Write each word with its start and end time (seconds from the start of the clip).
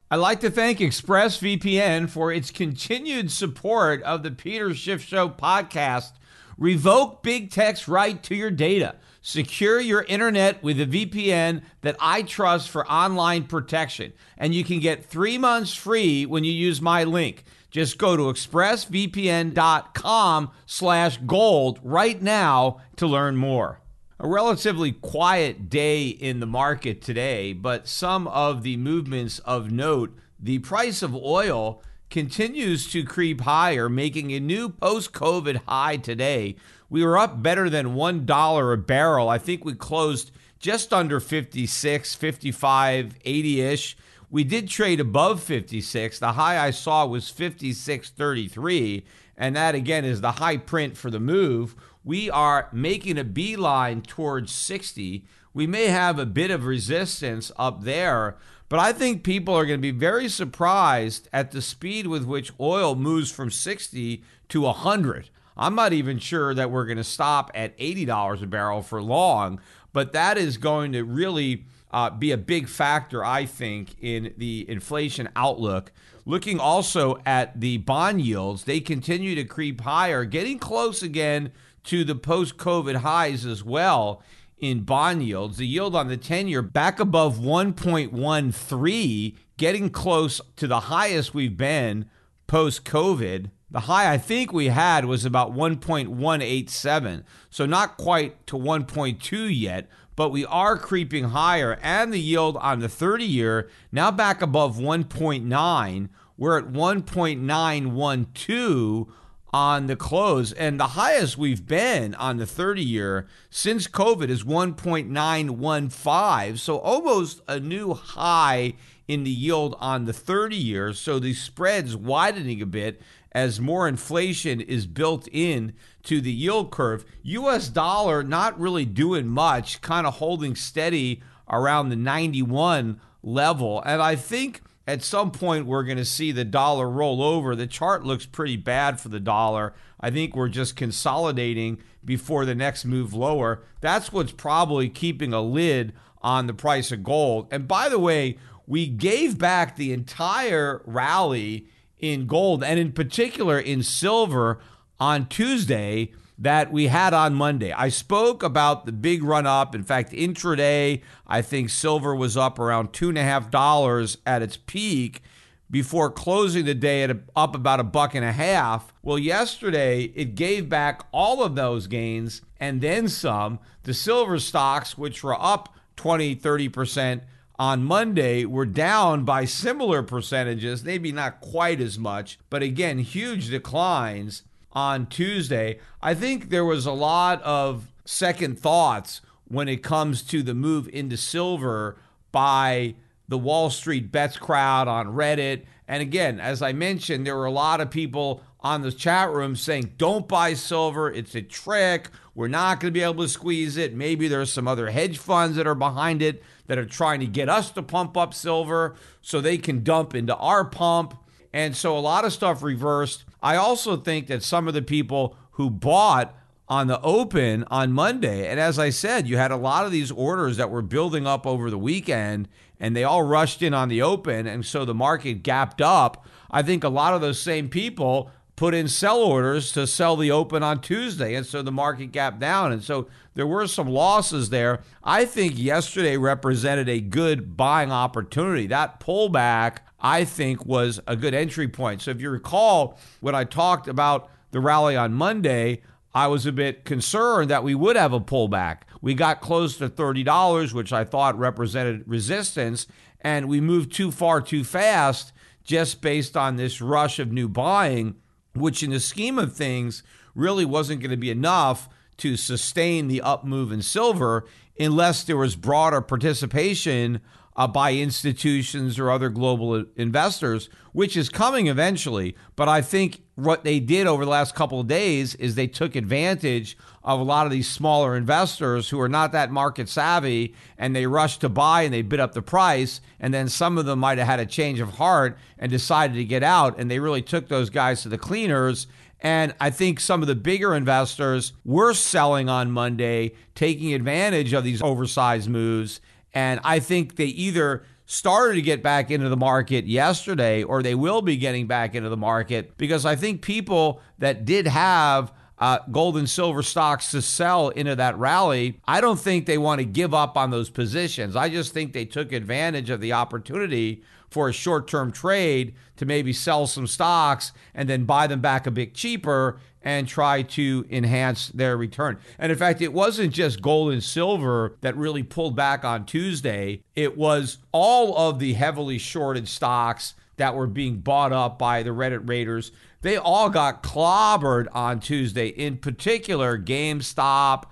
I'd 0.10 0.16
like 0.16 0.40
to 0.40 0.50
thank 0.50 0.80
ExpressVPN 0.80 2.10
for 2.10 2.32
its 2.32 2.50
continued 2.50 3.32
support 3.32 4.02
of 4.02 4.24
the 4.24 4.32
Peter 4.32 4.74
Schiff 4.74 5.04
Show 5.04 5.30
podcast. 5.30 6.14
Revoke 6.58 7.22
big 7.22 7.52
tech's 7.52 7.88
right 7.88 8.24
to 8.24 8.34
your 8.34 8.50
data. 8.50 8.96
Secure 9.22 9.80
your 9.80 10.02
internet 10.04 10.64
with 10.64 10.82
a 10.82 10.88
VPN 10.88 11.62
that 11.82 11.98
I 12.00 12.24
trust 12.24 12.70
for 12.70 12.90
online 12.90 13.44
protection. 13.44 14.14
And 14.40 14.56
you 14.56 14.64
can 14.64 14.80
get 14.80 15.06
three 15.06 15.38
months 15.38 15.76
free 15.76 16.26
when 16.26 16.44
you 16.44 16.52
use 16.52 16.82
my 16.82 17.04
link. 17.04 17.44
Just 17.78 17.98
go 18.00 18.18
to 18.18 18.24
expressvpn.com 18.24 20.52
slash 20.66 21.18
gold 21.28 21.80
right 21.84 22.20
now 22.20 22.82
to 22.96 23.06
learn 23.06 23.38
more. 23.38 23.82
A 24.20 24.28
relatively 24.28 24.94
quiet 24.94 25.70
day 25.70 26.08
in 26.08 26.40
the 26.40 26.48
market 26.48 27.04
today, 27.04 27.54
but 27.54 27.88
some 27.88 28.28
of 28.30 28.64
the 28.64 28.78
movements 28.78 29.38
of 29.46 29.70
note. 29.70 30.18
The 30.40 30.58
price 30.58 31.04
of 31.04 31.16
oil 31.16 31.84
continues 32.10 32.92
to 32.94 33.04
creep 33.04 33.42
higher, 33.42 33.90
making 33.90 34.32
a 34.32 34.40
new 34.40 34.70
post 34.70 35.14
COVID 35.14 35.62
high 35.68 35.98
today. 35.98 36.56
We 36.90 37.06
were 37.06 37.20
up 37.20 37.44
better 37.44 37.70
than 37.70 37.94
$1 37.94 38.74
a 38.74 38.78
barrel. 38.78 39.30
I 39.30 39.38
think 39.38 39.64
we 39.64 39.76
closed 39.76 40.32
just 40.58 40.92
under 40.92 41.20
56, 41.20 42.16
55, 42.16 43.14
80 43.24 43.62
ish. 43.62 43.96
We 44.30 44.44
did 44.44 44.68
trade 44.68 45.00
above 45.00 45.42
56. 45.42 46.20
The 46.20 46.34
high 46.34 46.60
I 46.60 46.72
saw 46.72 47.06
was 47.06 47.32
56.33, 47.32 49.04
and 49.38 49.56
that 49.56 49.74
again 49.74 50.04
is 50.04 50.20
the 50.20 50.34
high 50.34 50.58
print 50.58 50.98
for 50.98 51.10
the 51.10 51.20
move. 51.20 51.76
We 52.04 52.30
are 52.30 52.68
making 52.74 53.18
a 53.18 53.24
beeline 53.24 54.02
towards 54.02 54.52
60. 54.52 55.24
We 55.54 55.66
may 55.66 55.88
have 55.88 56.20
a 56.20 56.26
bit 56.26 56.52
of 56.52 56.66
resistance 56.66 57.54
up 57.58 57.84
there, 57.84 58.36
but 58.68 58.80
I 58.80 58.92
think 58.92 59.24
people 59.24 59.56
are 59.56 59.66
going 59.66 59.80
to 59.80 59.94
be 59.94 59.98
very 59.98 60.28
surprised 60.28 61.30
at 61.32 61.52
the 61.52 61.62
speed 61.62 62.08
with 62.08 62.26
which 62.26 62.52
oil 62.60 62.96
moves 62.96 63.32
from 63.32 63.50
60 63.50 64.24
to 64.50 64.62
100. 64.62 65.30
I'm 65.56 65.74
not 65.74 65.94
even 65.94 66.20
sure 66.20 66.54
that 66.54 66.70
we're 66.70 66.86
going 66.86 66.98
to 66.98 67.04
stop 67.04 67.50
at 67.56 67.78
$80 67.78 68.44
a 68.44 68.46
barrel 68.46 68.82
for 68.82 69.02
long, 69.02 69.62
but 69.94 70.12
that 70.12 70.38
is 70.38 70.58
going 70.58 70.92
to 70.92 71.04
really 71.04 71.66
uh, 71.92 72.10
be 72.10 72.32
a 72.32 72.38
big 72.38 72.68
factor, 72.68 73.24
I 73.24 73.46
think, 73.46 73.96
in 74.02 74.34
the 74.38 74.66
inflation 74.70 75.30
outlook. 75.36 75.92
Looking 76.26 76.60
also 76.60 77.22
at 77.26 77.60
the 77.60 77.78
bond 77.78 78.22
yields, 78.22 78.66
they 78.66 78.80
continue 78.80 79.36
to 79.36 79.46
creep 79.46 79.82
higher, 79.82 80.26
getting 80.26 80.60
close 80.60 81.02
again 81.02 81.52
to 81.86 82.04
the 82.04 82.16
post 82.16 82.58
COVID 82.58 82.98
highs 82.98 83.46
as 83.46 83.64
well 83.64 84.22
in 84.58 84.82
bond 84.82 85.24
yields. 85.24 85.58
The 85.58 85.68
yield 85.68 85.96
on 85.96 86.08
the 86.10 86.18
10 86.18 86.48
year 86.48 86.62
back 86.62 87.00
above 87.00 87.38
1.13, 87.38 89.36
getting 89.56 89.90
close 89.90 90.42
to 90.58 90.68
the 90.68 90.82
highest 90.82 91.34
we've 91.34 91.56
been 91.56 92.10
post 92.48 92.84
COVID. 92.84 93.52
The 93.70 93.82
high 93.82 94.14
I 94.14 94.18
think 94.18 94.54
we 94.54 94.68
had 94.68 95.06
was 95.06 95.26
about 95.26 95.54
1.187, 95.54 97.24
so 97.50 97.66
not 97.66 97.98
quite 97.98 98.48
to 98.48 98.56
1.2 98.58 99.50
yet, 99.54 99.90
but 100.18 100.30
we 100.30 100.46
are 100.48 100.78
creeping 100.78 101.24
higher. 101.26 101.80
And 101.82 102.12
the 102.12 102.20
yield 102.20 102.58
on 102.58 102.80
the 102.80 102.90
30 102.90 103.24
year 103.24 103.70
now 103.94 104.12
back 104.12 104.42
above 104.42 104.76
1.9. 104.76 106.10
We're 106.38 106.58
at 106.58 106.66
1.912 106.66 109.08
on 109.54 109.88
the 109.88 109.96
close. 109.96 110.52
And 110.52 110.78
the 110.80 110.88
highest 110.88 111.38
we've 111.38 111.66
been 111.66 112.14
on 112.16 112.36
the 112.38 112.46
30 112.46 112.84
year 112.84 113.28
since 113.50 113.88
COVID 113.88 114.28
is 114.30 114.44
1.915. 114.44 116.58
So 116.58 116.80
almost 116.80 117.40
a 117.48 117.62
new 117.62 117.94
high 117.94 118.74
in 119.08 119.24
the 119.24 119.32
yield 119.32 119.76
on 119.80 120.06
the 120.06 120.14
30 120.14 120.56
year. 120.56 120.94
So 120.94 121.20
the 121.20 121.34
spread's 121.34 121.96
widening 121.96 122.62
a 122.62 122.66
bit 122.66 123.02
as 123.38 123.62
more 123.62 123.88
inflation 123.88 124.60
is 124.60 124.88
built 124.88 125.28
in 125.32 125.72
to 126.02 126.20
the 126.20 126.32
yield 126.32 126.72
curve. 126.72 127.06
US 127.22 127.70
dollar 127.70 128.24
not 128.24 128.60
really 128.60 128.84
doing 128.84 129.28
much, 129.28 129.80
kind 129.82 130.08
of 130.08 130.16
holding 130.16 130.56
steady 130.56 131.22
around 131.48 131.90
the 131.90 131.96
91 131.96 133.00
level. 133.22 133.84
And 133.86 134.02
I 134.02 134.16
think 134.16 134.64
at 134.88 135.04
some 135.04 135.30
point 135.30 135.68
we're 135.68 135.84
going 135.84 136.00
to 136.00 136.04
see 136.04 136.32
the 136.32 136.46
dollar 136.46 136.90
roll 136.90 137.22
over. 137.22 137.56
The 137.56 137.68
chart 137.68 138.04
looks 138.04 138.26
pretty 138.26 138.58
bad 138.58 139.00
for 139.00 139.10
the 139.10 139.20
dollar. 139.20 139.76
I 140.02 140.10
think 140.10 140.36
we're 140.36 140.50
just 140.50 140.76
consolidating 140.76 141.78
before 142.04 142.44
the 142.44 142.56
next 142.56 142.86
move 142.86 143.14
lower. 143.14 143.62
That's 143.82 144.12
what's 144.12 144.32
probably 144.32 144.90
keeping 144.90 145.32
a 145.32 145.42
lid 145.42 145.94
on 146.24 146.48
the 146.48 146.56
price 146.56 146.92
of 146.92 147.04
gold. 147.04 147.50
And 147.52 147.68
by 147.68 147.88
the 147.88 148.00
way, 148.00 148.40
we 148.66 148.88
gave 148.88 149.38
back 149.38 149.76
the 149.76 149.94
entire 149.94 150.82
rally 150.86 151.68
in 152.00 152.28
gold 152.28 152.64
and 152.64 152.80
in 152.80 152.92
particular 152.92 153.60
in 153.60 153.84
silver 153.84 154.60
on 155.00 155.28
Tuesday 155.28 156.12
that 156.38 156.72
we 156.72 156.88
had 156.88 157.14
on 157.14 157.34
Monday. 157.34 157.72
I 157.72 157.90
spoke 157.90 158.44
about 158.44 158.86
the 158.86 158.92
big 158.92 159.24
run 159.24 159.48
up. 159.48 159.74
In 159.74 159.84
fact, 159.84 160.12
intraday, 160.12 161.02
I 161.26 161.42
think 161.42 161.70
silver 161.70 162.16
was 162.16 162.38
up 162.38 162.60
around 162.60 162.94
two 162.94 163.10
and 163.10 163.18
a 163.18 163.24
half 163.24 163.50
dollars 163.50 164.20
at 164.26 164.44
its 164.44 164.58
peak 164.58 165.22
before 165.70 166.10
closing 166.10 166.66
the 166.66 166.76
day 166.76 167.04
at 167.04 167.12
a, 167.12 167.20
up 167.36 167.56
about 167.56 167.80
a 167.80 167.84
buck 167.84 168.14
and 168.14 168.24
a 168.24 168.32
half. 168.32 168.94
Well, 169.02 169.18
yesterday 169.18 170.04
it 170.16 170.36
gave 170.36 170.70
back 170.70 171.06
all 171.12 171.44
of 171.44 171.56
those 171.56 171.88
gains 171.88 172.42
and 172.60 172.82
then 172.82 173.10
some. 173.10 173.60
The 173.84 173.94
silver 173.94 174.40
stocks, 174.40 174.98
which 174.98 175.24
were 175.24 175.40
up 175.42 175.74
20, 175.96 176.36
30% 176.36 177.22
on 177.60 177.84
Monday, 177.84 178.46
were 178.46 178.66
down 178.66 179.24
by 179.24 179.46
similar 179.46 180.04
percentages, 180.04 180.84
maybe 180.84 181.12
not 181.12 181.42
quite 181.42 181.82
as 181.82 181.98
much, 181.98 182.38
but 182.50 182.62
again, 182.62 183.00
huge 183.00 183.50
declines 183.50 184.44
on 184.74 185.08
Tuesday. 185.08 185.80
I 186.02 186.14
think 186.14 186.50
there 186.50 186.66
was 186.66 186.86
a 186.86 186.92
lot 186.92 187.42
of 187.42 187.92
second 188.06 188.60
thoughts 188.60 189.22
when 189.48 189.68
it 189.68 189.82
comes 189.82 190.22
to 190.24 190.44
the 190.44 190.54
move 190.54 190.88
into 190.90 191.18
silver 191.18 191.98
by 192.32 192.96
the 193.28 193.38
Wall 193.38 193.70
Street 193.70 194.12
bets 194.12 194.38
crowd 194.38 194.88
on 194.88 195.08
Reddit. 195.08 195.64
And 195.88 196.02
again, 196.02 196.40
as 196.40 196.62
I 196.62 196.74
mentioned, 196.74 197.26
there 197.26 197.36
were 197.36 197.46
a 197.46 197.52
lot 197.52 197.82
of 197.82 197.90
people 197.90 198.44
on 198.68 198.82
the 198.82 198.92
chat 198.92 199.32
room 199.32 199.56
saying, 199.56 199.94
don't 199.98 200.28
buy 200.28 200.54
silver. 200.54 201.10
It's 201.10 201.36
a 201.36 201.42
trick. 201.42 202.10
We're 202.36 202.50
not 202.50 202.80
going 202.80 202.94
to 202.94 203.00
be 203.00 203.04
able 203.04 203.24
to 203.24 203.30
squeeze 203.30 203.78
it. 203.78 203.96
Maybe 203.96 204.28
there's 204.28 204.52
some 204.52 204.68
other 204.68 204.90
hedge 204.90 205.18
funds 205.18 205.56
that 205.56 205.66
are 205.66 205.76
behind 205.76 206.22
it 206.22 206.44
that 206.68 206.78
are 206.78 206.86
trying 206.86 207.22
to 207.22 207.26
get 207.26 207.48
us 207.48 207.72
to 207.72 207.82
pump 207.82 208.18
up 208.18 208.34
silver 208.34 208.96
so 209.22 209.40
they 209.40 209.58
can 209.58 209.84
dump 209.84 210.14
into 210.14 210.36
our 210.36 210.66
pump. 210.66 211.18
And 211.54 211.76
so 211.76 211.98
a 211.98 212.00
lot 212.00 212.26
of 212.26 212.34
stuff 212.34 212.62
reversed. 212.62 213.24
I 213.42 213.56
also 213.56 213.96
think 213.96 214.28
that 214.28 214.44
some 214.44 214.68
of 214.68 214.74
the 214.74 214.82
people 214.82 215.38
who 215.52 215.70
bought 215.70 216.36
on 216.68 216.88
the 216.88 217.00
open 217.02 217.64
on 217.72 217.94
Monday, 217.94 218.50
and 218.50 218.60
as 218.60 218.78
I 218.78 218.90
said, 218.90 219.28
you 219.28 219.38
had 219.38 219.52
a 219.52 219.58
lot 219.58 219.86
of 219.86 219.94
these 219.94 220.12
orders 220.12 220.58
that 220.58 220.70
were 220.70 220.82
building 220.82 221.26
up 221.26 221.48
over 221.48 221.70
the 221.70 221.78
weekend 221.78 222.50
and 222.80 222.96
they 222.96 223.06
all 223.06 223.24
rushed 223.24 223.62
in 223.62 223.74
on 223.74 223.88
the 223.88 224.02
open. 224.02 224.46
And 224.46 224.66
so 224.66 224.86
the 224.86 224.94
market 224.94 225.42
gapped 225.42 225.82
up. 225.82 226.28
I 226.52 226.62
think 226.62 226.84
a 226.84 226.90
lot 226.90 227.14
of 227.14 227.22
those 227.22 227.40
same 227.40 227.70
people 227.70 228.30
put 228.58 228.74
in 228.74 228.88
sell 228.88 229.20
orders 229.20 229.72
to 229.72 229.88
sell 229.88 230.18
the 230.18 230.32
open 230.32 230.64
on 230.64 230.82
Tuesday. 230.82 231.36
And 231.36 231.46
so 231.46 231.62
the 231.62 231.72
market 231.72 232.12
gapped 232.12 232.40
down. 232.40 232.74
And 232.74 232.84
so 232.84 233.08
there 233.36 233.48
were 233.48 233.68
some 233.68 233.88
losses 233.88 234.50
there. 234.50 234.82
I 235.04 235.24
think 235.26 235.58
yesterday 235.58 236.18
represented 236.18 236.90
a 236.90 237.00
good 237.00 237.56
buying 237.56 237.92
opportunity. 237.92 238.68
That 238.68 239.00
pullback 239.00 239.78
I 240.00 240.26
think 240.26 240.66
was 240.66 241.00
a 241.08 241.16
good 241.16 241.34
entry 241.34 241.68
point. 241.68 242.02
So 242.02 242.12
if 242.12 242.20
you 242.20 242.30
recall 242.30 243.00
when 243.20 243.36
I 243.36 243.44
talked 243.44 243.88
about 243.88 244.30
the 244.52 244.60
rally 244.60 244.96
on 244.96 245.14
Monday, 245.14 245.82
I 246.14 246.28
was 246.28 246.48
a 246.48 246.52
bit 246.52 246.84
concerned 246.84 247.52
that 247.52 247.64
we 247.64 247.76
would 247.76 247.96
have 247.96 248.14
a 248.14 248.20
pullback. 248.20 248.82
We 249.02 249.14
got 249.14 249.40
close 249.40 249.78
to 249.78 249.88
$30, 249.88 250.74
which 250.74 250.92
I 250.92 251.04
thought 251.04 251.38
represented 251.38 252.04
resistance, 252.08 252.88
and 253.22 253.48
we 253.48 253.62
moved 253.62 253.92
too 253.92 254.12
far 254.12 254.42
too 254.42 254.64
fast 254.64 255.32
just 255.64 256.02
based 256.02 256.36
on 256.36 256.56
this 256.56 256.82
rush 256.82 257.20
of 257.20 257.32
new 257.32 257.48
buying, 257.48 258.16
which 258.60 258.84
in 258.84 258.92
the 258.92 259.00
scheme 259.00 259.40
of 259.40 259.54
things 259.54 260.04
really 260.36 260.66
wasn't 260.66 261.02
going 261.02 261.12
to 261.12 261.18
be 261.18 261.32
enough 261.32 261.90
to 262.18 262.36
sustain 262.38 263.08
the 263.08 263.22
up 263.22 263.44
move 263.44 263.72
in 263.72 263.82
silver 263.82 264.46
unless 264.80 265.24
there 265.24 265.38
was 265.38 265.56
broader 265.56 266.02
participation 266.02 267.22
uh, 267.56 267.68
by 267.68 267.94
institutions 267.94 269.00
or 269.00 269.10
other 269.10 269.30
global 269.30 269.86
investors, 269.96 270.70
which 270.94 271.18
is 271.18 271.30
coming 271.30 271.68
eventually. 271.68 272.36
But 272.56 272.70
I 272.70 272.82
think 272.82 273.22
what 273.38 273.64
they 273.64 273.80
did 273.80 274.08
over 274.08 274.26
the 274.26 274.32
last 274.32 274.56
couple 274.56 274.80
of 274.80 274.88
days 274.88 275.36
is 275.36 275.54
they 275.54 275.68
took 275.68 275.96
advantage 275.96 276.76
of 277.04 277.20
a 277.20 277.24
lot 277.24 277.46
of 277.46 277.52
these 277.52 277.70
smaller 277.70 278.18
investors 278.18 278.90
who 278.90 279.00
are 279.00 279.08
not 279.08 279.32
that 279.32 279.52
market 279.52 279.88
savvy 279.88 280.56
and 280.76 280.96
they 280.96 281.06
rushed 281.06 281.42
to 281.42 281.48
buy 281.48 281.84
and 281.84 281.94
they 281.94 282.02
bid 282.02 282.20
up 282.20 282.34
the 282.34 282.42
price. 282.42 283.00
And 283.20 283.32
then 283.32 283.48
some 283.48 283.78
of 283.78 283.86
them 283.86 284.00
might 284.00 284.18
have 284.18 284.26
had 284.26 284.40
a 284.40 284.46
change 284.48 284.80
of 284.80 284.96
heart 284.96 285.38
and 285.60 285.72
decided 285.72 286.16
to 286.16 286.26
get 286.26 286.42
out. 286.42 286.80
And 286.80 286.90
they 286.90 286.98
really 286.98 287.22
took 287.22 287.48
those 287.48 287.70
guys 287.70 288.02
to 288.02 288.10
the 288.10 288.18
cleaners 288.18 288.88
And 289.20 289.56
I 289.60 289.70
think 289.70 290.00
some 290.00 290.22
of 290.22 290.28
the 290.28 290.36
bigger 290.36 290.76
investors 290.76 291.54
were 291.66 291.94
selling 291.94 292.50
on 292.50 292.72
Monday, 292.72 293.34
taking 293.56 293.94
advantage 293.94 294.54
of 294.54 294.64
these 294.64 294.82
oversized 294.82 295.50
moves. 295.50 296.02
And 296.34 296.60
I 296.64 296.80
think 296.80 297.16
they 297.16 297.26
either 297.26 297.84
started 298.10 298.56
to 298.56 298.62
get 298.62 298.82
back 298.82 299.12
into 299.12 299.28
the 299.28 299.38
market 299.38 299.86
yesterday 299.86 300.64
or 300.64 300.82
they 300.82 300.96
will 300.96 301.22
be 301.22 301.36
getting 301.36 301.68
back 301.68 301.94
into 301.94 302.08
the 302.08 302.18
market 302.18 302.78
because 302.78 303.06
I 303.06 303.18
think 303.18 303.42
people 303.42 304.02
that 304.18 304.46
did 304.46 304.66
have 304.66 305.34
uh, 305.60 305.80
gold 305.92 306.16
and 306.16 306.30
silver 306.30 306.64
stocks 306.64 307.12
to 307.12 307.22
sell 307.22 307.68
into 307.70 307.98
that 307.98 308.18
rally, 308.18 308.80
I 308.88 309.02
don't 309.02 309.20
think 309.20 309.46
they 309.46 309.58
want 309.58 309.80
to 309.80 309.86
give 309.86 310.14
up 310.14 310.38
on 310.38 310.52
those 310.52 310.70
positions. 310.70 311.36
I 311.36 311.50
just 311.50 311.74
think 311.74 311.92
they 311.92 312.06
took 312.06 312.32
advantage 312.32 312.90
of 312.90 313.02
the 313.02 313.12
opportunity 313.12 314.04
for 314.30 314.48
a 314.48 314.54
short 314.54 314.88
term 314.88 315.12
trade 315.12 315.76
to 315.98 316.06
maybe 316.06 316.32
sell 316.32 316.66
some 316.66 316.88
stocks 316.88 317.52
and 317.74 317.90
then 317.90 318.06
buy 318.06 318.28
them 318.28 318.40
back 318.40 318.66
a 318.68 318.72
bit 318.72 318.94
cheaper 318.94 319.60
and 319.88 320.06
try 320.06 320.42
to 320.42 320.86
enhance 320.90 321.48
their 321.48 321.78
return. 321.78 322.18
And 322.38 322.52
in 322.52 322.58
fact, 322.58 322.82
it 322.82 322.92
wasn't 322.92 323.32
just 323.32 323.62
gold 323.62 323.94
and 323.94 324.04
silver 324.04 324.76
that 324.82 324.98
really 324.98 325.24
pulled 325.24 325.56
back 325.56 325.86
on 325.86 326.06
Tuesday, 326.06 326.82
it 326.94 327.16
was 327.16 327.60
all 327.72 328.18
of 328.18 328.40
the 328.40 328.52
heavily 328.52 328.98
shorted 328.98 329.48
stocks 329.48 330.14
that 330.36 330.56
were 330.56 330.68
being 330.68 330.98
bought 330.98 331.32
up 331.32 331.58
by 331.58 331.84
the 331.84 331.92
Reddit 331.92 332.28
raiders. 332.28 332.74
They 333.02 333.16
all 333.16 333.50
got 333.50 333.82
clobbered 333.82 334.68
on 334.74 335.00
Tuesday, 335.00 335.48
in 335.48 335.78
particular, 335.78 336.60
GameStop 336.60 337.64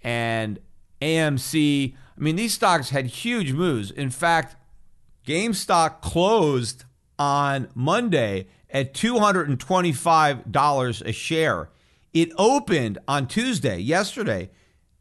and 0.00 0.60
AMC. 1.02 1.96
I 2.16 2.20
mean, 2.20 2.36
these 2.36 2.54
stocks 2.54 2.90
had 2.90 3.06
huge 3.06 3.52
moves. 3.52 3.90
In 3.90 4.10
fact, 4.10 4.54
GameStop 5.26 6.02
closed 6.02 6.84
on 7.18 7.68
Monday 7.74 8.46
at 8.74 8.92
$225 8.92 11.06
a 11.06 11.12
share. 11.12 11.70
It 12.12 12.32
opened 12.36 12.98
on 13.08 13.26
Tuesday, 13.28 13.78
yesterday, 13.78 14.50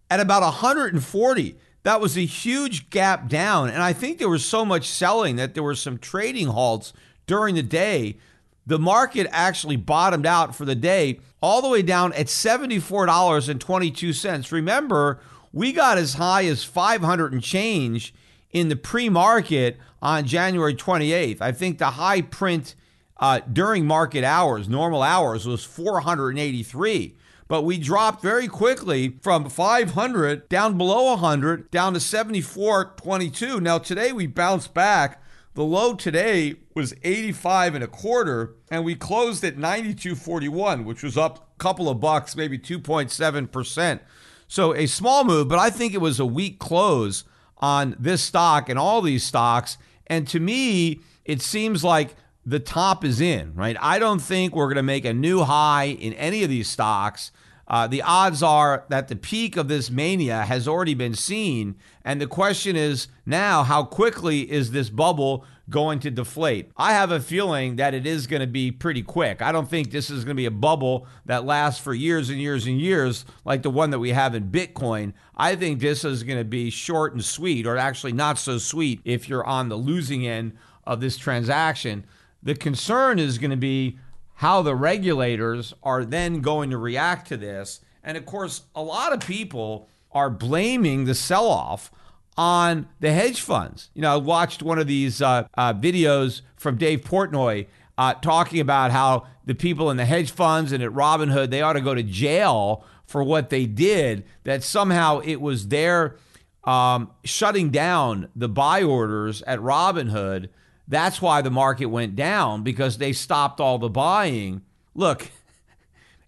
at 0.09 0.21
about 0.21 0.43
140. 0.43 1.57
That 1.81 1.99
was 1.99 2.15
a 2.15 2.25
huge 2.25 2.91
gap 2.91 3.27
down. 3.27 3.69
And 3.69 3.81
I 3.81 3.91
think 3.91 4.19
there 4.19 4.29
was 4.29 4.45
so 4.45 4.63
much 4.63 4.87
selling 4.87 5.37
that 5.37 5.55
there 5.55 5.63
were 5.63 5.73
some 5.75 5.97
trading 5.97 6.47
halts 6.47 6.93
during 7.25 7.55
the 7.55 7.63
day. 7.63 8.17
The 8.65 8.79
market 8.79 9.27
actually 9.31 9.75
bottomed 9.75 10.25
out 10.25 10.55
for 10.55 10.63
the 10.65 10.75
day 10.75 11.19
all 11.41 11.61
the 11.61 11.67
way 11.67 11.81
down 11.81 12.13
at 12.13 12.27
$74.22. 12.27 14.51
Remember, 14.51 15.19
we 15.51 15.73
got 15.73 15.97
as 15.97 16.13
high 16.13 16.45
as 16.45 16.63
500 16.63 17.33
and 17.33 17.43
change 17.43 18.13
in 18.51 18.69
the 18.69 18.77
pre 18.77 19.09
market 19.09 19.77
on 20.01 20.25
January 20.25 20.75
28th. 20.75 21.41
I 21.41 21.51
think 21.51 21.79
the 21.79 21.91
high 21.91 22.21
print 22.21 22.75
uh, 23.17 23.41
during 23.51 23.85
market 23.85 24.23
hours, 24.23 24.67
normal 24.67 25.01
hours, 25.01 25.45
was 25.45 25.63
483. 25.63 27.15
But 27.47 27.63
we 27.63 27.77
dropped 27.77 28.21
very 28.21 28.47
quickly 28.47 29.17
from 29.21 29.49
500 29.49 30.49
down 30.49 30.77
below 30.77 31.11
100 31.11 31.69
down 31.71 31.93
to 31.93 31.99
74.22. 31.99 33.61
Now, 33.61 33.77
today 33.77 34.11
we 34.11 34.27
bounced 34.27 34.73
back. 34.73 35.21
The 35.53 35.63
low 35.63 35.93
today 35.93 36.55
was 36.73 36.95
85 37.03 37.75
and 37.75 37.83
a 37.83 37.87
quarter, 37.87 38.55
and 38.71 38.83
we 38.83 38.95
closed 38.95 39.43
at 39.43 39.55
92.41, 39.55 40.83
which 40.83 41.03
was 41.03 41.15
up 41.15 41.49
a 41.55 41.59
couple 41.59 41.89
of 41.89 41.99
bucks, 41.99 42.35
maybe 42.35 42.57
2.7%. 42.57 43.99
So 44.47 44.75
a 44.75 44.87
small 44.87 45.23
move, 45.23 45.47
but 45.47 45.59
I 45.59 45.69
think 45.69 45.93
it 45.93 46.01
was 46.01 46.19
a 46.19 46.25
weak 46.25 46.57
close 46.57 47.23
on 47.59 47.95
this 47.99 48.23
stock 48.23 48.67
and 48.67 48.79
all 48.79 49.01
these 49.01 49.23
stocks. 49.23 49.77
And 50.07 50.27
to 50.29 50.39
me, 50.39 51.01
it 51.23 51.41
seems 51.41 51.83
like 51.83 52.15
the 52.45 52.59
top 52.59 53.05
is 53.05 53.21
in, 53.21 53.53
right? 53.55 53.77
I 53.79 53.99
don't 53.99 54.21
think 54.21 54.55
we're 54.55 54.67
going 54.67 54.75
to 54.75 54.83
make 54.83 55.05
a 55.05 55.13
new 55.13 55.43
high 55.43 55.85
in 55.85 56.13
any 56.13 56.43
of 56.43 56.49
these 56.49 56.69
stocks. 56.69 57.31
Uh, 57.67 57.87
the 57.87 58.01
odds 58.01 58.43
are 58.43 58.85
that 58.89 59.07
the 59.07 59.15
peak 59.15 59.55
of 59.55 59.69
this 59.69 59.89
mania 59.89 60.41
has 60.43 60.67
already 60.67 60.93
been 60.93 61.15
seen. 61.15 61.75
And 62.03 62.19
the 62.19 62.27
question 62.27 62.75
is 62.75 63.07
now, 63.25 63.63
how 63.63 63.83
quickly 63.83 64.51
is 64.51 64.71
this 64.71 64.89
bubble 64.89 65.45
going 65.69 65.99
to 66.01 66.11
deflate? 66.11 66.69
I 66.75 66.91
have 66.91 67.09
a 67.09 67.21
feeling 67.21 67.77
that 67.77 67.93
it 67.93 68.05
is 68.05 68.27
going 68.27 68.41
to 68.41 68.47
be 68.47 68.69
pretty 68.69 69.01
quick. 69.01 69.41
I 69.41 69.53
don't 69.53 69.69
think 69.69 69.91
this 69.91 70.09
is 70.09 70.25
going 70.25 70.35
to 70.35 70.41
be 70.41 70.45
a 70.45 70.51
bubble 70.51 71.07
that 71.25 71.45
lasts 71.45 71.81
for 71.81 71.93
years 71.93 72.29
and 72.29 72.39
years 72.39 72.67
and 72.67 72.79
years 72.79 73.23
like 73.45 73.63
the 73.63 73.69
one 73.69 73.91
that 73.91 73.99
we 73.99 74.09
have 74.09 74.35
in 74.35 74.51
Bitcoin. 74.51 75.13
I 75.37 75.55
think 75.55 75.79
this 75.79 76.03
is 76.03 76.23
going 76.23 76.39
to 76.39 76.45
be 76.45 76.69
short 76.69 77.13
and 77.13 77.23
sweet, 77.23 77.65
or 77.65 77.77
actually 77.77 78.11
not 78.11 78.37
so 78.37 78.57
sweet 78.57 78.99
if 79.05 79.29
you're 79.29 79.45
on 79.45 79.69
the 79.69 79.77
losing 79.77 80.27
end 80.27 80.57
of 80.85 80.99
this 80.99 81.17
transaction. 81.17 82.03
The 82.43 82.55
concern 82.55 83.19
is 83.19 83.37
going 83.37 83.51
to 83.51 83.57
be 83.57 83.97
how 84.35 84.61
the 84.61 84.75
regulators 84.75 85.73
are 85.81 86.03
then 86.03 86.41
going 86.41 86.69
to 86.71 86.77
react 86.77 87.27
to 87.29 87.37
this. 87.37 87.79
And 88.03 88.17
of 88.17 88.25
course, 88.25 88.63
a 88.75 88.83
lot 88.83 89.13
of 89.13 89.21
people 89.21 89.87
are 90.11 90.29
blaming 90.29 91.05
the 91.05 91.15
sell 91.15 91.47
off 91.47 91.91
on 92.35 92.87
the 92.99 93.13
hedge 93.13 93.41
funds. 93.41 93.89
You 93.93 94.01
know, 94.01 94.13
I 94.13 94.17
watched 94.17 94.61
one 94.61 94.79
of 94.79 94.87
these 94.87 95.21
uh, 95.21 95.47
uh, 95.55 95.73
videos 95.73 96.41
from 96.55 96.77
Dave 96.77 97.01
Portnoy 97.01 97.67
uh, 97.97 98.15
talking 98.15 98.59
about 98.59 98.91
how 98.91 99.27
the 99.45 99.55
people 99.55 99.89
in 99.91 99.97
the 99.97 100.05
hedge 100.05 100.31
funds 100.31 100.71
and 100.71 100.83
at 100.83 100.91
Robinhood, 100.91 101.49
they 101.49 101.61
ought 101.61 101.73
to 101.73 101.81
go 101.81 101.93
to 101.93 102.03
jail 102.03 102.83
for 103.05 103.23
what 103.23 103.49
they 103.49 103.65
did, 103.65 104.25
that 104.43 104.63
somehow 104.63 105.19
it 105.19 105.39
was 105.39 105.67
their 105.67 106.15
um, 106.63 107.11
shutting 107.23 107.69
down 107.69 108.29
the 108.35 108.49
buy 108.49 108.81
orders 108.81 109.41
at 109.43 109.59
Robinhood 109.59 110.49
that's 110.87 111.21
why 111.21 111.41
the 111.41 111.51
market 111.51 111.85
went 111.85 112.15
down 112.15 112.63
because 112.63 112.97
they 112.97 113.13
stopped 113.13 113.59
all 113.59 113.77
the 113.77 113.89
buying. 113.89 114.61
Look, 114.93 115.29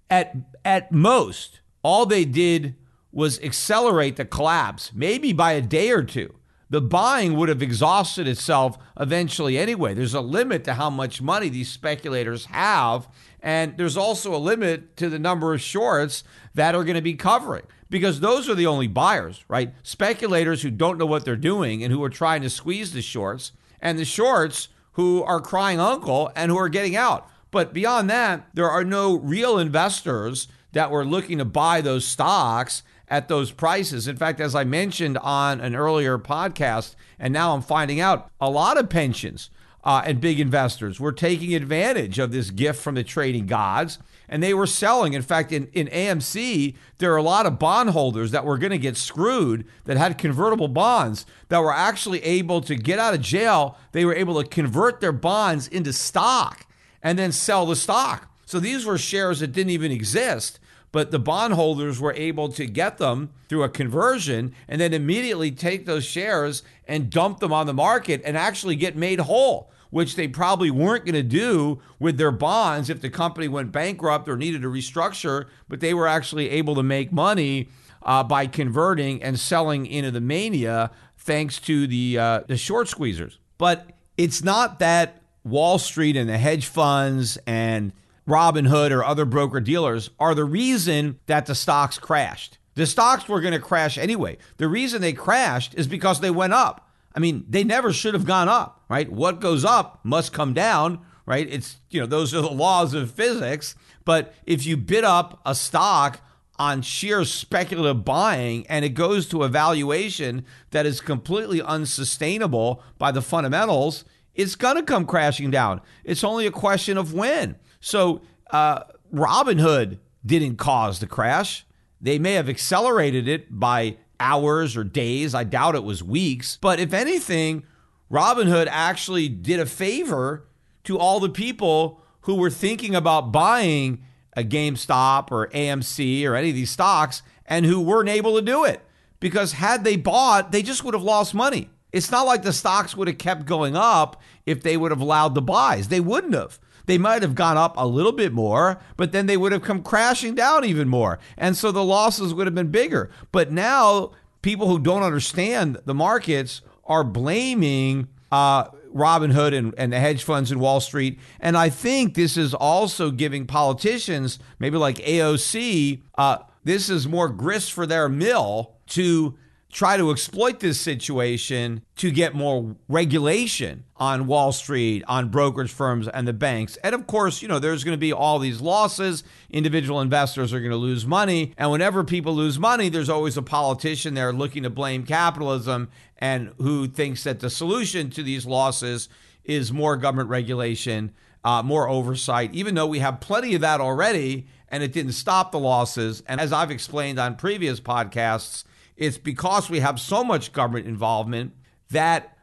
at 0.09 0.35
at 0.63 0.91
most, 0.91 1.59
all 1.83 2.05
they 2.05 2.25
did 2.25 2.75
was 3.11 3.39
accelerate 3.41 4.17
the 4.17 4.25
collapse, 4.25 4.91
maybe 4.93 5.33
by 5.33 5.53
a 5.53 5.61
day 5.61 5.91
or 5.91 6.03
two. 6.03 6.35
The 6.69 6.81
buying 6.81 7.35
would 7.35 7.47
have 7.47 7.61
exhausted 7.61 8.27
itself 8.27 8.77
eventually 8.99 9.57
anyway. 9.57 9.93
There's 9.93 10.15
a 10.15 10.21
limit 10.21 10.63
to 10.65 10.73
how 10.73 10.89
much 10.89 11.21
money 11.21 11.47
these 11.47 11.71
speculators 11.71 12.45
have, 12.45 13.07
and 13.39 13.77
there's 13.77 13.95
also 13.95 14.35
a 14.35 14.37
limit 14.37 14.97
to 14.97 15.07
the 15.07 15.19
number 15.19 15.53
of 15.53 15.61
shorts 15.61 16.23
that 16.55 16.73
are 16.73 16.83
going 16.83 16.95
to 16.95 17.01
be 17.01 17.13
covering 17.13 17.63
because 17.89 18.19
those 18.19 18.49
are 18.49 18.55
the 18.55 18.65
only 18.65 18.87
buyers, 18.87 19.45
right? 19.47 19.73
Speculators 19.83 20.63
who 20.63 20.71
don't 20.71 20.97
know 20.97 21.05
what 21.05 21.23
they're 21.23 21.35
doing 21.35 21.83
and 21.83 21.93
who 21.93 22.03
are 22.03 22.09
trying 22.09 22.41
to 22.41 22.49
squeeze 22.49 22.93
the 22.93 23.01
shorts 23.01 23.51
and 23.81 23.97
the 23.99 24.05
shorts 24.05 24.69
who 24.93 25.23
are 25.23 25.41
crying 25.41 25.79
uncle 25.79 26.31
and 26.35 26.51
who 26.51 26.57
are 26.57 26.69
getting 26.69 26.95
out. 26.95 27.29
But 27.51 27.73
beyond 27.73 28.09
that, 28.09 28.47
there 28.53 28.69
are 28.69 28.83
no 28.83 29.15
real 29.15 29.57
investors 29.57 30.47
that 30.73 30.91
were 30.91 31.05
looking 31.05 31.37
to 31.37 31.45
buy 31.45 31.81
those 31.81 32.05
stocks 32.05 32.83
at 33.07 33.27
those 33.27 33.51
prices. 33.51 34.07
In 34.07 34.17
fact, 34.17 34.39
as 34.39 34.55
I 34.55 34.63
mentioned 34.63 35.17
on 35.19 35.61
an 35.61 35.75
earlier 35.75 36.17
podcast, 36.17 36.95
and 37.19 37.33
now 37.33 37.53
I'm 37.53 37.61
finding 37.61 37.99
out, 37.99 38.29
a 38.41 38.49
lot 38.49 38.77
of 38.77 38.89
pensions 38.89 39.49
uh, 39.85 40.01
and 40.03 40.19
big 40.19 40.39
investors 40.39 40.99
were 40.99 41.11
taking 41.11 41.53
advantage 41.53 42.17
of 42.17 42.31
this 42.31 42.49
gift 42.49 42.81
from 42.81 42.95
the 42.95 43.03
trading 43.03 43.45
gods 43.45 43.99
and 44.27 44.41
they 44.41 44.53
were 44.53 44.65
selling. 44.65 45.13
In 45.13 45.21
fact, 45.21 45.51
in, 45.51 45.67
in 45.73 45.87
AMC, 45.87 46.75
there 46.97 47.13
are 47.13 47.17
a 47.17 47.23
lot 47.23 47.45
of 47.45 47.59
bondholders 47.59 48.31
that 48.31 48.45
were 48.45 48.57
going 48.57 48.71
to 48.71 48.77
get 48.77 48.97
screwed 48.97 49.65
that 49.85 49.97
had 49.97 50.17
convertible 50.17 50.67
bonds 50.67 51.25
that 51.49 51.61
were 51.61 51.73
actually 51.73 52.23
able 52.23 52.61
to 52.61 52.75
get 52.75 52.99
out 52.99 53.13
of 53.13 53.21
jail. 53.21 53.77
They 53.91 54.03
were 54.03 54.15
able 54.15 54.41
to 54.41 54.49
convert 54.49 54.99
their 54.99 55.11
bonds 55.11 55.67
into 55.67 55.93
stock 55.93 56.65
and 57.03 57.19
then 57.19 57.31
sell 57.31 57.67
the 57.67 57.75
stock. 57.75 58.31
So 58.47 58.59
these 58.59 58.85
were 58.85 58.97
shares 58.97 59.39
that 59.39 59.51
didn't 59.51 59.71
even 59.71 59.91
exist, 59.91 60.59
but 60.91 61.11
the 61.11 61.19
bondholders 61.19 61.99
were 61.99 62.13
able 62.13 62.49
to 62.49 62.65
get 62.65 62.97
them 62.97 63.31
through 63.49 63.63
a 63.63 63.69
conversion 63.69 64.53
and 64.67 64.81
then 64.81 64.93
immediately 64.93 65.51
take 65.51 65.85
those 65.85 66.05
shares 66.05 66.63
and 66.87 67.09
dump 67.09 67.39
them 67.39 67.53
on 67.53 67.67
the 67.67 67.73
market 67.73 68.21
and 68.23 68.37
actually 68.37 68.75
get 68.75 68.95
made 68.95 69.19
whole 69.19 69.69
which 69.95 70.17
they 70.17 70.27
probably 70.27 70.69
weren't 70.69 71.05
going 71.05 71.15
to 71.15 71.23
do 71.23 71.79
with 71.99 72.17
their 72.17 72.29
bonds 72.29 72.89
if 72.89 72.99
the 72.99 73.09
company 73.09 73.47
went 73.47 73.71
bankrupt 73.71 74.27
or 74.27 74.35
needed 74.35 74.61
to 74.61 74.67
restructure, 74.67 75.45
but 75.69 75.79
they 75.79 75.93
were 75.93 76.05
actually 76.05 76.49
able 76.49 76.75
to 76.75 76.83
make 76.83 77.13
money 77.13 77.69
uh, 78.03 78.21
by 78.21 78.45
converting 78.45 79.23
and 79.23 79.39
selling 79.39 79.85
into 79.85 80.11
the 80.11 80.19
mania 80.19 80.91
thanks 81.17 81.61
to 81.61 81.87
the 81.87 82.17
uh, 82.19 82.41
the 82.45 82.57
short 82.57 82.87
squeezers. 82.87 83.37
But 83.57 83.89
it's 84.17 84.43
not 84.43 84.79
that 84.79 85.21
Wall 85.45 85.79
Street 85.79 86.17
and 86.17 86.27
the 86.27 86.39
hedge 86.39 86.65
funds 86.65 87.37
and 87.47 87.93
Robinhood 88.27 88.91
or 88.91 89.01
other 89.01 89.23
broker 89.23 89.61
dealers 89.61 90.09
are 90.19 90.35
the 90.35 90.43
reason 90.43 91.19
that 91.27 91.45
the 91.45 91.55
stocks 91.55 91.97
crashed. 91.97 92.57
The 92.73 92.85
stocks 92.85 93.29
were 93.29 93.39
going 93.39 93.53
to 93.53 93.61
crash 93.61 93.97
anyway. 93.97 94.39
The 94.57 94.67
reason 94.67 94.99
they 94.99 95.13
crashed 95.13 95.73
is 95.75 95.87
because 95.87 96.19
they 96.19 96.31
went 96.31 96.51
up. 96.51 96.91
I 97.15 97.19
mean, 97.19 97.45
they 97.47 97.63
never 97.63 97.93
should 97.93 98.13
have 98.13 98.25
gone 98.25 98.49
up, 98.49 98.74
right? 98.89 99.11
What 99.11 99.39
goes 99.39 99.65
up 99.65 99.99
must 100.03 100.33
come 100.33 100.53
down, 100.53 100.99
right? 101.25 101.47
It's, 101.49 101.77
you 101.89 101.99
know, 101.99 102.05
those 102.05 102.33
are 102.33 102.41
the 102.41 102.49
laws 102.49 102.93
of 102.93 103.11
physics. 103.11 103.75
But 104.03 104.33
if 104.45 104.65
you 104.65 104.77
bid 104.77 105.03
up 105.03 105.41
a 105.45 105.55
stock 105.55 106.21
on 106.57 106.81
sheer 106.81 107.25
speculative 107.25 108.05
buying 108.05 108.65
and 108.67 108.85
it 108.85 108.89
goes 108.89 109.27
to 109.27 109.43
a 109.43 109.49
valuation 109.49 110.45
that 110.71 110.85
is 110.85 111.01
completely 111.01 111.61
unsustainable 111.61 112.81
by 112.97 113.11
the 113.11 113.21
fundamentals, 113.21 114.05
it's 114.33 114.55
going 114.55 114.75
to 114.75 114.83
come 114.83 115.05
crashing 115.05 115.51
down. 115.51 115.81
It's 116.03 116.23
only 116.23 116.45
a 116.45 116.51
question 116.51 116.97
of 116.97 117.13
when. 117.13 117.55
So, 117.79 118.21
uh, 118.51 118.83
Robinhood 119.13 119.99
didn't 120.25 120.57
cause 120.57 120.99
the 120.99 121.07
crash. 121.07 121.65
They 122.01 122.19
may 122.19 122.33
have 122.33 122.49
accelerated 122.49 123.27
it 123.27 123.57
by 123.57 123.97
hours 124.19 124.75
or 124.75 124.83
days. 124.83 125.33
I 125.33 125.43
doubt 125.43 125.75
it 125.75 125.83
was 125.83 126.03
weeks. 126.03 126.57
But 126.59 126.79
if 126.79 126.93
anything, 126.93 127.63
Robinhood 128.11 128.67
actually 128.69 129.29
did 129.29 129.59
a 129.59 129.65
favor 129.65 130.47
to 130.83 130.97
all 130.97 131.19
the 131.19 131.29
people 131.29 132.01
who 132.21 132.35
were 132.35 132.49
thinking 132.49 132.95
about 132.95 133.31
buying 133.31 134.03
a 134.35 134.43
GameStop 134.43 135.31
or 135.31 135.47
AMC 135.47 136.25
or 136.25 136.35
any 136.35 136.49
of 136.49 136.55
these 136.55 136.71
stocks 136.71 137.21
and 137.45 137.65
who 137.65 137.79
weren't 137.81 138.09
able 138.09 138.35
to 138.35 138.41
do 138.41 138.63
it. 138.63 138.81
Because 139.19 139.53
had 139.53 139.83
they 139.83 139.95
bought, 139.95 140.51
they 140.51 140.61
just 140.61 140.83
would 140.83 140.93
have 140.93 141.03
lost 141.03 141.33
money. 141.33 141.69
It's 141.91 142.11
not 142.11 142.25
like 142.25 142.43
the 142.43 142.51
stocks 142.53 142.95
would 142.95 143.07
have 143.07 143.17
kept 143.17 143.45
going 143.45 143.75
up 143.75 144.21
if 144.45 144.61
they 144.61 144.75
would 144.75 144.91
have 144.91 144.99
allowed 144.99 145.33
the 145.33 145.41
buys. 145.41 145.87
They 145.87 146.01
wouldn't 146.01 146.33
have. 146.33 146.59
They 146.85 146.97
might 146.97 147.21
have 147.21 147.35
gone 147.35 147.57
up 147.57 147.75
a 147.77 147.87
little 147.87 148.11
bit 148.11 148.33
more, 148.33 148.79
but 148.97 149.11
then 149.11 149.25
they 149.25 149.37
would 149.37 149.51
have 149.51 149.63
come 149.63 149.81
crashing 149.81 150.35
down 150.35 150.65
even 150.65 150.87
more. 150.87 151.19
And 151.37 151.55
so 151.55 151.71
the 151.71 151.83
losses 151.83 152.33
would 152.33 152.47
have 152.47 152.53
been 152.53 152.69
bigger. 152.69 153.09
But 153.31 153.51
now 153.51 154.11
people 154.41 154.67
who 154.67 154.77
don't 154.77 155.03
understand 155.03 155.79
the 155.85 155.95
markets 155.95 156.61
are 156.85 157.03
blaming 157.03 158.07
uh, 158.31 158.65
Robinhood 158.93 159.53
and, 159.53 159.73
and 159.77 159.91
the 159.91 159.99
hedge 159.99 160.23
funds 160.23 160.51
in 160.51 160.59
Wall 160.59 160.79
Street. 160.79 161.19
And 161.39 161.57
I 161.57 161.69
think 161.69 162.15
this 162.15 162.37
is 162.37 162.53
also 162.53 163.11
giving 163.11 163.45
politicians, 163.45 164.39
maybe 164.59 164.77
like 164.77 164.97
AOC, 164.97 166.01
uh, 166.17 166.37
this 166.63 166.89
is 166.89 167.07
more 167.07 167.29
grist 167.29 167.73
for 167.73 167.85
their 167.85 168.09
mill 168.09 168.73
to 168.87 169.37
try 169.75 169.97
to 169.97 170.09
exploit 170.09 170.61
this 170.61 170.79
situation 170.79 171.81
to 171.97 172.09
get 172.09 172.33
more 172.33 172.77
regulation 172.87 173.83
on 173.97 174.25
Wall 174.25 174.53
Street, 174.53 175.03
on 175.05 175.27
brokerage 175.27 175.71
firms 175.71 176.07
and 176.07 176.25
the 176.25 176.31
banks. 176.31 176.77
And 176.77 176.95
of 176.95 177.07
course, 177.07 177.41
you 177.41 177.49
know, 177.49 177.59
there's 177.59 177.83
going 177.83 177.93
to 177.93 177.99
be 177.99 178.13
all 178.13 178.39
these 178.39 178.61
losses. 178.61 179.25
Individual 179.49 179.99
investors 179.99 180.53
are 180.53 180.59
going 180.59 180.71
to 180.71 180.77
lose 180.77 181.05
money. 181.05 181.53
And 181.57 181.71
whenever 181.71 182.05
people 182.05 182.33
lose 182.33 182.57
money, 182.57 182.87
there's 182.87 183.09
always 183.09 183.35
a 183.35 183.41
politician 183.41 184.13
there 184.13 184.31
looking 184.31 184.63
to 184.63 184.69
blame 184.69 185.05
capitalism 185.05 185.89
and 186.17 186.53
who 186.57 186.87
thinks 186.87 187.23
that 187.23 187.39
the 187.39 187.49
solution 187.49 188.09
to 188.11 188.23
these 188.23 188.45
losses 188.45 189.09
is 189.43 189.71
more 189.71 189.97
government 189.97 190.29
regulation, 190.29 191.13
uh, 191.43 191.61
more 191.61 191.87
oversight, 191.87 192.53
even 192.53 192.75
though 192.75 192.87
we 192.87 192.99
have 192.99 193.19
plenty 193.19 193.55
of 193.55 193.61
that 193.61 193.81
already 193.81 194.47
and 194.69 194.81
it 194.81 194.91
didn't 194.91 195.11
stop 195.13 195.51
the 195.51 195.59
losses. 195.59 196.23
And 196.27 196.41
as 196.41 196.51
I've 196.51 196.71
explained 196.71 197.19
on 197.19 197.35
previous 197.35 197.79
podcasts, 197.79 198.63
it's 198.97 199.17
because 199.17 199.69
we 199.69 199.79
have 199.79 199.99
so 199.99 200.23
much 200.23 200.53
government 200.53 200.87
involvement 200.87 201.53
that 201.91 202.37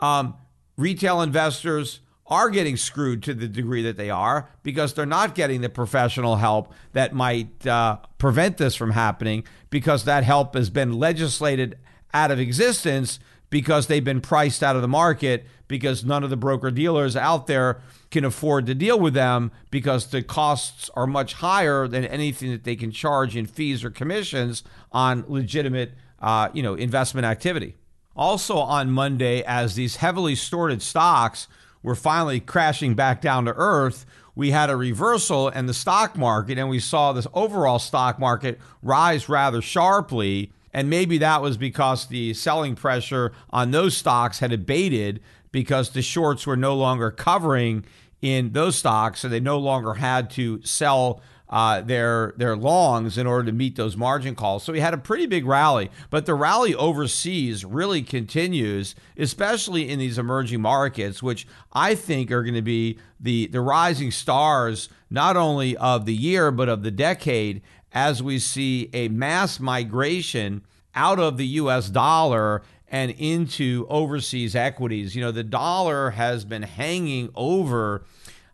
um, 0.00 0.34
retail 0.76 1.22
investors 1.22 2.00
are 2.26 2.50
getting 2.50 2.76
screwed 2.76 3.22
to 3.22 3.32
the 3.32 3.48
degree 3.48 3.82
that 3.82 3.96
they 3.96 4.10
are 4.10 4.50
because 4.62 4.92
they're 4.92 5.06
not 5.06 5.34
getting 5.34 5.62
the 5.62 5.68
professional 5.68 6.36
help 6.36 6.72
that 6.92 7.14
might 7.14 7.66
uh, 7.66 7.96
prevent 8.18 8.58
this 8.58 8.74
from 8.74 8.90
happening 8.90 9.44
because 9.70 10.04
that 10.04 10.24
help 10.24 10.54
has 10.54 10.68
been 10.68 10.92
legislated 10.92 11.78
out 12.12 12.30
of 12.30 12.38
existence 12.38 13.18
because 13.50 13.86
they've 13.86 14.04
been 14.04 14.20
priced 14.20 14.62
out 14.62 14.76
of 14.76 14.82
the 14.82 14.88
market 14.88 15.46
because 15.68 16.04
none 16.04 16.24
of 16.24 16.30
the 16.30 16.36
broker 16.36 16.70
dealers 16.70 17.16
out 17.16 17.46
there 17.46 17.80
can 18.10 18.24
afford 18.24 18.66
to 18.66 18.74
deal 18.74 18.98
with 18.98 19.14
them 19.14 19.50
because 19.70 20.10
the 20.10 20.22
costs 20.22 20.90
are 20.94 21.06
much 21.06 21.34
higher 21.34 21.86
than 21.86 22.04
anything 22.06 22.50
that 22.50 22.64
they 22.64 22.76
can 22.76 22.90
charge 22.90 23.36
in 23.36 23.46
fees 23.46 23.84
or 23.84 23.90
commissions 23.90 24.64
on 24.92 25.24
legitimate, 25.28 25.92
uh, 26.20 26.48
you 26.52 26.62
know, 26.62 26.74
investment 26.74 27.26
activity. 27.26 27.76
Also 28.16 28.56
on 28.56 28.90
Monday, 28.90 29.42
as 29.44 29.74
these 29.74 29.96
heavily 29.96 30.34
sorted 30.34 30.82
stocks 30.82 31.46
were 31.82 31.94
finally 31.94 32.40
crashing 32.40 32.94
back 32.94 33.20
down 33.20 33.44
to 33.44 33.54
earth, 33.56 34.04
we 34.34 34.50
had 34.52 34.70
a 34.70 34.76
reversal 34.76 35.48
in 35.48 35.66
the 35.66 35.74
stock 35.74 36.16
market, 36.16 36.58
and 36.58 36.68
we 36.68 36.78
saw 36.78 37.12
this 37.12 37.26
overall 37.34 37.78
stock 37.78 38.18
market 38.18 38.60
rise 38.82 39.28
rather 39.28 39.60
sharply. 39.60 40.52
And 40.72 40.90
maybe 40.90 41.18
that 41.18 41.42
was 41.42 41.56
because 41.56 42.06
the 42.06 42.34
selling 42.34 42.74
pressure 42.74 43.32
on 43.50 43.70
those 43.70 43.96
stocks 43.96 44.38
had 44.40 44.52
abated 44.52 45.20
because 45.50 45.90
the 45.90 46.02
shorts 46.02 46.46
were 46.46 46.56
no 46.56 46.74
longer 46.76 47.10
covering 47.10 47.84
in 48.20 48.52
those 48.52 48.76
stocks, 48.76 49.20
so 49.20 49.28
they 49.28 49.40
no 49.40 49.58
longer 49.58 49.94
had 49.94 50.30
to 50.30 50.60
sell 50.62 51.22
uh, 51.50 51.80
their 51.80 52.34
their 52.36 52.56
longs 52.56 53.16
in 53.16 53.26
order 53.26 53.44
to 53.44 53.52
meet 53.52 53.76
those 53.76 53.96
margin 53.96 54.34
calls. 54.34 54.62
So 54.62 54.72
we 54.72 54.80
had 54.80 54.92
a 54.92 54.98
pretty 54.98 55.26
big 55.26 55.46
rally, 55.46 55.90
but 56.10 56.26
the 56.26 56.34
rally 56.34 56.74
overseas 56.74 57.64
really 57.64 58.02
continues, 58.02 58.94
especially 59.16 59.88
in 59.88 59.98
these 59.98 60.18
emerging 60.18 60.60
markets, 60.60 61.22
which 61.22 61.46
I 61.72 61.94
think 61.94 62.30
are 62.30 62.42
going 62.42 62.54
to 62.54 62.62
be 62.62 62.98
the 63.18 63.46
the 63.46 63.60
rising 63.60 64.10
stars 64.10 64.88
not 65.10 65.36
only 65.36 65.76
of 65.78 66.04
the 66.04 66.14
year 66.14 66.50
but 66.50 66.68
of 66.68 66.82
the 66.82 66.90
decade 66.90 67.62
as 67.92 68.22
we 68.22 68.38
see 68.38 68.90
a 68.92 69.08
mass 69.08 69.58
migration 69.60 70.62
out 70.94 71.18
of 71.18 71.36
the 71.36 71.46
US 71.46 71.88
dollar 71.88 72.62
and 72.88 73.10
into 73.12 73.86
overseas 73.88 74.54
equities. 74.56 75.14
You 75.14 75.22
know, 75.22 75.30
the 75.32 75.44
dollar 75.44 76.10
has 76.10 76.44
been 76.44 76.62
hanging 76.62 77.30
over 77.34 78.04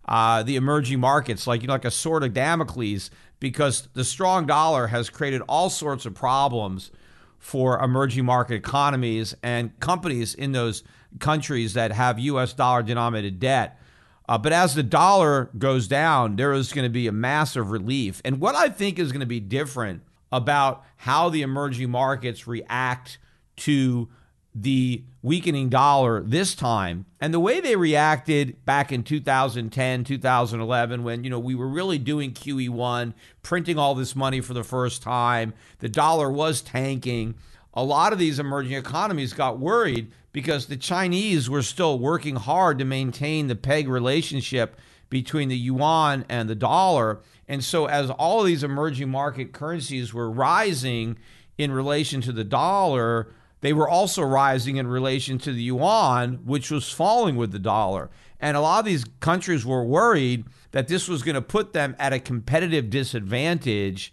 uh, 0.07 0.43
the 0.43 0.57
emerging 0.57 1.00
markets 1.00 1.47
like 1.47 1.62
you 1.62 1.69
know, 1.69 1.75
like 1.75 1.85
a 1.85 1.91
sword 1.91 2.23
of 2.23 2.35
Damocles 2.35 3.11
because 3.41 3.88
the 3.95 4.05
strong 4.05 4.47
dollar 4.47 4.88
has 4.88 5.11
created 5.11 5.43
all 5.49 5.71
sorts 5.71 6.07
of 6.07 6.14
problems 6.14 6.91
for 7.38 7.79
emerging 7.83 8.25
market 8.25 8.55
economies 8.55 9.35
and 9.43 9.79
companies 9.81 10.35
in 10.35 10.53
those 10.53 10.83
countries 11.19 11.75
that 11.75 11.93
have 11.93 12.19
U.S. 12.19 12.53
dollar 12.55 12.83
denominated 12.83 13.38
debt. 13.38 13.79
Uh, 14.28 14.38
but 14.38 14.52
as 14.52 14.75
the 14.75 14.83
dollar 14.83 15.50
goes 15.59 15.87
down, 15.87 16.37
there 16.37 16.52
is 16.52 16.73
going 16.73 16.85
to 16.85 16.90
be 16.90 17.07
a 17.07 17.12
massive 17.12 17.71
relief. 17.71 18.23
And 18.25 18.40
what 18.40 18.54
I 18.54 18.69
think 18.69 18.99
is 18.99 19.12
going 19.12 19.21
to 19.21 19.26
be 19.26 19.40
different 19.40 20.02
about 20.33 20.83
how 20.97 21.28
the 21.28 21.43
emerging 21.43 21.90
markets 21.90 22.47
react 22.47 23.19
to 23.57 24.09
the 24.54 25.02
weakening 25.23 25.69
dollar 25.69 26.23
this 26.23 26.54
time 26.54 27.07
and 27.21 27.35
the 27.35 27.40
way 27.40 27.61
they 27.61 27.75
reacted 27.75 28.64
back 28.64 28.93
in 28.93 29.02
2010 29.02 30.04
2011 30.04 31.02
when 31.02 31.25
you 31.25 31.31
know 31.31 31.40
we 31.40 31.57
were 31.57 31.66
really 31.66 31.99
doing 31.99 32.31
QE1 32.31 33.14
printing 33.43 33.78
all 33.78 33.97
this 33.97 34.14
money 34.14 34.40
for 34.40 34.54
the 34.54 34.62
first 34.62 35.02
time 35.02 35.54
the 35.81 35.88
dollar 35.88 36.31
was 36.31 36.61
tanking 36.61 37.35
a 37.73 37.83
lot 37.83 38.12
of 38.12 38.19
these 38.21 38.38
emerging 38.38 38.75
economies 38.75 39.33
got 39.33 39.59
worried 39.59 40.12
because 40.35 40.67
the 40.67 40.76
Chinese 40.76 41.49
were 41.49 41.62
still 41.62 41.99
working 41.99 42.37
hard 42.37 42.79
to 42.79 42.85
maintain 42.85 43.47
the 43.47 43.55
peg 43.55 43.88
relationship 43.88 44.76
between 45.09 45.49
the 45.49 45.57
yuan 45.57 46.26
and 46.29 46.50
the 46.50 46.55
dollar 46.55 47.21
and 47.47 47.62
so 47.62 47.87
as 47.87 48.11
all 48.11 48.41
of 48.41 48.47
these 48.47 48.64
emerging 48.64 49.09
market 49.09 49.53
currencies 49.53 50.12
were 50.12 50.31
rising 50.31 51.17
in 51.57 51.71
relation 51.71 52.21
to 52.21 52.33
the 52.33 52.43
dollar 52.43 53.29
they 53.64 53.73
were 53.73 53.88
also 53.88 54.21
rising 54.21 54.76
in 54.76 54.87
relation 54.87 55.38
to 55.38 55.50
the 55.50 55.62
yuan, 55.62 56.41
which 56.45 56.71
was 56.71 56.91
falling 56.91 57.35
with 57.35 57.50
the 57.50 57.59
dollar. 57.59 58.11
And 58.38 58.59
a 58.59 58.61
lot 58.61 58.81
of 58.81 58.85
these 58.85 59.07
countries 59.21 59.64
were 59.64 59.83
worried 59.83 60.45
that 60.73 60.87
this 60.87 61.09
was 61.09 61.23
going 61.23 61.35
to 61.35 61.41
put 61.41 61.73
them 61.73 61.97
at 61.99 62.12
a 62.12 62.21
competitive 62.21 62.91
disadvantage 62.91 64.12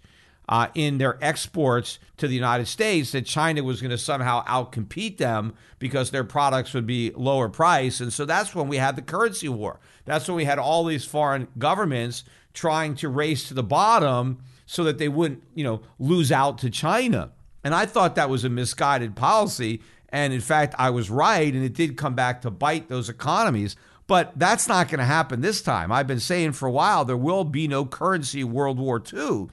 uh, 0.51 0.67
in 0.75 0.97
their 0.97 1.17
exports 1.23 1.97
to 2.17 2.27
the 2.27 2.35
United 2.35 2.67
States, 2.67 3.13
that 3.13 3.25
China 3.25 3.63
was 3.63 3.81
going 3.81 3.89
to 3.89 3.97
somehow 3.97 4.43
outcompete 4.43 5.17
them 5.17 5.53
because 5.79 6.11
their 6.11 6.25
products 6.25 6.73
would 6.73 6.85
be 6.85 7.11
lower 7.15 7.47
price. 7.47 8.01
And 8.01 8.11
so 8.11 8.25
that's 8.25 8.53
when 8.53 8.67
we 8.67 8.75
had 8.75 8.97
the 8.97 9.01
currency 9.01 9.47
war. 9.47 9.79
That's 10.03 10.27
when 10.27 10.35
we 10.35 10.43
had 10.43 10.59
all 10.59 10.83
these 10.83 11.05
foreign 11.05 11.47
governments 11.57 12.25
trying 12.53 12.95
to 12.95 13.07
race 13.07 13.47
to 13.47 13.53
the 13.53 13.63
bottom 13.63 14.43
so 14.65 14.83
that 14.83 14.97
they 14.97 15.07
wouldn't, 15.07 15.41
you 15.55 15.63
know, 15.63 15.81
lose 15.97 16.33
out 16.33 16.57
to 16.59 16.69
China. 16.69 17.31
And 17.63 17.73
I 17.73 17.85
thought 17.85 18.15
that 18.15 18.29
was 18.29 18.43
a 18.43 18.49
misguided 18.49 19.15
policy. 19.15 19.81
And 20.09 20.33
in 20.33 20.41
fact, 20.41 20.75
I 20.77 20.89
was 20.89 21.09
right, 21.09 21.53
and 21.53 21.63
it 21.63 21.73
did 21.73 21.95
come 21.95 22.13
back 22.13 22.41
to 22.41 22.51
bite 22.51 22.89
those 22.89 23.07
economies. 23.07 23.77
But 24.05 24.33
that's 24.37 24.67
not 24.67 24.89
going 24.89 24.99
to 24.99 25.05
happen 25.05 25.39
this 25.39 25.61
time. 25.61 25.93
I've 25.93 26.07
been 26.07 26.19
saying 26.19 26.51
for 26.53 26.67
a 26.67 26.71
while 26.71 27.05
there 27.05 27.15
will 27.15 27.45
be 27.45 27.69
no 27.69 27.85
currency 27.85 28.43
World 28.43 28.77
War 28.77 29.01
II 29.01 29.47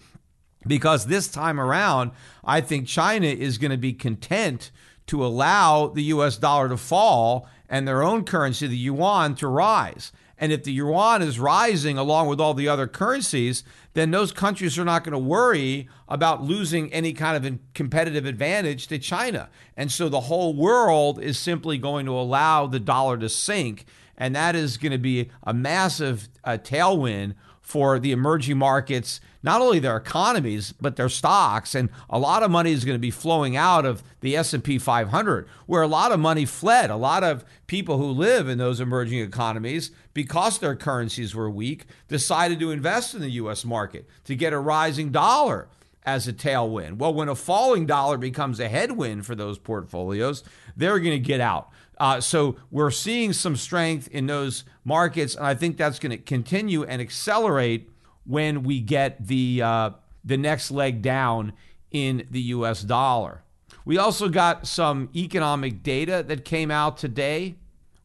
because 0.67 1.07
this 1.07 1.29
time 1.29 1.61
around, 1.61 2.11
I 2.45 2.61
think 2.61 2.87
China 2.87 3.27
is 3.27 3.59
going 3.59 3.71
to 3.71 3.77
be 3.77 3.93
content 3.93 4.71
to 5.07 5.25
allow 5.25 5.89
the 5.89 6.03
US 6.05 6.37
dollar 6.37 6.69
to 6.69 6.77
fall 6.77 7.49
and 7.69 7.87
their 7.87 8.03
own 8.03 8.25
currency, 8.25 8.67
the 8.67 8.77
yuan, 8.77 9.35
to 9.37 9.49
rise. 9.49 10.13
And 10.41 10.53
if 10.53 10.63
the 10.63 10.73
yuan 10.73 11.21
is 11.21 11.41
rising 11.41 11.99
along 11.99 12.29
with 12.29 12.41
all 12.41 12.55
the 12.55 12.69
other 12.69 12.87
currencies, 12.87 13.65
then 13.95 14.13
those 14.13 14.31
countries 14.31 14.79
are 14.79 14.85
not 14.85 15.03
going 15.03 15.13
to 15.13 15.19
worry 15.19 15.89
about 16.09 16.43
losing 16.43 16.93
any 16.93 17.13
kind 17.13 17.45
of 17.45 17.59
competitive 17.75 18.25
advantage 18.25 18.87
to 18.89 18.99
China. 18.99 19.49
And 19.77 19.91
so 19.91 20.09
the 20.09 20.23
whole 20.23 20.55
world 20.55 21.21
is 21.21 21.39
simply 21.39 21.77
going 21.77 22.07
to 22.07 22.13
allow 22.13 22.67
the 22.67 22.79
dollar 22.79 23.19
to 23.19 23.29
sink. 23.29 23.85
And 24.17 24.35
that 24.37 24.55
is 24.55 24.77
going 24.77 24.93
to 24.93 24.99
be 24.99 25.31
a 25.43 25.53
massive 25.53 26.29
uh, 26.45 26.59
tailwind 26.63 27.35
for 27.69 27.99
the 27.99 28.13
emerging 28.13 28.57
markets, 28.57 29.21
not 29.43 29.61
only 29.61 29.79
their 29.79 29.99
economies 29.99 30.73
but 30.81 30.97
their 30.97 31.11
stocks, 31.11 31.75
and 31.75 31.91
a 32.09 32.19
lot 32.19 32.43
of 32.43 32.51
money 32.51 32.73
is 32.73 32.83
going 32.83 32.95
to 32.95 32.99
be 32.99 33.11
flowing 33.11 33.59
out 33.59 33.85
of 33.85 34.03
the 34.21 34.35
S&P 34.35 34.79
500, 34.79 35.47
where 35.67 35.83
a 35.83 35.87
lot 35.87 36.11
of 36.11 36.19
money 36.19 36.47
fled. 36.47 36.89
A 36.89 36.97
lot 36.97 37.23
of 37.23 37.45
people 37.67 37.99
who 37.99 38.07
live 38.07 38.49
in 38.49 38.57
those 38.57 38.81
emerging 38.81 39.19
economies, 39.19 39.91
because 40.15 40.59
their 40.59 40.75
currencies 40.75 41.35
were 41.35 41.51
weak, 41.51 41.85
decided 42.09 42.59
to 42.59 42.71
invest 42.71 43.15
in 43.15 43.21
the 43.21 43.33
U.S. 43.33 43.67
market 43.67 44.09
to 44.25 44.35
get 44.35 44.55
a 44.55 44.59
rising 44.59 45.13
dollar 45.13 45.69
as 46.07 46.27
a 46.27 46.33
tailwind. 46.33 46.97
Well, 46.97 47.13
when 47.13 47.29
a 47.29 47.35
falling 47.35 47.85
dollar 47.85 48.17
becomes 48.17 48.61
a 48.61 48.69
headwind 48.71 49.27
for 49.27 49.35
those 49.35 49.59
portfolios, 49.59 50.43
they're 50.75 51.01
going 51.01 51.11
to 51.11 51.19
get 51.19 51.43
out. 51.43 51.69
Uh, 51.99 52.21
so 52.21 52.57
we're 52.71 52.91
seeing 52.91 53.33
some 53.33 53.57
strength 53.57 54.09
in 54.09 54.27
those 54.27 54.65
markets, 54.85 55.35
and 55.35 55.45
I 55.45 55.55
think 55.55 55.77
that's 55.77 55.99
going 55.99 56.11
to 56.11 56.19
continue 56.19 56.85
and 56.85 57.03
accelerate 57.03 57.91
when 58.25 58.63
we 58.63 58.81
get 58.81 59.27
the 59.27 59.63
uh, 59.63 59.91
the 60.25 60.37
next 60.37 60.71
leg 60.71 61.03
down 61.03 61.53
in 61.91 62.27
the 62.31 62.41
U.S. 62.41 62.83
dollar. 62.83 63.43
We 63.85 63.97
also 63.97 64.29
got 64.29 64.67
some 64.67 65.09
economic 65.17 65.83
data 65.83 66.23
that 66.29 66.45
came 66.45 66.71
out 66.71 66.99
today. 66.99 67.57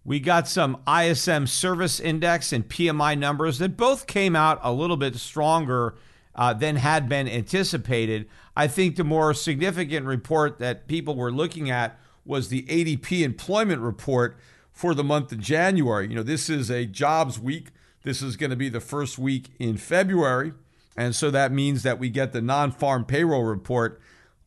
We 0.05 0.19
got 0.19 0.47
some 0.47 0.81
ISM 0.87 1.47
Service 1.47 1.99
Index 1.99 2.53
and 2.53 2.67
PMI 2.67 3.17
numbers 3.17 3.59
that 3.59 3.77
both 3.77 4.07
came 4.07 4.35
out 4.35 4.59
a 4.63 4.71
little 4.71 4.97
bit 4.97 5.15
stronger 5.15 5.95
uh, 6.35 6.53
than 6.53 6.77
had 6.77 7.07
been 7.07 7.27
anticipated. 7.27 8.27
I 8.55 8.67
think 8.67 8.95
the 8.95 9.03
more 9.03 9.33
significant 9.33 10.05
report 10.05 10.59
that 10.59 10.87
people 10.87 11.15
were 11.15 11.31
looking 11.31 11.69
at 11.69 11.99
was 12.25 12.49
the 12.49 12.63
ADP 12.63 13.21
employment 13.21 13.81
report 13.81 14.37
for 14.71 14.93
the 14.93 15.03
month 15.03 15.31
of 15.31 15.39
January. 15.39 16.07
You 16.09 16.15
know, 16.15 16.23
this 16.23 16.49
is 16.49 16.69
a 16.69 16.85
jobs 16.85 17.39
week. 17.39 17.69
This 18.03 18.21
is 18.21 18.35
going 18.35 18.49
to 18.49 18.55
be 18.55 18.69
the 18.69 18.79
first 18.79 19.17
week 19.17 19.49
in 19.59 19.77
February. 19.77 20.53
And 20.95 21.15
so 21.15 21.31
that 21.31 21.51
means 21.51 21.83
that 21.83 21.99
we 21.99 22.09
get 22.09 22.33
the 22.33 22.41
non 22.41 22.71
farm 22.71 23.05
payroll 23.05 23.43
report 23.43 23.99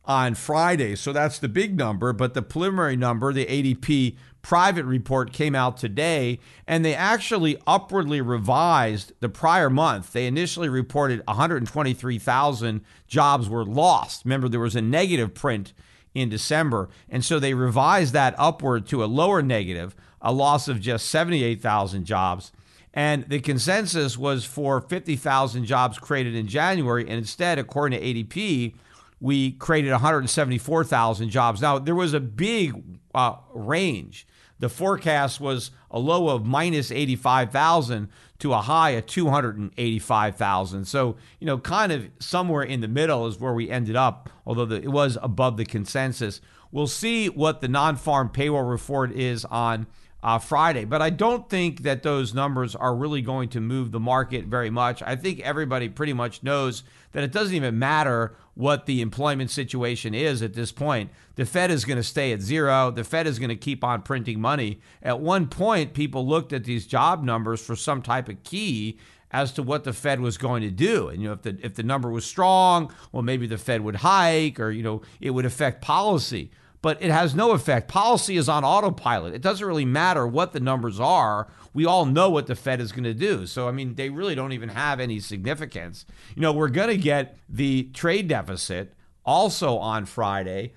on 0.05 0.35
Friday. 0.35 0.95
So 0.95 1.11
that's 1.11 1.39
the 1.39 1.49
big 1.49 1.77
number. 1.77 2.13
But 2.13 2.33
the 2.33 2.41
preliminary 2.41 2.95
number, 2.95 3.33
the 3.33 3.45
ADP 3.45 4.15
private 4.41 4.85
report, 4.85 5.33
came 5.33 5.55
out 5.55 5.75
today, 5.75 6.39
and 6.65 6.85
they 6.85 6.95
actually 6.95 7.57
upwardly 7.67 8.21
revised 8.21 9.11
the 9.19 9.27
prior 9.27 9.69
month. 9.69 10.13
They 10.13 10.25
initially 10.25 10.69
reported 10.69 11.21
123,000 11.27 12.81
jobs 13.07 13.49
were 13.49 13.65
lost. 13.65 14.23
Remember, 14.23 14.47
there 14.47 14.61
was 14.61 14.75
a 14.75 14.81
negative 14.81 15.33
print 15.33 15.73
in 16.13 16.29
December. 16.29 16.89
And 17.09 17.23
so 17.23 17.39
they 17.39 17.53
revised 17.53 18.13
that 18.13 18.35
upward 18.37 18.87
to 18.87 19.03
a 19.03 19.05
lower 19.05 19.41
negative, 19.41 19.95
a 20.21 20.31
loss 20.31 20.67
of 20.67 20.79
just 20.79 21.09
78,000 21.09 22.05
jobs. 22.05 22.51
And 22.93 23.29
the 23.29 23.39
consensus 23.39 24.17
was 24.17 24.43
for 24.45 24.81
50,000 24.81 25.65
jobs 25.65 25.99
created 25.99 26.33
in 26.35 26.47
January. 26.47 27.03
And 27.03 27.13
instead, 27.13 27.59
according 27.59 27.99
to 27.99 28.05
ADP, 28.05 28.73
we 29.19 29.51
created 29.51 29.91
174,000 29.91 31.29
jobs. 31.29 31.61
Now, 31.61 31.79
there 31.79 31.95
was 31.95 32.13
a 32.13 32.19
big 32.19 32.99
uh, 33.13 33.35
range. 33.53 34.27
The 34.59 34.69
forecast 34.69 35.39
was 35.39 35.71
a 35.91 35.99
low 35.99 36.29
of 36.29 36.45
minus 36.45 36.91
85,000 36.91 38.09
to 38.39 38.53
a 38.53 38.61
high 38.61 38.91
of 38.91 39.05
285,000. 39.07 40.85
So, 40.85 41.15
you 41.39 41.47
know, 41.47 41.57
kind 41.57 41.91
of 41.91 42.09
somewhere 42.19 42.63
in 42.63 42.81
the 42.81 42.87
middle 42.87 43.25
is 43.27 43.39
where 43.39 43.53
we 43.53 43.69
ended 43.69 43.95
up, 43.95 44.29
although 44.45 44.65
the, 44.65 44.75
it 44.77 44.91
was 44.91 45.17
above 45.21 45.57
the 45.57 45.65
consensus. 45.65 46.41
We'll 46.71 46.87
see 46.87 47.29
what 47.29 47.61
the 47.61 47.67
non 47.67 47.95
farm 47.95 48.29
payroll 48.29 48.63
report 48.63 49.11
is 49.13 49.45
on 49.45 49.87
uh, 50.27 50.37
Friday, 50.37 50.83
but 50.83 51.01
I 51.01 51.09
don't 51.09 51.49
think 51.49 51.83
that 51.83 52.03
those 52.03 52.33
numbers 52.33 52.75
are 52.75 52.93
really 52.93 53.21
going 53.21 53.47
to 53.47 53.61
move 53.61 53.93
the 53.93 53.99
market 54.01 54.43
very 54.43 54.69
much. 54.69 55.01
I 55.01 55.15
think 55.15 55.39
everybody 55.39 55.87
pretty 55.87 56.11
much 56.11 56.43
knows 56.43 56.83
that 57.13 57.23
it 57.23 57.31
doesn't 57.31 57.55
even 57.55 57.79
matter 57.79 58.35
what 58.53 58.87
the 58.87 58.99
employment 58.99 59.51
situation 59.51 60.13
is 60.13 60.41
at 60.41 60.53
this 60.53 60.73
point. 60.73 61.11
The 61.35 61.45
Fed 61.45 61.71
is 61.71 61.85
going 61.85 61.95
to 61.95 62.03
stay 62.03 62.33
at 62.33 62.41
zero. 62.41 62.91
The 62.91 63.05
Fed 63.05 63.25
is 63.25 63.39
going 63.39 63.51
to 63.51 63.55
keep 63.55 63.85
on 63.85 64.01
printing 64.01 64.41
money. 64.41 64.81
At 65.01 65.21
one 65.21 65.47
point, 65.47 65.93
people 65.93 66.27
looked 66.27 66.51
at 66.51 66.65
these 66.65 66.85
job 66.85 67.23
numbers 67.23 67.65
for 67.65 67.77
some 67.77 68.01
type 68.01 68.27
of 68.27 68.43
key 68.43 68.97
as 69.31 69.53
to 69.53 69.63
what 69.63 69.85
the 69.85 69.93
Fed 69.93 70.19
was 70.19 70.37
going 70.37 70.61
to 70.61 70.71
do. 70.71 71.07
And 71.07 71.21
you 71.21 71.29
know, 71.29 71.35
if 71.35 71.43
the 71.43 71.57
if 71.61 71.75
the 71.75 71.83
number 71.83 72.09
was 72.09 72.25
strong, 72.25 72.93
well, 73.13 73.23
maybe 73.23 73.47
the 73.47 73.57
Fed 73.57 73.79
would 73.79 73.95
hike, 73.95 74.59
or 74.59 74.71
you 74.71 74.83
know, 74.83 75.03
it 75.21 75.29
would 75.29 75.45
affect 75.45 75.81
policy 75.81 76.51
but 76.87 77.03
it 77.03 77.11
has 77.11 77.35
no 77.35 77.51
effect. 77.51 77.89
Policy 77.89 78.37
is 78.37 78.47
on 78.47 78.63
autopilot. 78.63 79.33
It 79.33 79.41
doesn't 79.41 79.67
really 79.67 79.83
matter 79.83 80.25
what 80.25 80.53
the 80.53 80.61
numbers 80.61 81.01
are. 81.01 81.49
We 81.73 81.85
all 81.85 82.05
know 82.05 82.29
what 82.29 82.47
the 82.47 82.55
Fed 82.55 82.79
is 82.79 82.93
going 82.93 83.03
to 83.03 83.13
do. 83.13 83.45
So, 83.45 83.67
I 83.67 83.73
mean, 83.73 83.95
they 83.95 84.09
really 84.09 84.35
don't 84.35 84.53
even 84.53 84.69
have 84.69 85.01
any 85.01 85.19
significance. 85.19 86.05
You 86.33 86.43
know, 86.43 86.53
we're 86.53 86.69
going 86.69 86.87
to 86.87 86.95
get 86.95 87.39
the 87.49 87.89
trade 87.93 88.29
deficit 88.29 88.93
also 89.25 89.77
on 89.79 90.05
Friday. 90.05 90.75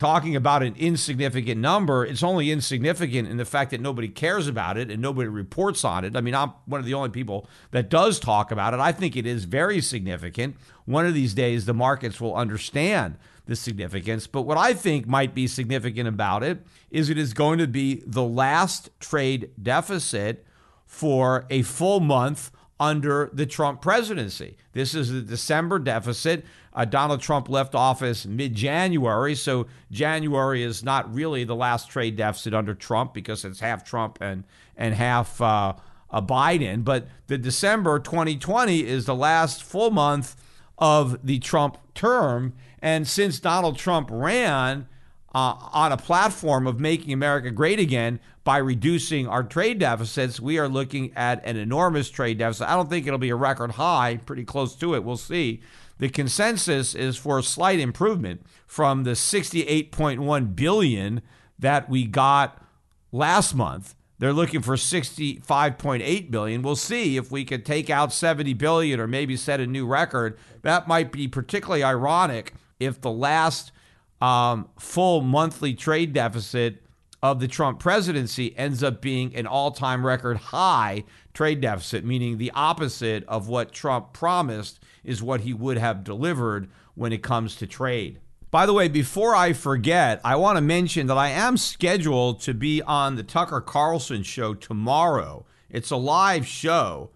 Talking 0.00 0.34
about 0.34 0.64
an 0.64 0.74
insignificant 0.76 1.60
number, 1.60 2.04
it's 2.04 2.24
only 2.24 2.50
insignificant 2.50 3.28
in 3.28 3.36
the 3.36 3.44
fact 3.44 3.70
that 3.70 3.80
nobody 3.80 4.08
cares 4.08 4.48
about 4.48 4.76
it 4.76 4.90
and 4.90 5.00
nobody 5.00 5.28
reports 5.28 5.84
on 5.84 6.04
it. 6.04 6.16
I 6.16 6.20
mean, 6.20 6.34
I'm 6.34 6.52
one 6.66 6.80
of 6.80 6.86
the 6.86 6.94
only 6.94 7.10
people 7.10 7.48
that 7.70 7.90
does 7.90 8.18
talk 8.18 8.50
about 8.50 8.74
it. 8.74 8.80
I 8.80 8.90
think 8.90 9.16
it 9.16 9.24
is 9.24 9.44
very 9.44 9.80
significant. 9.80 10.56
One 10.84 11.06
of 11.06 11.14
these 11.14 11.32
days, 11.32 11.64
the 11.64 11.74
markets 11.74 12.20
will 12.20 12.34
understand 12.34 13.18
the 13.46 13.54
significance. 13.54 14.26
But 14.26 14.42
what 14.42 14.58
I 14.58 14.74
think 14.74 15.06
might 15.06 15.32
be 15.32 15.46
significant 15.46 16.08
about 16.08 16.42
it 16.42 16.66
is 16.90 17.08
it 17.08 17.18
is 17.18 17.32
going 17.32 17.58
to 17.58 17.68
be 17.68 18.02
the 18.06 18.24
last 18.24 18.90
trade 18.98 19.50
deficit 19.62 20.44
for 20.86 21.46
a 21.50 21.62
full 21.62 22.00
month 22.00 22.50
under 22.84 23.30
the 23.32 23.46
Trump 23.46 23.80
presidency. 23.80 24.56
This 24.72 24.94
is 24.94 25.10
the 25.10 25.22
December 25.22 25.78
deficit. 25.78 26.44
Uh, 26.74 26.84
Donald 26.84 27.22
Trump 27.22 27.48
left 27.48 27.74
office 27.74 28.26
mid 28.26 28.54
January, 28.54 29.34
so 29.34 29.66
January 29.90 30.62
is 30.62 30.84
not 30.84 31.12
really 31.12 31.44
the 31.44 31.54
last 31.54 31.88
trade 31.88 32.16
deficit 32.16 32.52
under 32.52 32.74
Trump 32.74 33.14
because 33.14 33.44
it's 33.44 33.60
half 33.60 33.84
Trump 33.84 34.18
and 34.20 34.44
and 34.76 34.94
half 34.94 35.40
uh, 35.40 35.72
uh, 36.10 36.20
Biden. 36.20 36.84
But 36.84 37.06
the 37.26 37.38
December 37.38 37.98
2020 37.98 38.86
is 38.86 39.06
the 39.06 39.14
last 39.14 39.62
full 39.62 39.90
month 39.90 40.36
of 40.76 41.24
the 41.26 41.38
Trump 41.38 41.78
term, 41.94 42.52
and 42.82 43.08
since 43.08 43.40
Donald 43.40 43.78
Trump 43.78 44.10
ran 44.12 44.88
uh, 45.34 45.56
on 45.72 45.90
a 45.90 45.96
platform 45.96 46.66
of 46.66 46.78
making 46.78 47.12
America 47.12 47.50
great 47.50 47.80
again 47.80 48.20
by 48.44 48.58
reducing 48.58 49.26
our 49.26 49.42
trade 49.42 49.78
deficits, 49.78 50.38
we 50.38 50.58
are 50.58 50.68
looking 50.68 51.12
at 51.16 51.44
an 51.44 51.56
enormous 51.56 52.10
trade 52.10 52.38
deficit. 52.38 52.68
I 52.68 52.76
don't 52.76 52.88
think 52.88 53.06
it'll 53.06 53.18
be 53.18 53.30
a 53.30 53.36
record 53.36 53.72
high, 53.72 54.18
pretty 54.24 54.44
close 54.44 54.76
to 54.76 54.94
it. 54.94 55.02
We'll 55.02 55.16
see. 55.16 55.62
The 55.98 56.08
consensus 56.08 56.94
is 56.94 57.16
for 57.16 57.38
a 57.38 57.42
slight 57.42 57.80
improvement 57.80 58.44
from 58.66 59.04
the 59.04 59.12
68.1 59.12 60.56
billion 60.56 61.22
that 61.58 61.88
we 61.88 62.04
got 62.04 62.62
last 63.10 63.54
month. 63.54 63.94
They're 64.18 64.32
looking 64.32 64.62
for 64.62 64.76
65.8 64.76 66.30
billion. 66.30 66.62
We'll 66.62 66.76
see 66.76 67.16
if 67.16 67.30
we 67.30 67.44
could 67.44 67.66
take 67.66 67.90
out 67.90 68.12
70 68.12 68.54
billion 68.54 69.00
or 69.00 69.06
maybe 69.06 69.36
set 69.36 69.60
a 69.60 69.66
new 69.66 69.86
record. 69.86 70.38
That 70.62 70.86
might 70.86 71.10
be 71.10 71.26
particularly 71.26 71.82
ironic 71.82 72.54
if 72.78 73.00
the 73.00 73.10
last 73.10 73.72
um, 74.20 74.68
full 74.78 75.20
monthly 75.20 75.74
trade 75.74 76.12
deficit 76.12 76.82
of 77.22 77.40
the 77.40 77.48
Trump 77.48 77.78
presidency 77.78 78.56
ends 78.56 78.82
up 78.82 79.00
being 79.00 79.34
an 79.34 79.46
all 79.46 79.70
time 79.70 80.04
record 80.04 80.36
high 80.36 81.04
trade 81.32 81.60
deficit, 81.60 82.04
meaning 82.04 82.36
the 82.36 82.52
opposite 82.54 83.24
of 83.26 83.48
what 83.48 83.72
Trump 83.72 84.12
promised 84.12 84.78
is 85.02 85.22
what 85.22 85.40
he 85.40 85.54
would 85.54 85.78
have 85.78 86.04
delivered 86.04 86.68
when 86.94 87.12
it 87.12 87.22
comes 87.22 87.56
to 87.56 87.66
trade. 87.66 88.20
By 88.50 88.66
the 88.66 88.72
way, 88.72 88.88
before 88.88 89.34
I 89.34 89.52
forget, 89.52 90.20
I 90.22 90.36
want 90.36 90.58
to 90.58 90.62
mention 90.62 91.08
that 91.08 91.18
I 91.18 91.30
am 91.30 91.56
scheduled 91.56 92.40
to 92.42 92.54
be 92.54 92.80
on 92.82 93.16
the 93.16 93.24
Tucker 93.24 93.60
Carlson 93.60 94.22
show 94.22 94.54
tomorrow. 94.54 95.44
It's 95.68 95.90
a 95.90 95.96
live 95.96 96.46
show. 96.46 97.10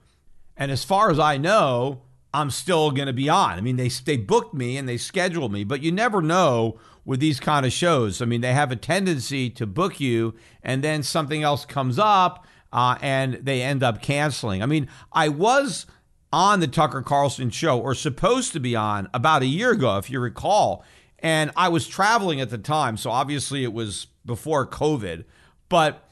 And 0.57 0.73
as 0.73 0.83
far 0.83 1.11
as 1.11 1.21
I 1.21 1.37
know, 1.37 2.03
I'm 2.33 2.51
still 2.51 2.91
going 2.91 3.07
to 3.07 3.13
be 3.13 3.29
on. 3.29 3.59
I 3.59 3.61
mean, 3.61 3.77
they 3.77 3.89
they 3.89 4.17
booked 4.17 4.55
me 4.55 4.77
and 4.77 4.89
they 4.89 4.99
scheduled 4.99 5.53
me, 5.53 5.65
but 5.65 5.83
you 5.83 5.91
never 5.91 6.21
know 6.21 6.79
with 7.05 7.21
these 7.21 7.41
kind 7.41 7.65
of 7.65 7.73
shows. 7.73 8.21
I 8.21 8.27
mean, 8.27 8.43
they 8.43 8.53
have 8.53 8.71
a 8.71 8.77
tendency 8.77 9.49
to 9.51 9.67
book 9.67 9.99
you, 9.99 10.35
and 10.63 10.85
then 10.85 11.03
something 11.03 11.43
else 11.43 11.65
comes 11.65 11.99
up, 11.99 12.47
uh, 12.73 12.97
and 13.01 13.35
they 13.35 13.63
end 13.63 13.83
up 13.83 14.03
canceling. 14.03 14.63
I 14.63 14.67
mean, 14.67 14.89
I 15.13 15.31
was 15.31 15.87
on 16.31 16.61
the 16.61 16.69
Tucker 16.69 17.01
Carlson 17.01 17.49
show, 17.49 17.81
or 17.81 17.95
supposed 17.95 18.53
to 18.53 18.61
be 18.61 18.77
on, 18.77 19.09
about 19.15 19.41
a 19.41 19.47
year 19.47 19.71
ago, 19.73 19.97
if 19.97 20.11
you 20.11 20.21
recall, 20.21 20.85
and 21.21 21.51
I 21.57 21.71
was 21.71 21.89
traveling 21.89 22.43
at 22.43 22.51
the 22.51 22.59
time, 22.59 22.99
so 22.99 23.11
obviously 23.11 23.65
it 23.65 23.73
was 23.73 24.09
before 24.27 24.67
COVID, 24.67 25.25
but 25.71 26.05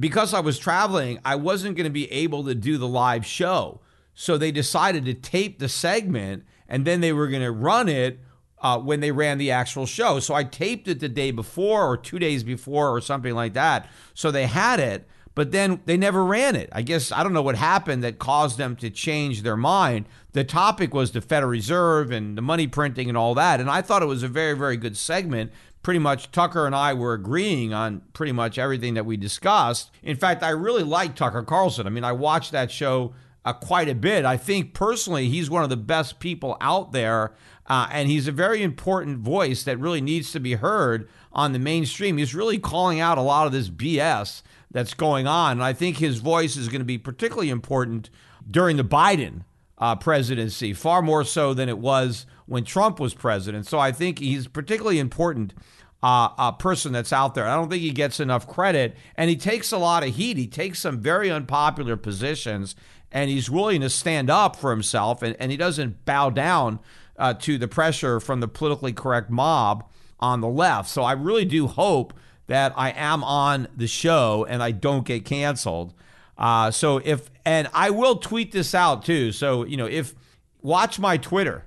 because 0.00 0.32
I 0.32 0.40
was 0.40 0.58
traveling, 0.58 1.20
I 1.24 1.36
wasn't 1.36 1.76
going 1.76 1.84
to 1.84 1.90
be 1.90 2.10
able 2.10 2.44
to 2.44 2.54
do 2.54 2.78
the 2.78 2.88
live 2.88 3.26
show. 3.26 3.80
So 4.16 4.36
they 4.36 4.50
decided 4.50 5.04
to 5.04 5.14
tape 5.14 5.60
the 5.60 5.68
segment 5.68 6.44
and 6.68 6.84
then 6.84 7.00
they 7.00 7.12
were 7.12 7.28
going 7.28 7.42
to 7.42 7.52
run 7.52 7.88
it 7.88 8.18
uh, 8.60 8.78
when 8.78 9.00
they 9.00 9.12
ran 9.12 9.38
the 9.38 9.50
actual 9.50 9.84
show. 9.86 10.18
So 10.18 10.34
I 10.34 10.42
taped 10.42 10.88
it 10.88 11.00
the 11.00 11.08
day 11.08 11.30
before 11.30 11.86
or 11.86 11.96
two 11.98 12.18
days 12.18 12.42
before 12.42 12.90
or 12.90 13.00
something 13.02 13.34
like 13.34 13.52
that. 13.52 13.88
So 14.14 14.30
they 14.30 14.46
had 14.46 14.80
it, 14.80 15.06
but 15.34 15.52
then 15.52 15.82
they 15.84 15.98
never 15.98 16.24
ran 16.24 16.56
it. 16.56 16.70
I 16.72 16.80
guess 16.80 17.12
I 17.12 17.22
don't 17.22 17.34
know 17.34 17.42
what 17.42 17.56
happened 17.56 18.02
that 18.04 18.18
caused 18.18 18.56
them 18.56 18.74
to 18.76 18.88
change 18.88 19.42
their 19.42 19.56
mind. 19.56 20.06
The 20.32 20.44
topic 20.44 20.94
was 20.94 21.12
the 21.12 21.20
Federal 21.20 21.50
Reserve 21.50 22.10
and 22.10 22.38
the 22.38 22.42
money 22.42 22.66
printing 22.66 23.10
and 23.10 23.18
all 23.18 23.34
that. 23.34 23.60
And 23.60 23.68
I 23.70 23.82
thought 23.82 24.02
it 24.02 24.06
was 24.06 24.22
a 24.22 24.28
very, 24.28 24.56
very 24.56 24.78
good 24.78 24.96
segment. 24.96 25.52
Pretty 25.82 26.00
much 26.00 26.32
Tucker 26.32 26.64
and 26.64 26.74
I 26.74 26.94
were 26.94 27.12
agreeing 27.12 27.74
on 27.74 28.00
pretty 28.14 28.32
much 28.32 28.58
everything 28.58 28.94
that 28.94 29.04
we 29.04 29.18
discussed. 29.18 29.90
In 30.02 30.16
fact, 30.16 30.42
I 30.42 30.48
really 30.50 30.82
like 30.82 31.14
Tucker 31.14 31.42
Carlson. 31.42 31.86
I 31.86 31.90
mean, 31.90 32.02
I 32.02 32.12
watched 32.12 32.52
that 32.52 32.72
show 32.72 33.12
uh, 33.46 33.52
quite 33.52 33.88
a 33.88 33.94
bit. 33.94 34.24
I 34.24 34.36
think 34.36 34.74
personally, 34.74 35.28
he's 35.28 35.48
one 35.48 35.62
of 35.62 35.70
the 35.70 35.76
best 35.76 36.18
people 36.18 36.56
out 36.60 36.92
there. 36.92 37.32
Uh, 37.68 37.88
and 37.90 38.08
he's 38.08 38.28
a 38.28 38.32
very 38.32 38.62
important 38.62 39.18
voice 39.18 39.64
that 39.64 39.78
really 39.78 40.00
needs 40.00 40.30
to 40.32 40.40
be 40.40 40.54
heard 40.54 41.08
on 41.32 41.52
the 41.52 41.58
mainstream. 41.58 42.16
He's 42.16 42.34
really 42.34 42.58
calling 42.58 43.00
out 43.00 43.18
a 43.18 43.22
lot 43.22 43.46
of 43.46 43.52
this 43.52 43.70
BS 43.70 44.42
that's 44.70 44.94
going 44.94 45.26
on. 45.26 45.52
And 45.52 45.64
I 45.64 45.72
think 45.72 45.96
his 45.96 46.18
voice 46.18 46.56
is 46.56 46.68
going 46.68 46.80
to 46.80 46.84
be 46.84 46.98
particularly 46.98 47.50
important 47.50 48.10
during 48.48 48.76
the 48.76 48.84
Biden 48.84 49.42
uh, 49.78 49.96
presidency, 49.96 50.72
far 50.72 51.02
more 51.02 51.24
so 51.24 51.54
than 51.54 51.68
it 51.68 51.78
was 51.78 52.26
when 52.46 52.64
Trump 52.64 53.00
was 53.00 53.14
president. 53.14 53.66
So 53.66 53.78
I 53.78 53.92
think 53.92 54.18
he's 54.18 54.48
particularly 54.48 54.98
important. 54.98 55.54
Uh, 56.02 56.28
a 56.38 56.52
person 56.52 56.92
that's 56.92 57.12
out 57.12 57.34
there. 57.34 57.48
I 57.48 57.56
don't 57.56 57.70
think 57.70 57.82
he 57.82 57.90
gets 57.90 58.20
enough 58.20 58.46
credit, 58.46 58.96
and 59.16 59.30
he 59.30 59.34
takes 59.34 59.72
a 59.72 59.78
lot 59.78 60.06
of 60.06 60.14
heat. 60.14 60.36
He 60.36 60.46
takes 60.46 60.78
some 60.78 61.00
very 61.00 61.30
unpopular 61.30 61.96
positions, 61.96 62.76
and 63.12 63.30
he's 63.30 63.50
willing 63.50 63.80
to 63.80 63.90
stand 63.90 64.30
up 64.30 64.56
for 64.56 64.70
himself, 64.70 65.22
and, 65.22 65.36
and 65.38 65.50
he 65.50 65.56
doesn't 65.56 66.04
bow 66.04 66.30
down 66.30 66.80
uh, 67.18 67.34
to 67.34 67.58
the 67.58 67.68
pressure 67.68 68.20
from 68.20 68.40
the 68.40 68.48
politically 68.48 68.92
correct 68.92 69.30
mob 69.30 69.88
on 70.20 70.40
the 70.40 70.48
left. 70.48 70.88
So 70.88 71.02
I 71.02 71.12
really 71.12 71.44
do 71.44 71.66
hope 71.66 72.14
that 72.46 72.72
I 72.76 72.90
am 72.90 73.24
on 73.24 73.68
the 73.76 73.86
show 73.86 74.46
and 74.48 74.62
I 74.62 74.70
don't 74.70 75.04
get 75.04 75.24
canceled. 75.24 75.94
Uh, 76.38 76.70
so 76.70 77.00
if 77.04 77.30
and 77.44 77.68
I 77.72 77.90
will 77.90 78.16
tweet 78.16 78.52
this 78.52 78.74
out 78.74 79.04
too. 79.04 79.32
So 79.32 79.64
you 79.64 79.76
know 79.76 79.86
if 79.86 80.14
watch 80.62 80.98
my 80.98 81.16
Twitter 81.16 81.64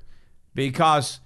because 0.53 1.19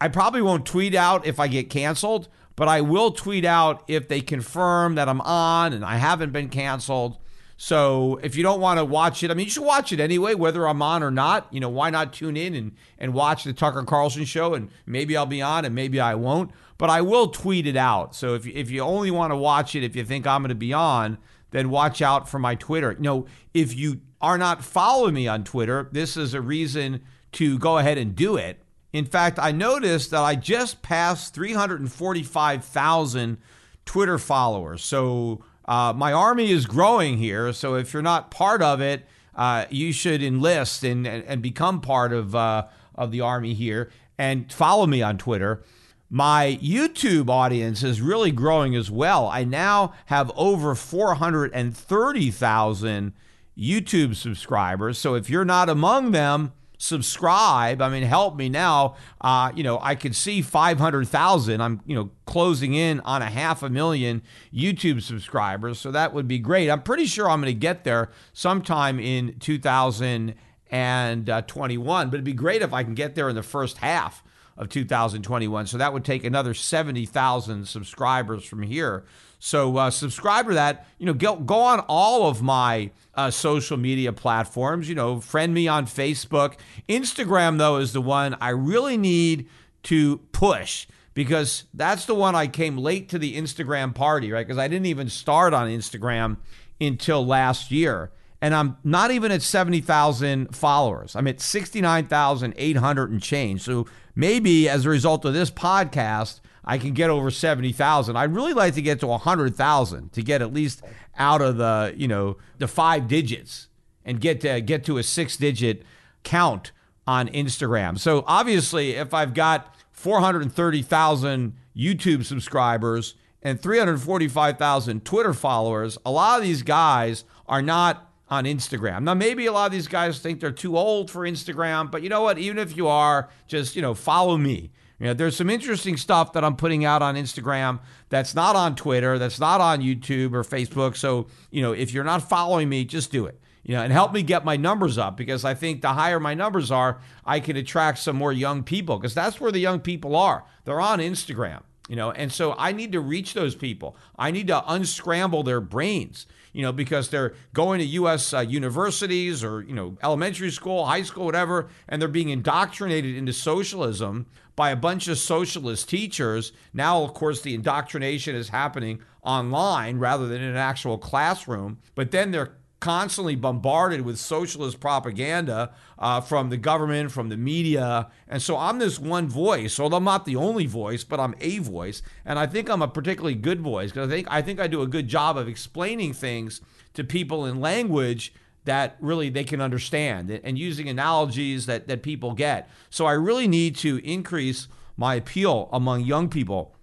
I 0.00 0.08
probably 0.08 0.42
won't 0.42 0.66
tweet 0.66 0.94
out 0.94 1.26
if 1.26 1.40
I 1.40 1.48
get 1.48 1.70
canceled, 1.70 2.28
but 2.56 2.68
I 2.68 2.80
will 2.80 3.12
tweet 3.12 3.44
out 3.44 3.84
if 3.88 4.08
they 4.08 4.20
confirm 4.20 4.96
that 4.96 5.08
I'm 5.08 5.20
on 5.20 5.72
and 5.72 5.84
I 5.84 5.96
haven't 5.96 6.32
been 6.32 6.48
canceled. 6.48 7.18
So 7.60 8.20
if 8.22 8.36
you 8.36 8.42
don't 8.42 8.60
want 8.60 8.78
to 8.78 8.84
watch 8.84 9.22
it, 9.22 9.30
I 9.30 9.34
mean, 9.34 9.46
you 9.46 9.50
should 9.50 9.64
watch 9.64 9.92
it 9.92 10.00
anyway, 10.00 10.34
whether 10.34 10.66
I'm 10.66 10.80
on 10.80 11.02
or 11.02 11.10
not. 11.10 11.52
You 11.52 11.60
know, 11.60 11.68
why 11.68 11.90
not 11.90 12.12
tune 12.12 12.36
in 12.36 12.54
and, 12.54 12.72
and 12.98 13.12
watch 13.12 13.44
the 13.44 13.52
Tucker 13.52 13.82
Carlson 13.82 14.24
show? 14.24 14.54
And 14.54 14.70
maybe 14.86 15.16
I'll 15.16 15.26
be 15.26 15.42
on 15.42 15.64
and 15.64 15.74
maybe 15.74 16.00
I 16.00 16.14
won't 16.14 16.52
but 16.78 16.88
I 16.88 17.02
will 17.02 17.28
tweet 17.28 17.66
it 17.66 17.76
out. 17.76 18.14
So 18.14 18.34
if, 18.34 18.46
if 18.46 18.70
you 18.70 18.80
only 18.82 19.10
want 19.10 19.32
to 19.32 19.36
watch 19.36 19.74
it, 19.74 19.82
if 19.82 19.96
you 19.96 20.04
think 20.04 20.26
I'm 20.26 20.42
going 20.42 20.50
to 20.50 20.54
be 20.54 20.72
on, 20.72 21.18
then 21.50 21.70
watch 21.70 22.00
out 22.00 22.28
for 22.28 22.38
my 22.38 22.54
Twitter. 22.54 22.92
You 22.92 23.00
know, 23.00 23.26
if 23.52 23.74
you 23.74 24.00
are 24.20 24.38
not 24.38 24.64
following 24.64 25.14
me 25.14 25.26
on 25.26 25.42
Twitter, 25.44 25.88
this 25.92 26.16
is 26.16 26.34
a 26.34 26.40
reason 26.40 27.02
to 27.32 27.58
go 27.58 27.78
ahead 27.78 27.98
and 27.98 28.14
do 28.14 28.36
it. 28.36 28.62
In 28.92 29.04
fact, 29.04 29.38
I 29.38 29.52
noticed 29.52 30.12
that 30.12 30.22
I 30.22 30.36
just 30.36 30.82
passed 30.82 31.34
345,000 31.34 33.38
Twitter 33.84 34.18
followers. 34.18 34.84
So 34.84 35.44
uh, 35.68 35.92
my 35.94 36.12
army 36.12 36.50
is 36.50 36.66
growing 36.66 37.18
here. 37.18 37.52
So 37.52 37.74
if 37.74 37.92
you're 37.92 38.02
not 38.02 38.30
part 38.30 38.62
of 38.62 38.80
it, 38.80 39.04
uh, 39.34 39.66
you 39.68 39.92
should 39.92 40.22
enlist 40.22 40.82
and, 40.82 41.06
and, 41.06 41.22
and 41.24 41.42
become 41.42 41.82
part 41.82 42.12
of, 42.12 42.34
uh, 42.34 42.66
of 42.94 43.10
the 43.12 43.20
army 43.20 43.52
here 43.52 43.90
and 44.16 44.50
follow 44.52 44.86
me 44.86 45.02
on 45.02 45.18
Twitter. 45.18 45.62
My 46.10 46.58
YouTube 46.62 47.28
audience 47.28 47.82
is 47.82 48.00
really 48.00 48.32
growing 48.32 48.74
as 48.74 48.90
well. 48.90 49.28
I 49.28 49.44
now 49.44 49.92
have 50.06 50.32
over 50.34 50.74
430,000 50.74 53.12
YouTube 53.56 54.16
subscribers. 54.16 54.98
So 54.98 55.14
if 55.14 55.28
you're 55.28 55.44
not 55.44 55.68
among 55.68 56.12
them, 56.12 56.54
subscribe. 56.78 57.82
I 57.82 57.90
mean, 57.90 58.04
help 58.04 58.36
me 58.36 58.48
now. 58.48 58.94
Uh, 59.20 59.52
you 59.54 59.62
know, 59.62 59.78
I 59.82 59.96
could 59.96 60.16
see 60.16 60.40
500,000. 60.40 61.60
I'm, 61.60 61.82
you 61.84 61.94
know, 61.94 62.08
closing 62.24 62.72
in 62.74 63.00
on 63.00 63.20
a 63.20 63.26
half 63.26 63.62
a 63.62 63.68
million 63.68 64.22
YouTube 64.54 65.02
subscribers. 65.02 65.78
So 65.78 65.90
that 65.90 66.14
would 66.14 66.26
be 66.28 66.38
great. 66.38 66.70
I'm 66.70 66.82
pretty 66.82 67.04
sure 67.06 67.28
I'm 67.28 67.42
going 67.42 67.52
to 67.52 67.58
get 67.58 67.84
there 67.84 68.10
sometime 68.32 68.98
in 69.00 69.36
2021, 69.40 72.10
but 72.10 72.14
it'd 72.14 72.24
be 72.24 72.32
great 72.32 72.62
if 72.62 72.72
I 72.72 72.84
can 72.84 72.94
get 72.94 73.16
there 73.16 73.28
in 73.28 73.34
the 73.34 73.42
first 73.42 73.78
half 73.78 74.22
of 74.56 74.68
2021. 74.68 75.66
So 75.66 75.78
that 75.78 75.92
would 75.92 76.04
take 76.04 76.22
another 76.24 76.54
70,000 76.54 77.66
subscribers 77.66 78.44
from 78.44 78.62
here. 78.62 79.04
So 79.38 79.76
uh, 79.76 79.90
subscribe 79.90 80.48
to 80.48 80.54
that. 80.54 80.86
You 80.98 81.06
know, 81.06 81.14
go, 81.14 81.36
go 81.36 81.60
on 81.60 81.80
all 81.88 82.28
of 82.28 82.42
my 82.42 82.90
uh, 83.14 83.30
social 83.30 83.76
media 83.76 84.12
platforms. 84.12 84.88
You 84.88 84.94
know, 84.94 85.20
friend 85.20 85.54
me 85.54 85.68
on 85.68 85.86
Facebook. 85.86 86.54
Instagram, 86.88 87.58
though, 87.58 87.76
is 87.76 87.92
the 87.92 88.00
one 88.00 88.36
I 88.40 88.50
really 88.50 88.96
need 88.96 89.48
to 89.84 90.18
push 90.32 90.86
because 91.14 91.64
that's 91.74 92.04
the 92.04 92.14
one 92.14 92.34
I 92.34 92.46
came 92.46 92.76
late 92.76 93.08
to 93.10 93.18
the 93.18 93.36
Instagram 93.36 93.94
party, 93.94 94.32
right? 94.32 94.46
Because 94.46 94.58
I 94.58 94.68
didn't 94.68 94.86
even 94.86 95.08
start 95.08 95.54
on 95.54 95.68
Instagram 95.68 96.36
until 96.80 97.26
last 97.26 97.70
year 97.70 98.12
and 98.40 98.54
I'm 98.54 98.76
not 98.84 99.10
even 99.10 99.32
at 99.32 99.42
70,000 99.42 100.54
followers. 100.54 101.16
I'm 101.16 101.26
at 101.26 101.40
69,800 101.40 103.10
and 103.10 103.22
change. 103.22 103.62
So 103.62 103.86
maybe 104.14 104.68
as 104.68 104.86
a 104.86 104.90
result 104.90 105.24
of 105.24 105.34
this 105.34 105.50
podcast, 105.50 106.40
I 106.68 106.76
can 106.76 106.92
get 106.92 107.08
over 107.08 107.30
70,000. 107.30 108.14
I'd 108.14 108.34
really 108.34 108.52
like 108.52 108.74
to 108.74 108.82
get 108.82 109.00
to 109.00 109.06
100,000 109.06 110.12
to 110.12 110.22
get 110.22 110.42
at 110.42 110.52
least 110.52 110.82
out 111.18 111.40
of 111.40 111.56
the, 111.56 111.94
you 111.96 112.06
know, 112.06 112.36
the 112.58 112.68
five 112.68 113.08
digits 113.08 113.68
and 114.04 114.20
get 114.20 114.42
to 114.42 114.60
get 114.60 114.84
to 114.84 114.98
a 114.98 115.02
six 115.02 115.38
digit 115.38 115.82
count 116.24 116.72
on 117.06 117.28
Instagram. 117.28 117.98
So 117.98 118.22
obviously, 118.26 118.92
if 118.92 119.14
I've 119.14 119.32
got 119.32 119.74
430,000 119.92 121.54
YouTube 121.74 122.26
subscribers 122.26 123.14
and 123.42 123.58
345,000 123.58 125.06
Twitter 125.06 125.32
followers, 125.32 125.96
a 126.04 126.10
lot 126.10 126.38
of 126.38 126.44
these 126.44 126.62
guys 126.62 127.24
are 127.46 127.62
not 127.62 128.12
on 128.28 128.44
Instagram. 128.44 129.04
Now, 129.04 129.14
maybe 129.14 129.46
a 129.46 129.52
lot 129.52 129.64
of 129.64 129.72
these 129.72 129.88
guys 129.88 130.18
think 130.18 130.40
they're 130.40 130.52
too 130.52 130.76
old 130.76 131.10
for 131.10 131.22
Instagram, 131.22 131.90
but 131.90 132.02
you 132.02 132.10
know 132.10 132.20
what? 132.20 132.36
Even 132.36 132.58
if 132.58 132.76
you 132.76 132.88
are, 132.88 133.30
just, 133.46 133.74
you 133.74 133.80
know, 133.80 133.94
follow 133.94 134.36
me. 134.36 134.70
You 134.98 135.06
know, 135.06 135.14
there's 135.14 135.36
some 135.36 135.48
interesting 135.48 135.96
stuff 135.96 136.32
that 136.32 136.44
I'm 136.44 136.56
putting 136.56 136.84
out 136.84 137.02
on 137.02 137.14
Instagram 137.14 137.78
that's 138.08 138.34
not 138.34 138.56
on 138.56 138.74
Twitter, 138.74 139.18
that's 139.18 139.38
not 139.38 139.60
on 139.60 139.80
YouTube 139.80 140.32
or 140.32 140.42
Facebook. 140.42 140.96
So, 140.96 141.28
you 141.50 141.62
know, 141.62 141.72
if 141.72 141.92
you're 141.92 142.04
not 142.04 142.28
following 142.28 142.68
me, 142.68 142.84
just 142.84 143.12
do 143.12 143.26
it. 143.26 143.40
You 143.62 143.74
know, 143.74 143.82
and 143.82 143.92
help 143.92 144.12
me 144.12 144.22
get 144.22 144.44
my 144.46 144.56
numbers 144.56 144.96
up 144.96 145.16
because 145.16 145.44
I 145.44 145.52
think 145.54 145.82
the 145.82 145.92
higher 145.92 146.18
my 146.18 146.32
numbers 146.32 146.70
are, 146.70 147.00
I 147.26 147.38
can 147.38 147.56
attract 147.56 147.98
some 147.98 148.16
more 148.16 148.32
young 148.32 148.62
people 148.62 148.96
because 148.98 149.14
that's 149.14 149.40
where 149.40 149.52
the 149.52 149.58
young 149.58 149.80
people 149.80 150.16
are. 150.16 150.44
They're 150.64 150.80
on 150.80 151.00
Instagram, 151.00 151.62
you 151.88 151.96
know, 151.96 152.10
and 152.12 152.30
so 152.30 152.54
I 152.56 152.72
need 152.72 152.92
to 152.92 153.00
reach 153.00 153.34
those 153.34 153.54
people. 153.54 153.96
I 154.18 154.30
need 154.30 154.46
to 154.48 154.62
unscramble 154.70 155.42
their 155.42 155.60
brains 155.60 156.26
you 156.52 156.62
know, 156.62 156.72
because 156.72 157.10
they're 157.10 157.34
going 157.52 157.78
to 157.78 157.84
U.S. 157.84 158.32
Uh, 158.32 158.40
universities 158.40 159.44
or, 159.44 159.62
you 159.62 159.74
know, 159.74 159.96
elementary 160.02 160.50
school, 160.50 160.86
high 160.86 161.02
school, 161.02 161.24
whatever, 161.24 161.68
and 161.88 162.00
they're 162.00 162.08
being 162.08 162.30
indoctrinated 162.30 163.16
into 163.16 163.32
socialism 163.32 164.26
by 164.56 164.70
a 164.70 164.76
bunch 164.76 165.06
of 165.08 165.18
socialist 165.18 165.88
teachers. 165.88 166.52
Now, 166.72 167.02
of 167.04 167.14
course, 167.14 167.42
the 167.42 167.54
indoctrination 167.54 168.34
is 168.34 168.48
happening 168.48 169.00
online 169.22 169.98
rather 169.98 170.26
than 170.26 170.42
in 170.42 170.50
an 170.50 170.56
actual 170.56 170.98
classroom, 170.98 171.78
but 171.94 172.10
then 172.10 172.32
they're 172.32 172.54
constantly 172.80 173.34
bombarded 173.34 174.02
with 174.02 174.18
socialist 174.18 174.78
propaganda 174.78 175.72
uh, 175.98 176.20
from 176.20 176.48
the 176.48 176.56
government, 176.56 177.10
from 177.10 177.28
the 177.28 177.36
media. 177.36 178.08
And 178.28 178.40
so 178.40 178.56
I'm 178.56 178.78
this 178.78 178.98
one 178.98 179.28
voice, 179.28 179.80
although 179.80 179.96
I'm 179.96 180.04
not 180.04 180.24
the 180.24 180.36
only 180.36 180.66
voice, 180.66 181.02
but 181.02 181.18
I'm 181.18 181.34
a 181.40 181.58
voice. 181.58 182.02
And 182.24 182.38
I 182.38 182.46
think 182.46 182.68
I'm 182.68 182.82
a 182.82 182.88
particularly 182.88 183.34
good 183.34 183.60
voice 183.60 183.90
because 183.90 184.08
I 184.08 184.10
think, 184.10 184.28
I 184.30 184.42
think 184.42 184.60
I 184.60 184.68
do 184.68 184.82
a 184.82 184.86
good 184.86 185.08
job 185.08 185.36
of 185.36 185.48
explaining 185.48 186.12
things 186.12 186.60
to 186.94 187.02
people 187.02 187.46
in 187.46 187.60
language 187.60 188.32
that 188.64 188.96
really 189.00 189.30
they 189.30 189.44
can 189.44 189.60
understand 189.60 190.30
and 190.30 190.58
using 190.58 190.88
analogies 190.88 191.66
that, 191.66 191.88
that 191.88 192.02
people 192.02 192.34
get. 192.34 192.68
So 192.90 193.06
I 193.06 193.12
really 193.12 193.48
need 193.48 193.76
to 193.76 193.96
increase 194.04 194.68
my 194.96 195.14
appeal 195.14 195.68
among 195.72 196.02
young 196.02 196.28
people. 196.28 196.74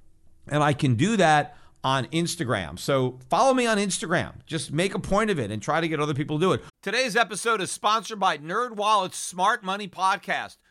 And 0.47 0.63
I 0.63 0.73
can 0.73 0.95
do 0.95 1.15
that 1.17 1.55
on 1.85 2.07
Instagram. 2.07 2.79
So 2.79 3.19
follow 3.29 3.53
me 3.53 3.67
on 3.67 3.77
Instagram. 3.77 4.43
Just 4.47 4.73
make 4.73 4.95
a 4.95 4.99
point 4.99 5.29
of 5.29 5.39
it 5.39 5.51
and 5.51 5.61
try 5.61 5.79
to 5.79 5.87
get 5.87 5.99
other 5.99 6.15
people 6.15 6.39
to 6.39 6.45
do 6.45 6.51
it. 6.53 6.63
Today's 6.81 7.15
episode 7.15 7.61
is 7.61 7.69
sponsored 7.69 8.19
by 8.19 8.39
NerdWallet's 8.39 9.17
Smart 9.17 9.63
Money 9.63 9.87
Podcast. 9.87 10.57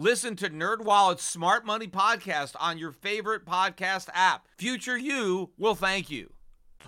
Listen 0.00 0.36
to 0.36 0.48
NerdWallet's 0.48 1.24
Smart 1.24 1.66
Money 1.66 1.88
podcast 1.88 2.54
on 2.60 2.78
your 2.78 2.92
favorite 2.92 3.44
podcast 3.44 4.08
app. 4.14 4.46
Future 4.56 4.96
you 4.96 5.50
will 5.58 5.74
thank 5.74 6.08
you. 6.08 6.30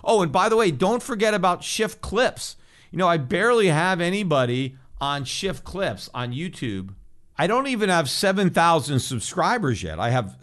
Oh, 0.01 0.21
and 0.21 0.31
by 0.31 0.47
the 0.47 0.55
way, 0.55 0.71
don't 0.71 1.03
forget 1.03 1.33
about 1.33 1.61
Schiff 1.61 1.99
Clips. 1.99 2.55
You 2.89 2.97
know, 2.97 3.09
I 3.09 3.17
barely 3.17 3.67
have 3.67 3.99
anybody 3.99 4.77
on 5.01 5.25
Schiff 5.25 5.61
Clips 5.61 6.09
on 6.13 6.31
YouTube. 6.31 6.95
I 7.37 7.47
don't 7.47 7.67
even 7.67 7.89
have 7.89 8.09
7,000 8.09 9.01
subscribers 9.01 9.83
yet. 9.83 9.99
I 9.99 10.11
have 10.11 10.37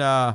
uh, 0.00 0.34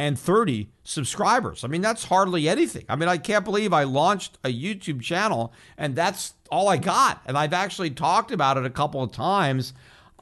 6,330 0.00 0.70
subscribers. 0.82 1.64
I 1.64 1.68
mean, 1.68 1.82
that's 1.82 2.04
hardly 2.04 2.48
anything. 2.48 2.84
I 2.88 2.96
mean, 2.96 3.08
I 3.08 3.18
can't 3.18 3.44
believe 3.44 3.72
I 3.72 3.84
launched 3.84 4.38
a 4.44 4.48
YouTube 4.48 5.02
channel 5.02 5.52
and 5.76 5.94
that's 5.94 6.34
all 6.50 6.68
I 6.68 6.78
got. 6.78 7.20
And 7.26 7.36
I've 7.36 7.52
actually 7.52 7.90
talked 7.90 8.30
about 8.30 8.56
it 8.56 8.64
a 8.64 8.70
couple 8.70 9.02
of 9.02 9.12
times 9.12 9.72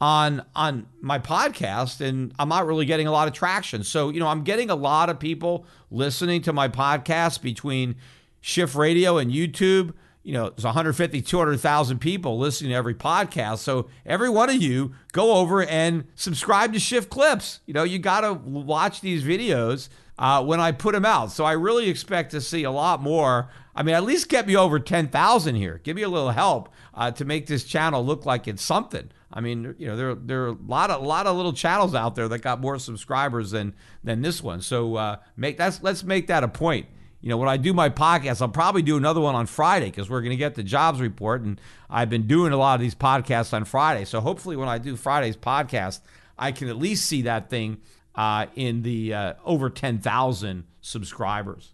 on 0.00 0.42
on 0.54 0.86
my 1.00 1.18
podcast 1.18 2.00
and 2.00 2.32
I'm 2.38 2.48
not 2.48 2.66
really 2.66 2.86
getting 2.86 3.06
a 3.06 3.12
lot 3.12 3.28
of 3.28 3.34
traction. 3.34 3.84
So, 3.84 4.10
you 4.10 4.20
know, 4.20 4.28
I'm 4.28 4.42
getting 4.42 4.70
a 4.70 4.76
lot 4.76 5.10
of 5.10 5.18
people 5.18 5.64
listening 5.90 6.42
to 6.42 6.52
my 6.52 6.68
podcast 6.68 7.42
between 7.42 7.96
Schiff 8.40 8.76
Radio 8.76 9.18
and 9.18 9.30
YouTube. 9.30 9.92
You 10.28 10.34
know, 10.34 10.50
there's 10.50 10.64
150, 10.66 11.22
200,000 11.22 11.98
people 12.00 12.38
listening 12.38 12.72
to 12.72 12.76
every 12.76 12.94
podcast. 12.94 13.60
So, 13.60 13.88
every 14.04 14.28
one 14.28 14.50
of 14.50 14.56
you 14.56 14.92
go 15.12 15.36
over 15.36 15.64
and 15.64 16.04
subscribe 16.16 16.74
to 16.74 16.78
Schiff 16.78 17.08
Clips. 17.08 17.60
You 17.64 17.72
know, 17.72 17.82
you 17.82 17.98
got 17.98 18.20
to 18.20 18.34
watch 18.34 19.00
these 19.00 19.24
videos 19.24 19.88
uh, 20.18 20.44
when 20.44 20.60
I 20.60 20.72
put 20.72 20.92
them 20.92 21.06
out. 21.06 21.32
So, 21.32 21.46
I 21.46 21.52
really 21.52 21.88
expect 21.88 22.32
to 22.32 22.42
see 22.42 22.64
a 22.64 22.70
lot 22.70 23.00
more. 23.00 23.48
I 23.74 23.82
mean, 23.82 23.94
at 23.94 24.04
least 24.04 24.28
get 24.28 24.46
me 24.46 24.54
over 24.54 24.78
10,000 24.78 25.54
here. 25.54 25.80
Give 25.82 25.96
me 25.96 26.02
a 26.02 26.10
little 26.10 26.32
help 26.32 26.68
uh, 26.92 27.10
to 27.12 27.24
make 27.24 27.46
this 27.46 27.64
channel 27.64 28.04
look 28.04 28.26
like 28.26 28.46
it's 28.46 28.62
something. 28.62 29.10
I 29.32 29.40
mean, 29.40 29.76
you 29.78 29.86
know, 29.86 29.96
there 29.96 30.14
there 30.14 30.42
are 30.44 30.48
a 30.48 30.56
lot 30.66 30.90
of 30.90 31.02
a 31.02 31.06
lot 31.06 31.26
of 31.26 31.36
little 31.36 31.54
channels 31.54 31.94
out 31.94 32.16
there 32.16 32.28
that 32.28 32.40
got 32.40 32.60
more 32.60 32.78
subscribers 32.78 33.50
than 33.52 33.74
than 34.04 34.20
this 34.20 34.42
one. 34.42 34.60
So 34.60 34.96
uh, 34.96 35.16
make 35.38 35.56
that's 35.56 35.82
let's 35.82 36.04
make 36.04 36.26
that 36.26 36.44
a 36.44 36.48
point. 36.48 36.86
You 37.20 37.28
know, 37.30 37.36
when 37.36 37.48
I 37.48 37.56
do 37.56 37.72
my 37.72 37.90
podcast, 37.90 38.40
I'll 38.40 38.48
probably 38.48 38.82
do 38.82 38.96
another 38.96 39.20
one 39.20 39.34
on 39.34 39.46
Friday 39.46 39.86
because 39.86 40.08
we're 40.08 40.20
going 40.20 40.30
to 40.30 40.36
get 40.36 40.54
the 40.54 40.62
jobs 40.62 41.00
report, 41.00 41.42
and 41.42 41.60
I've 41.90 42.08
been 42.08 42.26
doing 42.26 42.52
a 42.52 42.56
lot 42.56 42.74
of 42.76 42.80
these 42.80 42.94
podcasts 42.94 43.52
on 43.52 43.64
Friday. 43.64 44.04
So 44.04 44.20
hopefully, 44.20 44.56
when 44.56 44.68
I 44.68 44.78
do 44.78 44.94
Friday's 44.94 45.36
podcast, 45.36 46.00
I 46.38 46.52
can 46.52 46.68
at 46.68 46.76
least 46.76 47.06
see 47.06 47.22
that 47.22 47.50
thing 47.50 47.78
uh, 48.14 48.46
in 48.54 48.82
the 48.82 49.14
uh, 49.14 49.34
over 49.44 49.68
ten 49.68 49.98
thousand 49.98 50.64
subscribers. 50.80 51.72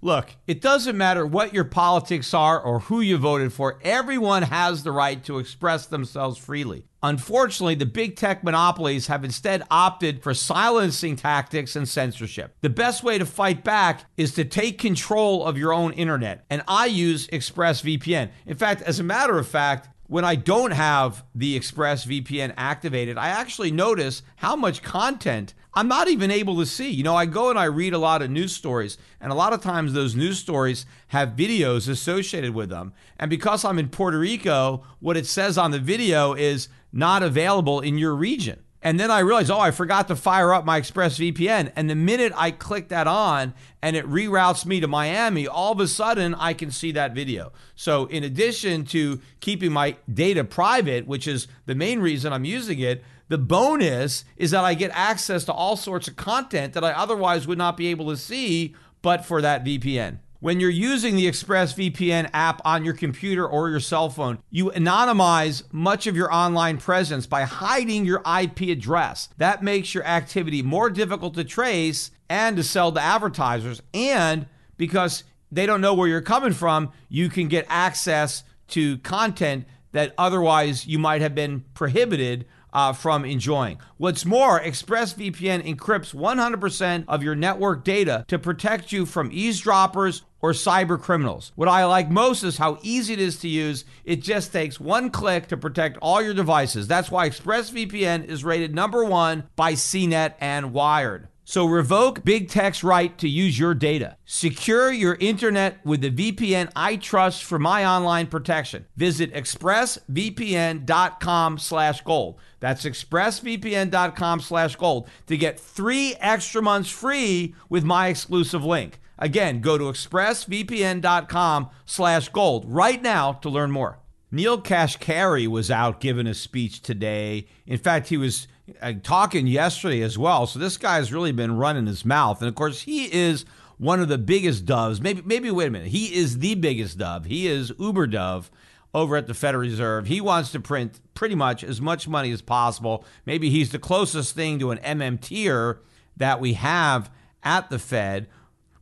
Look, 0.00 0.36
it 0.46 0.60
doesn't 0.60 0.96
matter 0.96 1.26
what 1.26 1.52
your 1.52 1.64
politics 1.64 2.32
are 2.32 2.60
or 2.60 2.80
who 2.80 3.00
you 3.00 3.18
voted 3.18 3.52
for, 3.52 3.80
everyone 3.82 4.44
has 4.44 4.84
the 4.84 4.92
right 4.92 5.22
to 5.24 5.38
express 5.38 5.86
themselves 5.86 6.38
freely. 6.38 6.84
Unfortunately, 7.02 7.74
the 7.74 7.86
big 7.86 8.14
tech 8.14 8.44
monopolies 8.44 9.08
have 9.08 9.24
instead 9.24 9.64
opted 9.72 10.22
for 10.22 10.34
silencing 10.34 11.16
tactics 11.16 11.74
and 11.74 11.88
censorship. 11.88 12.54
The 12.60 12.70
best 12.70 13.02
way 13.02 13.18
to 13.18 13.26
fight 13.26 13.64
back 13.64 14.04
is 14.16 14.34
to 14.34 14.44
take 14.44 14.78
control 14.78 15.44
of 15.44 15.58
your 15.58 15.72
own 15.72 15.92
internet, 15.94 16.44
and 16.48 16.62
I 16.68 16.86
use 16.86 17.26
ExpressVPN. 17.28 18.30
In 18.46 18.56
fact, 18.56 18.82
as 18.82 19.00
a 19.00 19.04
matter 19.04 19.36
of 19.36 19.48
fact, 19.48 19.88
when 20.06 20.24
I 20.24 20.36
don't 20.36 20.70
have 20.70 21.24
the 21.34 21.58
ExpressVPN 21.58 22.54
activated, 22.56 23.18
I 23.18 23.28
actually 23.28 23.70
notice 23.70 24.22
how 24.36 24.56
much 24.56 24.82
content 24.82 25.54
I'm 25.78 25.86
not 25.86 26.08
even 26.08 26.32
able 26.32 26.56
to 26.56 26.66
see. 26.66 26.90
You 26.90 27.04
know, 27.04 27.14
I 27.14 27.24
go 27.24 27.50
and 27.50 27.58
I 27.58 27.66
read 27.66 27.92
a 27.92 27.98
lot 27.98 28.20
of 28.20 28.32
news 28.32 28.52
stories, 28.52 28.98
and 29.20 29.30
a 29.30 29.36
lot 29.36 29.52
of 29.52 29.62
times 29.62 29.92
those 29.92 30.16
news 30.16 30.36
stories 30.36 30.86
have 31.08 31.36
videos 31.36 31.88
associated 31.88 32.52
with 32.52 32.68
them. 32.68 32.92
And 33.16 33.30
because 33.30 33.64
I'm 33.64 33.78
in 33.78 33.88
Puerto 33.88 34.18
Rico, 34.18 34.82
what 34.98 35.16
it 35.16 35.24
says 35.24 35.56
on 35.56 35.70
the 35.70 35.78
video 35.78 36.34
is 36.34 36.68
not 36.92 37.22
available 37.22 37.78
in 37.78 37.96
your 37.96 38.16
region. 38.16 38.64
And 38.82 38.98
then 38.98 39.10
I 39.10 39.20
realized, 39.20 39.52
oh, 39.52 39.60
I 39.60 39.70
forgot 39.70 40.08
to 40.08 40.16
fire 40.16 40.52
up 40.52 40.64
my 40.64 40.80
ExpressVPN. 40.80 41.72
And 41.76 41.88
the 41.88 41.94
minute 41.94 42.32
I 42.34 42.50
click 42.50 42.88
that 42.88 43.06
on 43.06 43.54
and 43.80 43.94
it 43.94 44.04
reroutes 44.06 44.66
me 44.66 44.80
to 44.80 44.88
Miami, 44.88 45.46
all 45.46 45.72
of 45.72 45.80
a 45.80 45.86
sudden 45.86 46.34
I 46.34 46.54
can 46.54 46.72
see 46.72 46.90
that 46.92 47.14
video. 47.14 47.52
So, 47.76 48.06
in 48.06 48.24
addition 48.24 48.84
to 48.86 49.20
keeping 49.38 49.72
my 49.72 49.96
data 50.12 50.42
private, 50.42 51.06
which 51.06 51.28
is 51.28 51.46
the 51.66 51.74
main 51.76 52.00
reason 52.00 52.32
I'm 52.32 52.44
using 52.44 52.80
it, 52.80 53.04
the 53.28 53.38
bonus 53.38 54.24
is 54.36 54.50
that 54.50 54.64
I 54.64 54.74
get 54.74 54.90
access 54.92 55.44
to 55.44 55.52
all 55.52 55.76
sorts 55.76 56.08
of 56.08 56.16
content 56.16 56.72
that 56.72 56.84
I 56.84 56.92
otherwise 56.92 57.46
would 57.46 57.58
not 57.58 57.76
be 57.76 57.88
able 57.88 58.08
to 58.10 58.16
see 58.16 58.74
but 59.02 59.24
for 59.24 59.40
that 59.42 59.64
VPN. 59.64 60.18
When 60.40 60.60
you're 60.60 60.70
using 60.70 61.16
the 61.16 61.26
ExpressVPN 61.26 62.30
app 62.32 62.62
on 62.64 62.84
your 62.84 62.94
computer 62.94 63.46
or 63.46 63.70
your 63.70 63.80
cell 63.80 64.08
phone, 64.08 64.38
you 64.50 64.70
anonymize 64.70 65.64
much 65.72 66.06
of 66.06 66.14
your 66.14 66.32
online 66.32 66.78
presence 66.78 67.26
by 67.26 67.42
hiding 67.42 68.04
your 68.04 68.22
IP 68.40 68.60
address. 68.62 69.28
That 69.38 69.64
makes 69.64 69.94
your 69.94 70.04
activity 70.04 70.62
more 70.62 70.90
difficult 70.90 71.34
to 71.34 71.44
trace 71.44 72.12
and 72.28 72.56
to 72.56 72.62
sell 72.62 72.92
to 72.92 73.00
advertisers. 73.00 73.82
And 73.92 74.46
because 74.76 75.24
they 75.50 75.66
don't 75.66 75.80
know 75.80 75.94
where 75.94 76.08
you're 76.08 76.20
coming 76.20 76.52
from, 76.52 76.92
you 77.08 77.28
can 77.28 77.48
get 77.48 77.66
access 77.68 78.44
to 78.68 78.98
content 78.98 79.66
that 79.92 80.14
otherwise 80.16 80.86
you 80.86 81.00
might 81.00 81.20
have 81.20 81.34
been 81.34 81.64
prohibited 81.74 82.46
uh, 82.72 82.92
from 82.92 83.24
enjoying. 83.24 83.78
What's 83.96 84.24
more, 84.24 84.60
ExpressVPN 84.60 85.66
encrypts 85.66 86.14
100% 86.14 87.04
of 87.08 87.22
your 87.22 87.34
network 87.34 87.84
data 87.84 88.24
to 88.28 88.38
protect 88.38 88.92
you 88.92 89.06
from 89.06 89.30
eavesdroppers 89.32 90.22
or 90.40 90.52
cyber 90.52 91.00
criminals. 91.00 91.52
What 91.56 91.68
I 91.68 91.84
like 91.84 92.10
most 92.10 92.44
is 92.44 92.58
how 92.58 92.78
easy 92.82 93.12
it 93.14 93.20
is 93.20 93.38
to 93.40 93.48
use. 93.48 93.84
It 94.04 94.22
just 94.22 94.52
takes 94.52 94.78
one 94.78 95.10
click 95.10 95.48
to 95.48 95.56
protect 95.56 95.98
all 96.00 96.22
your 96.22 96.34
devices. 96.34 96.86
That's 96.86 97.10
why 97.10 97.28
ExpressVPN 97.28 98.26
is 98.26 98.44
rated 98.44 98.74
number 98.74 99.04
one 99.04 99.48
by 99.56 99.72
CNET 99.72 100.34
and 100.40 100.72
Wired. 100.72 101.28
So 101.48 101.64
revoke 101.64 102.26
big 102.26 102.50
tech's 102.50 102.84
right 102.84 103.16
to 103.16 103.26
use 103.26 103.58
your 103.58 103.72
data. 103.72 104.18
Secure 104.26 104.92
your 104.92 105.14
internet 105.14 105.82
with 105.82 106.02
the 106.02 106.10
VPN 106.10 106.70
I 106.76 106.96
trust 106.96 107.42
for 107.42 107.58
my 107.58 107.86
online 107.86 108.26
protection. 108.26 108.84
Visit 108.98 109.32
expressvpn.com 109.32 111.58
slash 111.58 112.02
gold. 112.02 112.38
That's 112.60 112.84
expressvpn.com 112.84 114.40
slash 114.40 114.76
gold 114.76 115.08
to 115.26 115.38
get 115.38 115.58
three 115.58 116.16
extra 116.20 116.60
months 116.60 116.90
free 116.90 117.54
with 117.70 117.82
my 117.82 118.08
exclusive 118.08 118.62
link. 118.62 119.00
Again, 119.18 119.62
go 119.62 119.78
to 119.78 119.84
expressvpn.com 119.84 121.70
slash 121.86 122.28
gold 122.28 122.66
right 122.68 123.00
now 123.00 123.32
to 123.32 123.48
learn 123.48 123.70
more. 123.70 124.00
Neel 124.30 124.60
Kashkari 124.60 125.48
was 125.48 125.70
out 125.70 126.00
giving 126.00 126.26
a 126.26 126.34
speech 126.34 126.82
today. 126.82 127.46
In 127.66 127.78
fact, 127.78 128.08
he 128.08 128.18
was 128.18 128.48
Uh, 128.82 128.94
talking 129.02 129.46
yesterday 129.46 130.02
as 130.02 130.18
well. 130.18 130.46
So 130.46 130.58
this 130.58 130.76
guy's 130.76 131.12
really 131.12 131.32
been 131.32 131.56
running 131.56 131.86
his 131.86 132.04
mouth. 132.04 132.40
And 132.40 132.48
of 132.48 132.54
course, 132.54 132.82
he 132.82 133.12
is 133.12 133.44
one 133.78 134.00
of 134.00 134.08
the 134.08 134.18
biggest 134.18 134.66
doves. 134.66 135.00
Maybe, 135.00 135.22
maybe 135.24 135.50
wait 135.50 135.68
a 135.68 135.70
minute. 135.70 135.88
He 135.88 136.14
is 136.14 136.38
the 136.38 136.54
biggest 136.54 136.98
dove. 136.98 137.24
He 137.24 137.46
is 137.46 137.72
Uber 137.78 138.08
Dove 138.08 138.50
over 138.92 139.16
at 139.16 139.26
the 139.26 139.34
Federal 139.34 139.62
Reserve. 139.62 140.06
He 140.06 140.20
wants 140.20 140.52
to 140.52 140.60
print 140.60 141.00
pretty 141.14 141.34
much 141.34 141.62
as 141.62 141.80
much 141.80 142.08
money 142.08 142.30
as 142.32 142.42
possible. 142.42 143.04
Maybe 143.24 143.50
he's 143.50 143.70
the 143.70 143.78
closest 143.78 144.34
thing 144.34 144.58
to 144.58 144.70
an 144.70 144.78
MMTer 144.78 145.78
that 146.16 146.40
we 146.40 146.54
have 146.54 147.10
at 147.42 147.70
the 147.70 147.78
Fed, 147.78 148.26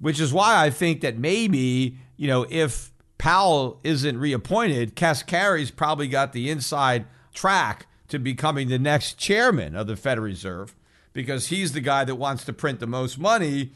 which 0.01 0.19
is 0.19 0.33
why 0.33 0.65
I 0.65 0.71
think 0.71 1.01
that 1.03 1.19
maybe, 1.19 1.99
you 2.17 2.29
know, 2.29 2.47
if 2.49 2.93
Powell 3.19 3.81
isn't 3.85 4.19
reappointed, 4.19 4.97
Kashkari's 4.97 5.71
probably 5.71 6.09
got 6.09 6.33
the 6.33 6.51
inside 6.51 7.07
track 7.35 7.87
to 8.09 8.19
becoming 8.19 8.69
the 8.69 8.79
next 8.79 9.19
chairman 9.19 9.75
of 9.75 9.87
the 9.87 9.97
Federal 9.97 10.27
Reserve 10.27 10.75
because 11.13 11.47
he's 11.47 11.73
the 11.73 11.81
guy 11.81 12.05
that 12.05 12.17
wants 12.17 12.45
to 12.45 12.53
print 12.53 12.79
the 12.79 12.87
most 12.87 13.19
money, 13.19 13.73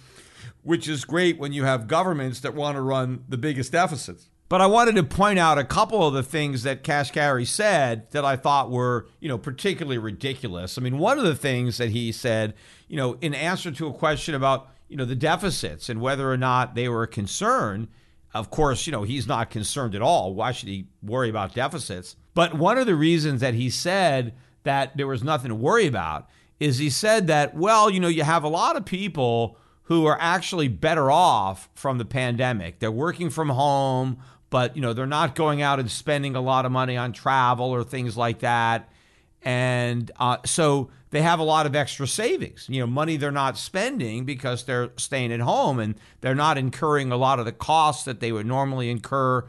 which 0.63 0.87
is 0.87 1.05
great 1.05 1.39
when 1.39 1.53
you 1.53 1.65
have 1.65 1.89
governments 1.89 2.41
that 2.41 2.55
want 2.55 2.77
to 2.77 2.83
run 2.83 3.25
the 3.29 3.39
biggest 3.39 3.73
deficits. 3.73 4.29
But 4.51 4.61
I 4.61 4.67
wanted 4.67 4.97
to 4.97 5.05
point 5.05 5.39
out 5.39 5.59
a 5.59 5.65
couple 5.65 6.07
of 6.07 6.13
the 6.13 6.25
things 6.25 6.65
that 6.65 6.83
Kashkari 6.83 7.47
said 7.47 8.11
that 8.11 8.25
I 8.25 8.35
thought 8.35 8.69
were, 8.69 9.07
you 9.21 9.29
know, 9.29 9.39
particularly 9.39 9.97
ridiculous. 9.97 10.77
I 10.77 10.81
mean, 10.81 10.99
one 10.99 11.19
of 11.19 11.25
the 11.25 11.37
things 11.37 11.79
that 11.79 11.91
he 11.91 12.11
said, 12.11 12.55
you 12.89 12.97
know, 12.97 13.17
in 13.21 13.33
answer 13.33 13.71
to 13.71 13.87
a 13.87 13.93
question 13.93 14.35
about, 14.35 14.69
you 14.89 14.97
know, 14.97 15.05
the 15.05 15.15
deficits 15.15 15.89
and 15.89 16.01
whether 16.01 16.31
or 16.31 16.37
not 16.37 16.75
they 16.75 16.89
were 16.89 17.05
a 17.05 17.09
concern, 17.09 17.87
of 18.33 18.51
course, 18.51 18.87
you 18.87 18.93
know, 18.93 19.03
he's 19.03 19.27
not 19.27 19.51
concerned 19.51 19.95
at 19.95 20.03
all. 20.03 20.35
Why 20.35 20.53
should 20.53 20.69
he 20.69 20.87
worry 21.03 21.29
about 21.29 21.55
deficits? 21.55 22.17
But 22.35 22.55
one 22.55 22.79
of 22.79 22.87
the 22.87 22.95
reasons 22.95 23.41
that 23.41 23.55
he 23.55 23.71
said 23.71 24.35
that 24.63 24.97
there 24.97 25.07
was 25.07 25.25
nothing 25.25 25.49
to 25.49 25.55
worry 25.55 25.87
about 25.87 26.29
is 26.61 26.79
he 26.79 26.91
said 26.91 27.27
that, 27.27 27.55
well, 27.55 27.91
you 27.91 27.99
know, 27.99 28.09
you 28.09 28.23
have 28.23 28.45
a 28.45 28.49
lot 28.49 28.77
of 28.77 28.85
people 28.85 29.57
who 29.85 30.07
are 30.07 30.19
actually 30.21 30.69
better 30.69 31.11
off 31.11 31.69
from 31.75 31.99
the 31.99 32.05
pandemic. 32.05 32.79
They're 32.79 32.93
working 32.93 33.31
from 33.31 33.49
home, 33.49 34.19
but, 34.51 34.77
you 34.77 34.83
know, 34.83 34.93
they're 34.93 35.07
not 35.07 35.35
going 35.35 35.63
out 35.63 35.81
and 35.81 35.91
spending 35.91 36.37
a 36.37 36.41
lot 36.41 36.67
of 36.67 36.71
money 36.71 36.97
on 36.97 37.13
travel 37.13 37.71
or 37.71 37.83
things 37.83 38.17
like 38.17 38.41
that. 38.41 38.89
And 39.43 40.11
uh, 40.21 40.37
so 40.45 40.91
they 41.11 41.23
have 41.23 41.41
a 41.41 41.45
lot 41.45 41.67
of 41.67 41.75
extra 41.75 42.07
savings, 42.07 42.67
you 42.69 42.81
know, 42.81 42.87
money 42.87 43.17
they're 43.17 43.33
not 43.33 43.59
spending 43.59 44.25
because 44.25 44.65
they're 44.65 44.91
staying 44.97 45.33
at 45.33 45.41
home 45.41 45.81
and 45.81 45.97
they're 46.21 46.35
not 46.35 46.57
incurring 46.57 47.11
a 47.11 47.17
lot 47.17 47.39
of 47.39 47.45
the 47.45 47.53
costs 47.53 48.05
that 48.05 48.21
they 48.21 48.31
would 48.31 48.47
normally 48.47 48.91
incur 48.91 49.45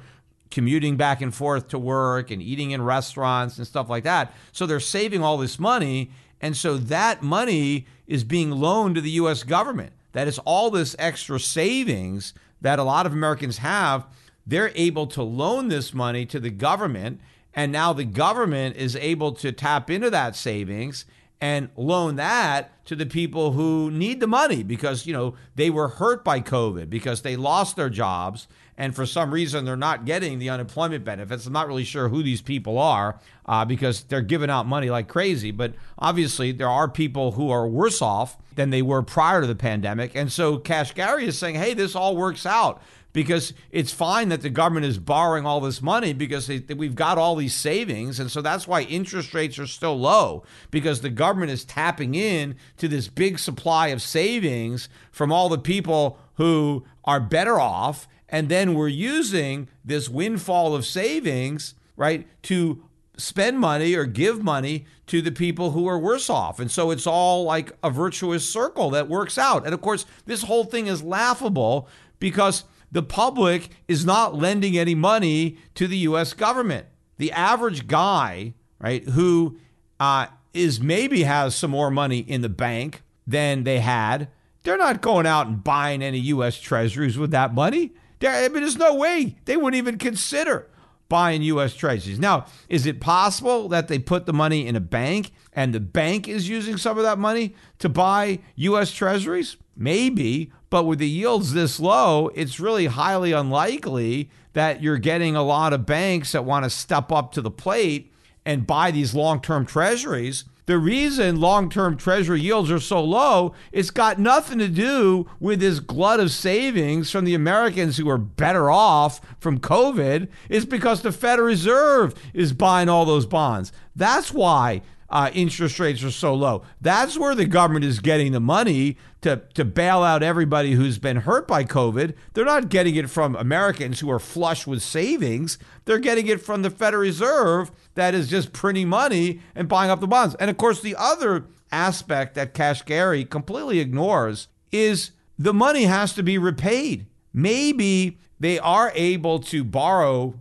commuting 0.49 0.97
back 0.97 1.21
and 1.21 1.33
forth 1.33 1.69
to 1.69 1.79
work 1.79 2.29
and 2.29 2.41
eating 2.41 2.71
in 2.71 2.81
restaurants 2.81 3.57
and 3.57 3.65
stuff 3.65 3.89
like 3.89 4.03
that. 4.03 4.33
So 4.51 4.65
they're 4.65 4.79
saving 4.79 5.23
all 5.23 5.37
this 5.37 5.59
money. 5.59 6.11
And 6.41 6.57
so 6.57 6.77
that 6.77 7.21
money 7.21 7.85
is 8.07 8.23
being 8.23 8.51
loaned 8.51 8.95
to 8.95 9.01
the 9.01 9.11
US 9.11 9.43
government. 9.43 9.93
That 10.11 10.27
is 10.27 10.39
all 10.39 10.69
this 10.69 10.95
extra 10.99 11.39
savings 11.39 12.33
that 12.59 12.79
a 12.79 12.83
lot 12.83 13.05
of 13.05 13.13
Americans 13.13 13.59
have. 13.59 14.05
They're 14.45 14.71
able 14.75 15.07
to 15.07 15.23
loan 15.23 15.69
this 15.69 15.93
money 15.93 16.25
to 16.25 16.39
the 16.39 16.49
government. 16.49 17.21
And 17.53 17.71
now 17.71 17.93
the 17.93 18.03
government 18.03 18.75
is 18.75 18.95
able 18.95 19.31
to 19.33 19.51
tap 19.51 19.89
into 19.89 20.09
that 20.09 20.35
savings 20.35 21.05
and 21.41 21.69
loan 21.75 22.15
that 22.15 22.71
to 22.85 22.95
the 22.95 23.05
people 23.05 23.51
who 23.51 23.89
need 23.91 24.19
the 24.19 24.27
money 24.27 24.63
because 24.63 25.05
you 25.05 25.11
know 25.13 25.33
they 25.55 25.69
were 25.69 25.87
hurt 25.89 26.23
by 26.23 26.39
covid 26.39 26.89
because 26.89 27.23
they 27.23 27.35
lost 27.35 27.75
their 27.75 27.89
jobs 27.89 28.47
and 28.81 28.95
for 28.95 29.05
some 29.05 29.31
reason 29.31 29.63
they're 29.63 29.75
not 29.75 30.05
getting 30.05 30.39
the 30.39 30.49
unemployment 30.49 31.03
benefits. 31.03 31.45
I'm 31.45 31.53
not 31.53 31.67
really 31.67 31.83
sure 31.83 32.09
who 32.09 32.23
these 32.23 32.41
people 32.41 32.79
are 32.79 33.19
uh, 33.45 33.63
because 33.63 34.03
they're 34.05 34.21
giving 34.23 34.49
out 34.49 34.65
money 34.65 34.89
like 34.89 35.07
crazy. 35.07 35.51
But 35.51 35.75
obviously 35.99 36.51
there 36.51 36.67
are 36.67 36.87
people 36.87 37.33
who 37.33 37.51
are 37.51 37.67
worse 37.67 38.01
off 38.01 38.37
than 38.55 38.71
they 38.71 38.81
were 38.81 39.03
prior 39.03 39.41
to 39.41 39.45
the 39.45 39.53
pandemic. 39.53 40.15
And 40.15 40.31
so 40.31 40.57
Kashkari 40.57 41.23
is 41.23 41.37
saying 41.37 41.55
hey 41.55 41.75
this 41.75 41.95
all 41.95 42.17
works 42.17 42.43
out 42.45 42.81
because 43.13 43.53
it's 43.71 43.91
fine 43.91 44.29
that 44.29 44.41
the 44.41 44.49
government 44.49 44.85
is 44.85 44.97
borrowing 44.97 45.45
all 45.45 45.59
this 45.59 45.81
money 45.81 46.13
because 46.13 46.47
they, 46.47 46.59
we've 46.73 46.95
got 46.95 47.17
all 47.17 47.35
these 47.35 47.53
savings. 47.53 48.19
And 48.19 48.31
so 48.31 48.41
that's 48.41 48.67
why 48.67 48.81
interest 48.83 49.33
rates 49.33 49.59
are 49.59 49.67
still 49.67 49.99
low 49.99 50.43
because 50.69 51.01
the 51.01 51.09
government 51.09 51.51
is 51.51 51.65
tapping 51.65 52.15
in 52.15 52.55
to 52.77 52.87
this 52.87 53.07
big 53.07 53.39
supply 53.39 53.87
of 53.87 54.01
savings 54.01 54.89
from 55.11 55.31
all 55.31 55.49
the 55.49 55.57
people 55.57 56.17
who 56.35 56.85
are 57.03 57.19
better 57.19 57.59
off. 57.59 58.07
And 58.29 58.47
then 58.47 58.73
we're 58.73 58.87
using 58.87 59.67
this 59.83 60.07
windfall 60.07 60.73
of 60.73 60.85
savings, 60.85 61.75
right, 61.97 62.25
to 62.43 62.83
spend 63.17 63.59
money 63.59 63.93
or 63.93 64.05
give 64.05 64.41
money 64.41 64.85
to 65.07 65.21
the 65.21 65.31
people 65.31 65.71
who 65.71 65.87
are 65.87 65.99
worse 65.99 66.29
off. 66.29 66.59
And 66.59 66.71
so 66.71 66.91
it's 66.91 67.05
all 67.05 67.43
like 67.43 67.73
a 67.83 67.89
virtuous 67.89 68.49
circle 68.49 68.89
that 68.91 69.09
works 69.09 69.37
out. 69.37 69.65
And 69.65 69.73
of 69.73 69.81
course, 69.81 70.05
this 70.25 70.43
whole 70.43 70.63
thing 70.63 70.87
is 70.87 71.03
laughable 71.03 71.89
because 72.19 72.63
the 72.91 73.03
public 73.03 73.69
is 73.87 74.05
not 74.05 74.35
lending 74.35 74.77
any 74.77 74.95
money 74.95 75.57
to 75.75 75.87
the 75.87 75.97
U.S. 75.99 76.33
government. 76.33 76.87
The 77.17 77.31
average 77.31 77.87
guy, 77.87 78.53
right, 78.79 79.03
who 79.09 79.57
uh, 79.99 80.27
is 80.53 80.81
maybe 80.81 81.23
has 81.23 81.55
some 81.55 81.71
more 81.71 81.91
money 81.91 82.19
in 82.19 82.41
the 82.41 82.49
bank 82.49 83.03
than 83.25 83.63
they 83.63 83.79
had, 83.79 84.27
they're 84.63 84.77
not 84.77 85.01
going 85.01 85.25
out 85.25 85.47
and 85.47 85.63
buying 85.63 86.01
any 86.01 86.19
U.S. 86.19 86.59
treasuries 86.59 87.17
with 87.17 87.31
that 87.31 87.53
money. 87.53 87.93
There, 88.19 88.31
I 88.31 88.47
mean, 88.49 88.61
there's 88.61 88.77
no 88.77 88.95
way 88.95 89.37
they 89.45 89.57
wouldn't 89.57 89.75
even 89.75 89.97
consider 89.97 90.67
buying 91.09 91.41
U.S. 91.41 91.75
treasuries. 91.75 92.19
Now, 92.19 92.45
is 92.69 92.85
it 92.85 93.01
possible 93.01 93.67
that 93.69 93.87
they 93.87 93.99
put 93.99 94.25
the 94.25 94.33
money 94.33 94.65
in 94.65 94.75
a 94.75 94.81
bank 94.81 95.31
and 95.53 95.73
the 95.73 95.79
bank 95.79 96.27
is 96.27 96.47
using 96.47 96.77
some 96.77 96.97
of 96.97 97.03
that 97.03 97.19
money 97.19 97.55
to 97.79 97.89
buy 97.89 98.39
U.S. 98.55 98.91
treasuries? 98.91 99.57
Maybe, 99.75 100.51
but 100.69 100.83
with 100.83 100.99
the 100.99 101.09
yields 101.09 101.53
this 101.53 101.79
low, 101.79 102.29
it's 102.35 102.59
really 102.59 102.87
highly 102.87 103.31
unlikely 103.31 104.29
that 104.53 104.81
you're 104.81 104.97
getting 104.97 105.35
a 105.35 105.43
lot 105.43 105.73
of 105.73 105.85
banks 105.85 106.33
that 106.33 106.45
want 106.45 106.63
to 106.65 106.69
step 106.69 107.11
up 107.11 107.31
to 107.33 107.41
the 107.41 107.51
plate 107.51 108.11
and 108.45 108.67
buy 108.67 108.91
these 108.91 109.13
long 109.13 109.41
term 109.41 109.65
treasuries. 109.65 110.45
The 110.67 110.77
reason 110.77 111.41
long 111.41 111.69
term 111.69 111.97
treasury 111.97 112.41
yields 112.41 112.71
are 112.71 112.79
so 112.79 113.03
low, 113.03 113.53
it's 113.71 113.89
got 113.89 114.19
nothing 114.19 114.59
to 114.59 114.67
do 114.67 115.27
with 115.39 115.59
this 115.59 115.79
glut 115.79 116.19
of 116.19 116.31
savings 116.31 117.11
from 117.11 117.25
the 117.25 117.33
Americans 117.33 117.97
who 117.97 118.09
are 118.09 118.17
better 118.17 118.69
off 118.69 119.19
from 119.39 119.59
COVID. 119.59 120.27
It's 120.49 120.65
because 120.65 121.01
the 121.01 121.11
Federal 121.11 121.47
Reserve 121.47 122.13
is 122.33 122.53
buying 122.53 122.89
all 122.89 123.05
those 123.05 123.25
bonds. 123.25 123.71
That's 123.95 124.31
why 124.31 124.81
uh, 125.11 125.29
interest 125.33 125.79
rates 125.79 126.03
are 126.03 126.11
so 126.11 126.33
low. 126.33 126.63
That's 126.79 127.17
where 127.17 127.35
the 127.35 127.45
government 127.45 127.85
is 127.85 127.99
getting 127.99 128.31
the 128.31 128.39
money 128.39 128.97
to, 129.21 129.41
to 129.53 129.65
bail 129.65 130.01
out 130.03 130.23
everybody 130.23 130.73
who's 130.73 130.97
been 130.97 131.17
hurt 131.17 131.47
by 131.47 131.63
COVID. 131.65 132.15
They're 132.33 132.45
not 132.45 132.69
getting 132.69 132.95
it 132.95 133.09
from 133.09 133.35
Americans 133.35 133.99
who 133.99 134.09
are 134.09 134.19
flush 134.19 134.65
with 134.65 134.81
savings. 134.81 135.57
They're 135.85 135.99
getting 135.99 136.27
it 136.27 136.41
from 136.41 136.61
the 136.61 136.69
Federal 136.69 137.01
Reserve 137.03 137.71
that 137.95 138.15
is 138.15 138.29
just 138.29 138.53
printing 138.53 138.87
money 138.87 139.41
and 139.53 139.67
buying 139.67 139.91
up 139.91 139.99
the 139.99 140.07
bonds. 140.07 140.35
And 140.35 140.49
of 140.49 140.57
course, 140.57 140.81
the 140.81 140.95
other 140.97 141.45
aspect 141.71 142.35
that 142.35 142.53
Cash 142.53 142.83
Kashkari 142.83 143.29
completely 143.29 143.79
ignores 143.79 144.47
is 144.71 145.11
the 145.37 145.53
money 145.53 145.83
has 145.83 146.13
to 146.13 146.23
be 146.23 146.37
repaid. 146.37 147.05
Maybe 147.33 148.17
they 148.39 148.59
are 148.59 148.91
able 148.95 149.39
to 149.39 149.63
borrow 149.63 150.39